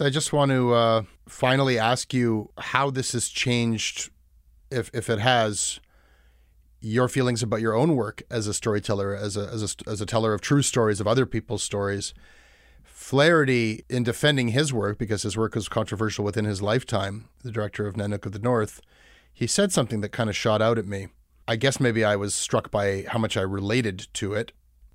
I 0.00 0.10
just 0.10 0.32
want 0.32 0.50
to 0.50 0.72
uh, 0.72 1.02
finally 1.28 1.78
ask 1.78 2.12
you 2.12 2.50
how 2.58 2.90
this 2.90 3.12
has 3.12 3.28
changed, 3.28 4.10
if, 4.70 4.90
if 4.92 5.08
it 5.08 5.20
has, 5.20 5.80
your 6.82 7.08
feelings 7.08 7.42
about 7.42 7.60
your 7.60 7.74
own 7.74 7.94
work 7.94 8.22
as 8.28 8.46
a 8.46 8.54
storyteller, 8.54 9.14
as 9.14 9.36
a, 9.36 9.48
as 9.48 9.62
a, 9.62 9.90
as 9.90 10.00
a 10.00 10.06
teller 10.06 10.34
of 10.34 10.40
true 10.40 10.62
stories 10.62 11.00
of 11.00 11.06
other 11.06 11.24
people's 11.24 11.62
stories. 11.62 12.12
Flaherty, 12.82 13.84
in 13.88 14.02
defending 14.02 14.48
his 14.48 14.72
work, 14.72 14.98
because 14.98 15.22
his 15.22 15.36
work 15.36 15.54
was 15.54 15.68
controversial 15.68 16.24
within 16.24 16.44
his 16.44 16.60
lifetime, 16.60 17.28
the 17.42 17.52
director 17.52 17.86
of 17.86 17.94
Nanook 17.94 18.26
of 18.26 18.32
the 18.32 18.38
North, 18.38 18.80
he 19.32 19.46
said 19.46 19.72
something 19.72 20.00
that 20.00 20.10
kind 20.10 20.28
of 20.28 20.36
shot 20.36 20.60
out 20.60 20.76
at 20.76 20.86
me. 20.86 21.08
I 21.48 21.56
guess 21.56 21.80
maybe 21.80 22.04
I 22.04 22.16
was 22.16 22.34
struck 22.34 22.70
by 22.70 23.04
how 23.08 23.18
much 23.18 23.36
I 23.36 23.42
related 23.42 24.08
to 24.14 24.34
it. 24.34 24.52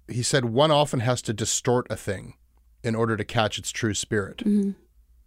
He 0.08 0.24
said, 0.24 0.46
one 0.46 0.72
often 0.72 1.02
has 1.02 1.22
to 1.24 1.34
distort 1.34 1.88
a 1.90 1.96
thing 1.96 2.36
in 2.84 2.96
order 2.96 3.18
to 3.18 3.26
catch 3.26 3.58
its 3.58 3.72
true 3.72 3.94
spirit. 3.94 4.38
Mm-hmm. 4.38 4.72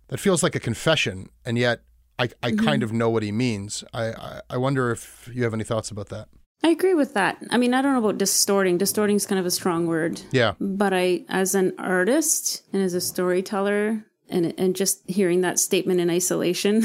That 0.09 0.21
feels 0.21 0.43
like 0.43 0.55
a 0.55 0.61
confession, 0.61 1.29
and 1.45 1.59
yet 1.59 1.83
I, 2.19 2.31
I 2.43 2.51
mm-hmm. 2.51 2.65
kind 2.65 2.83
of 2.83 2.93
know 2.93 3.11
what 3.11 3.23
he 3.23 3.33
means. 3.33 3.85
I, 3.93 4.13
I, 4.13 4.41
I 4.51 4.57
wonder 4.57 4.91
if 4.91 5.29
you 5.33 5.45
have 5.45 5.55
any 5.55 5.65
thoughts 5.65 5.91
about 5.91 6.09
that. 6.09 6.29
I 6.63 6.69
agree 6.69 6.95
with 6.95 7.15
that. 7.15 7.39
I 7.51 7.57
mean, 7.57 7.73
I 7.73 7.81
don't 7.81 7.95
know 7.95 8.01
about 8.01 8.19
distorting. 8.19 8.77
Distorting 8.77 9.17
is 9.17 9.27
kind 9.27 9.39
of 9.39 9.47
a 9.47 9.51
strong 9.51 9.87
word. 9.87 10.21
Yeah. 10.31 10.55
But 10.61 10.93
I, 10.93 11.25
as 11.29 11.55
an 11.55 11.73
artist 11.79 12.63
and 12.73 12.83
as 12.83 12.95
a 12.95 13.01
storyteller, 13.01 14.05
and 14.29 14.55
and 14.59 14.77
just 14.77 15.03
hearing 15.09 15.41
that 15.41 15.59
statement 15.59 16.01
in 16.01 16.11
isolation, 16.11 16.83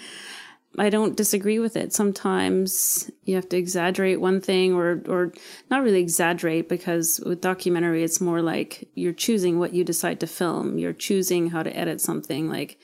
I 0.78 0.90
don't 0.90 1.16
disagree 1.16 1.58
with 1.58 1.76
it. 1.76 1.92
Sometimes 1.92 3.10
you 3.24 3.36
have 3.36 3.48
to 3.50 3.56
exaggerate 3.56 4.20
one 4.20 4.40
thing, 4.40 4.74
or 4.74 5.02
or 5.08 5.32
not 5.70 5.82
really 5.82 6.00
exaggerate, 6.00 6.68
because 6.68 7.20
with 7.24 7.40
documentary, 7.40 8.02
it's 8.02 8.20
more 8.20 8.42
like 8.42 8.88
you're 8.94 9.12
choosing 9.12 9.58
what 9.58 9.74
you 9.74 9.84
decide 9.84 10.20
to 10.20 10.26
film. 10.26 10.76
You're 10.76 10.92
choosing 10.92 11.50
how 11.50 11.62
to 11.62 11.74
edit 11.74 12.00
something. 12.00 12.50
Like 12.50 12.78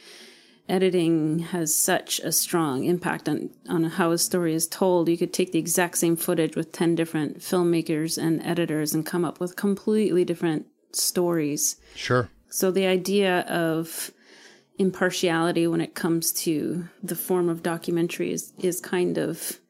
editing 0.69 1.41
has 1.41 1.75
such 1.75 2.21
a 2.21 2.33
strong 2.33 2.85
impact 2.85 3.29
on, 3.29 3.51
on 3.69 3.85
how 3.85 4.11
a 4.11 4.19
story 4.19 4.55
is 4.55 4.67
told. 4.67 5.09
You 5.09 5.19
could 5.19 5.33
take 5.33 5.53
the 5.53 5.59
exact 5.59 5.99
same 5.99 6.17
footage 6.17 6.57
with 6.57 6.73
10 6.73 6.95
different 6.95 7.41
filmmakers 7.41 8.17
and 8.17 8.43
editors 8.43 8.95
and 8.95 9.05
come 9.05 9.25
up 9.25 9.41
with 9.41 9.57
completely 9.57 10.25
different 10.25 10.67
stories. 10.93 11.77
Sure. 11.95 12.31
So 12.49 12.71
the 12.71 12.87
idea 12.87 13.41
of 13.41 14.11
impartiality 14.79 15.67
when 15.67 15.81
it 15.81 15.95
comes 15.95 16.33
to 16.33 16.89
the 17.03 17.17
form 17.17 17.49
of 17.49 17.63
documentary 17.63 18.33
is, 18.33 18.53
is 18.59 18.81
kind 18.81 19.19
of 19.19 19.61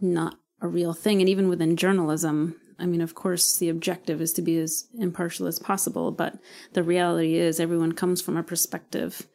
not 0.00 0.38
a 0.60 0.68
real 0.68 0.92
thing. 0.92 1.20
And 1.20 1.28
even 1.28 1.48
within 1.48 1.76
journalism, 1.76 2.56
I 2.78 2.86
mean, 2.86 3.00
of 3.00 3.14
course, 3.14 3.56
the 3.56 3.68
objective 3.68 4.20
is 4.20 4.32
to 4.34 4.42
be 4.42 4.58
as 4.58 4.88
impartial 4.98 5.46
as 5.46 5.58
possible, 5.58 6.12
but 6.12 6.38
the 6.74 6.82
reality 6.82 7.36
is 7.36 7.58
everyone 7.58 7.92
comes 7.92 8.20
from 8.20 8.36
a 8.36 8.42
perspective 8.42 9.26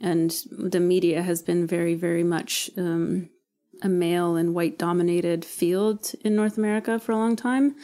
and 0.00 0.30
the 0.50 0.80
media 0.80 1.22
has 1.22 1.42
been 1.42 1.66
very, 1.66 1.94
very 1.94 2.24
much 2.24 2.70
um, 2.76 3.30
a 3.82 3.88
male 3.88 4.36
and 4.36 4.54
white 4.54 4.78
dominated 4.78 5.44
field 5.44 6.12
in 6.22 6.36
North 6.36 6.58
America 6.58 6.98
for 6.98 7.12
a 7.12 7.16
long 7.16 7.36
time. 7.36 7.76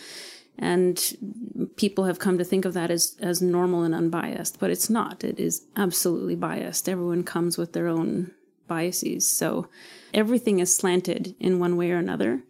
And 0.58 1.68
people 1.76 2.04
have 2.04 2.18
come 2.18 2.38
to 2.38 2.44
think 2.44 2.64
of 2.64 2.74
that 2.74 2.90
as, 2.90 3.16
as 3.20 3.40
normal 3.40 3.82
and 3.82 3.94
unbiased, 3.94 4.60
but 4.60 4.70
it's 4.70 4.90
not. 4.90 5.24
It 5.24 5.40
is 5.40 5.64
absolutely 5.76 6.36
biased. 6.36 6.88
Everyone 6.88 7.24
comes 7.24 7.56
with 7.56 7.72
their 7.72 7.88
own 7.88 8.32
biases. 8.68 9.26
So 9.26 9.68
everything 10.12 10.60
is 10.60 10.74
slanted 10.74 11.34
in 11.40 11.58
one 11.58 11.76
way 11.76 11.90
or 11.90 11.98
another. 11.98 12.42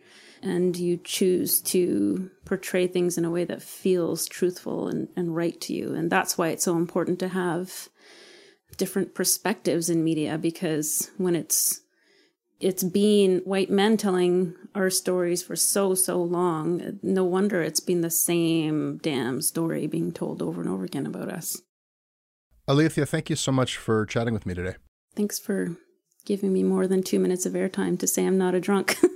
And 0.43 0.77
you 0.77 0.97
choose 0.97 1.61
to 1.61 2.29
portray 2.45 2.89
things 2.89 3.17
in 3.17 3.25
a 3.25 3.31
way 3.31 3.45
that 3.45 3.63
feels 3.63 4.27
truthful 4.27 4.89
and, 4.89 5.09
and 5.15 5.37
right 5.37 5.61
to 5.61 5.73
you. 5.73 5.95
And 5.95 6.11
that's 6.11 6.37
why 6.37 6.49
it's 6.49 6.65
so 6.65 6.77
important 6.77 7.21
to 7.21 7.29
have 7.29 7.89
different 8.77 9.15
perspectives 9.15 9.91
in 9.91 10.05
media 10.05 10.39
because 10.39 11.11
when 11.17 11.37
it's 11.37 11.81
it's 12.61 12.85
been 12.85 13.39
white 13.41 13.71
men 13.71 13.97
telling 13.97 14.55
our 14.75 14.89
stories 14.89 15.43
for 15.43 15.57
so 15.57 15.95
so 15.95 16.23
long 16.23 16.99
no 17.03 17.25
wonder 17.25 17.61
it's 17.61 17.81
been 17.81 18.03
the 18.03 18.11
same 18.11 18.99
damn 18.99 19.43
story 19.43 19.87
being 19.87 20.13
told 20.13 20.41
over 20.41 20.61
and 20.61 20.71
over 20.71 20.85
again 20.85 21.07
about 21.07 21.29
us. 21.29 21.61
Alethea 22.69 23.05
thank 23.07 23.29
you 23.29 23.37
so 23.37 23.51
much 23.53 23.77
for 23.77 24.07
chatting 24.07 24.35
with 24.35 24.47
me 24.47 24.55
today. 24.55 24.77
Thanks 25.15 25.39
for 25.39 25.77
giving 26.25 26.53
me 26.53 26.63
more 26.63 26.87
than 26.87 27.03
two 27.03 27.19
minutes 27.19 27.45
of 27.47 27.55
airtime 27.55 27.99
to 27.99 28.07
say 28.07 28.25
i'm 28.25 28.39
not 28.39 28.55
a 28.55 28.61
drunk. 28.61 28.97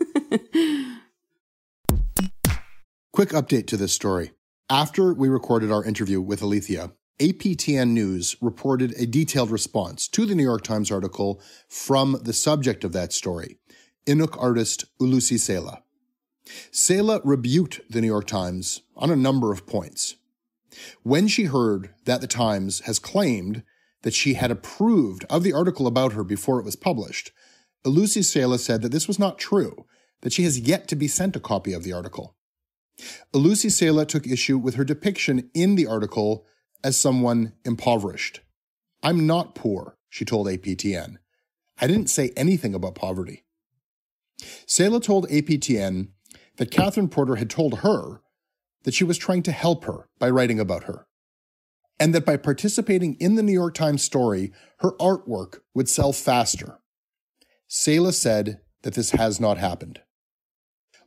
Quick 3.12 3.30
update 3.30 3.66
to 3.68 3.76
this 3.78 3.92
story. 3.92 4.32
After 4.68 5.14
we 5.14 5.28
recorded 5.28 5.70
our 5.70 5.84
interview 5.84 6.20
with 6.20 6.42
alethea 6.42 6.90
APTN 7.18 7.92
News 7.92 8.36
reported 8.42 8.92
a 8.98 9.06
detailed 9.06 9.50
response 9.50 10.06
to 10.08 10.26
the 10.26 10.34
New 10.34 10.42
York 10.42 10.62
Times 10.62 10.92
article 10.92 11.40
from 11.66 12.18
the 12.22 12.34
subject 12.34 12.84
of 12.84 12.92
that 12.92 13.10
story, 13.10 13.56
Inuk 14.06 14.36
artist 14.38 14.84
Ooloosie 15.00 15.38
Saila. 15.38 15.80
Saila 16.70 17.22
rebuked 17.24 17.80
the 17.88 18.02
New 18.02 18.06
York 18.06 18.26
Times 18.26 18.82
on 18.96 19.10
a 19.10 19.16
number 19.16 19.50
of 19.50 19.66
points. 19.66 20.16
When 21.04 21.26
she 21.26 21.44
heard 21.44 21.94
that 22.04 22.20
the 22.20 22.26
Times 22.26 22.80
has 22.80 22.98
claimed 22.98 23.62
that 24.02 24.12
she 24.12 24.34
had 24.34 24.50
approved 24.50 25.24
of 25.30 25.42
the 25.42 25.54
article 25.54 25.86
about 25.86 26.12
her 26.12 26.22
before 26.22 26.60
it 26.60 26.66
was 26.66 26.76
published, 26.76 27.32
Ooloosie 27.86 28.20
Saila 28.20 28.58
said 28.58 28.82
that 28.82 28.92
this 28.92 29.08
was 29.08 29.18
not 29.18 29.38
true, 29.38 29.86
that 30.20 30.34
she 30.34 30.42
has 30.42 30.58
yet 30.58 30.86
to 30.88 30.96
be 30.96 31.08
sent 31.08 31.34
a 31.34 31.40
copy 31.40 31.72
of 31.72 31.82
the 31.82 31.94
article. 31.94 32.36
Ooloosie 33.32 33.70
Saila 33.70 34.06
took 34.06 34.26
issue 34.26 34.58
with 34.58 34.74
her 34.74 34.84
depiction 34.84 35.48
in 35.54 35.76
the 35.76 35.86
article 35.86 36.44
as 36.82 36.96
someone 36.96 37.52
impoverished. 37.64 38.40
I'm 39.02 39.26
not 39.26 39.54
poor, 39.54 39.96
she 40.08 40.24
told 40.24 40.46
APTN. 40.46 41.16
I 41.78 41.86
didn't 41.86 42.10
say 42.10 42.32
anything 42.36 42.74
about 42.74 42.94
poverty. 42.94 43.44
Saila 44.66 45.02
told 45.02 45.28
APTN 45.28 46.08
that 46.56 46.70
Catherine 46.70 47.08
Porter 47.08 47.36
had 47.36 47.50
told 47.50 47.80
her 47.80 48.20
that 48.84 48.94
she 48.94 49.04
was 49.04 49.18
trying 49.18 49.42
to 49.42 49.52
help 49.52 49.84
her 49.84 50.08
by 50.18 50.30
writing 50.30 50.60
about 50.60 50.84
her, 50.84 51.06
and 51.98 52.14
that 52.14 52.24
by 52.24 52.36
participating 52.36 53.14
in 53.14 53.34
the 53.34 53.42
New 53.42 53.52
York 53.52 53.74
Times 53.74 54.02
story, 54.02 54.52
her 54.78 54.92
artwork 54.92 55.60
would 55.74 55.88
sell 55.88 56.12
faster. 56.12 56.78
Saila 57.68 58.14
said 58.14 58.60
that 58.82 58.94
this 58.94 59.10
has 59.10 59.40
not 59.40 59.58
happened. 59.58 60.00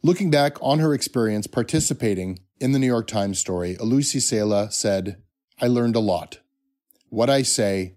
Looking 0.04 0.30
back 0.30 0.58
on 0.62 0.80
her 0.80 0.94
experience 0.94 1.48
participating 1.48 2.40
in 2.60 2.72
the 2.72 2.80
New 2.80 2.88
York 2.88 3.08
Times 3.08 3.40
story, 3.40 3.76
Ooloosie 3.76 4.18
Saila 4.18 4.72
said, 4.72 5.22
I 5.62 5.68
learned 5.68 5.96
a 5.96 6.00
lot 6.00 6.40
what 7.10 7.30
I 7.30 7.42
say 7.42 7.96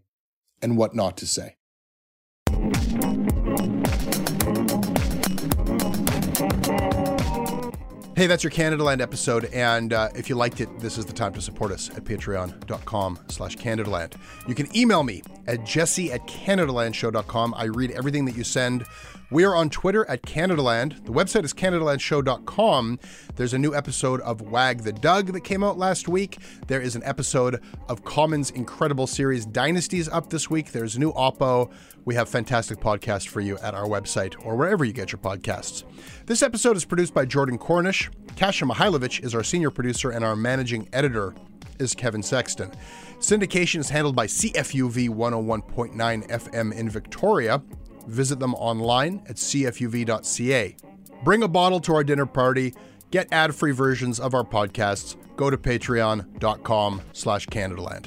and 0.60 0.76
what 0.76 0.94
not 0.94 1.16
to 1.18 1.26
say. 1.26 1.56
Hey, 8.14 8.26
that's 8.26 8.44
your 8.44 8.50
Canadaland 8.50 9.00
episode, 9.00 9.46
and 9.46 9.92
uh, 9.92 10.10
if 10.14 10.28
you 10.28 10.34
liked 10.34 10.60
it, 10.60 10.68
this 10.78 10.96
is 10.98 11.06
the 11.06 11.12
time 11.12 11.32
to 11.32 11.40
support 11.40 11.72
us 11.72 11.88
at 11.96 12.04
patreon.com 12.04 13.18
slash 13.28 13.56
Canadaland. 13.56 14.14
You 14.46 14.54
can 14.54 14.74
email 14.76 15.02
me 15.02 15.22
at 15.46 15.64
jesse 15.64 16.12
at 16.12 16.26
canadalandshow.com. 16.26 17.54
I 17.56 17.64
read 17.64 17.90
everything 17.92 18.24
that 18.26 18.36
you 18.36 18.44
send. 18.44 18.84
We 19.32 19.44
are 19.44 19.56
on 19.56 19.70
Twitter 19.70 20.06
at 20.10 20.20
Canadaland. 20.24 21.06
The 21.06 21.10
website 21.10 21.44
is 21.44 21.54
CanadaLandShow.com. 21.54 22.98
There's 23.36 23.54
a 23.54 23.58
new 23.58 23.74
episode 23.74 24.20
of 24.20 24.42
Wag 24.42 24.82
the 24.82 24.92
Dog 24.92 25.32
that 25.32 25.40
came 25.40 25.64
out 25.64 25.78
last 25.78 26.06
week. 26.06 26.36
There 26.66 26.82
is 26.82 26.96
an 26.96 27.02
episode 27.02 27.62
of 27.88 28.04
Common's 28.04 28.50
incredible 28.50 29.06
series 29.06 29.46
Dynasties 29.46 30.06
up 30.06 30.28
this 30.28 30.50
week. 30.50 30.72
There's 30.72 30.96
a 30.96 30.98
new 30.98 31.14
Oppo. 31.14 31.72
We 32.04 32.14
have 32.14 32.28
fantastic 32.28 32.78
podcasts 32.78 33.26
for 33.26 33.40
you 33.40 33.56
at 33.60 33.72
our 33.72 33.86
website 33.86 34.34
or 34.44 34.54
wherever 34.54 34.84
you 34.84 34.92
get 34.92 35.12
your 35.12 35.18
podcasts. 35.18 35.84
This 36.26 36.42
episode 36.42 36.76
is 36.76 36.84
produced 36.84 37.14
by 37.14 37.24
Jordan 37.24 37.56
Cornish. 37.56 38.10
Kasia 38.36 38.66
Mihailovic 38.66 39.24
is 39.24 39.34
our 39.34 39.42
senior 39.42 39.70
producer, 39.70 40.10
and 40.10 40.26
our 40.26 40.36
managing 40.36 40.90
editor 40.92 41.34
is 41.78 41.94
Kevin 41.94 42.22
Sexton. 42.22 42.70
Syndication 43.18 43.80
is 43.80 43.88
handled 43.88 44.14
by 44.14 44.26
CFUV 44.26 45.08
101.9 45.08 46.28
FM 46.28 46.74
in 46.74 46.90
Victoria. 46.90 47.62
Visit 48.06 48.38
them 48.38 48.54
online 48.54 49.22
at 49.28 49.36
cfuv.ca. 49.36 50.76
Bring 51.24 51.42
a 51.42 51.48
bottle 51.48 51.80
to 51.80 51.94
our 51.94 52.04
dinner 52.04 52.26
party. 52.26 52.74
Get 53.10 53.32
ad-free 53.32 53.72
versions 53.72 54.18
of 54.18 54.34
our 54.34 54.44
podcasts. 54.44 55.16
Go 55.36 55.50
to 55.50 55.56
patreon.com 55.56 57.02
slash 57.12 57.46
Canadaland. 57.46 58.06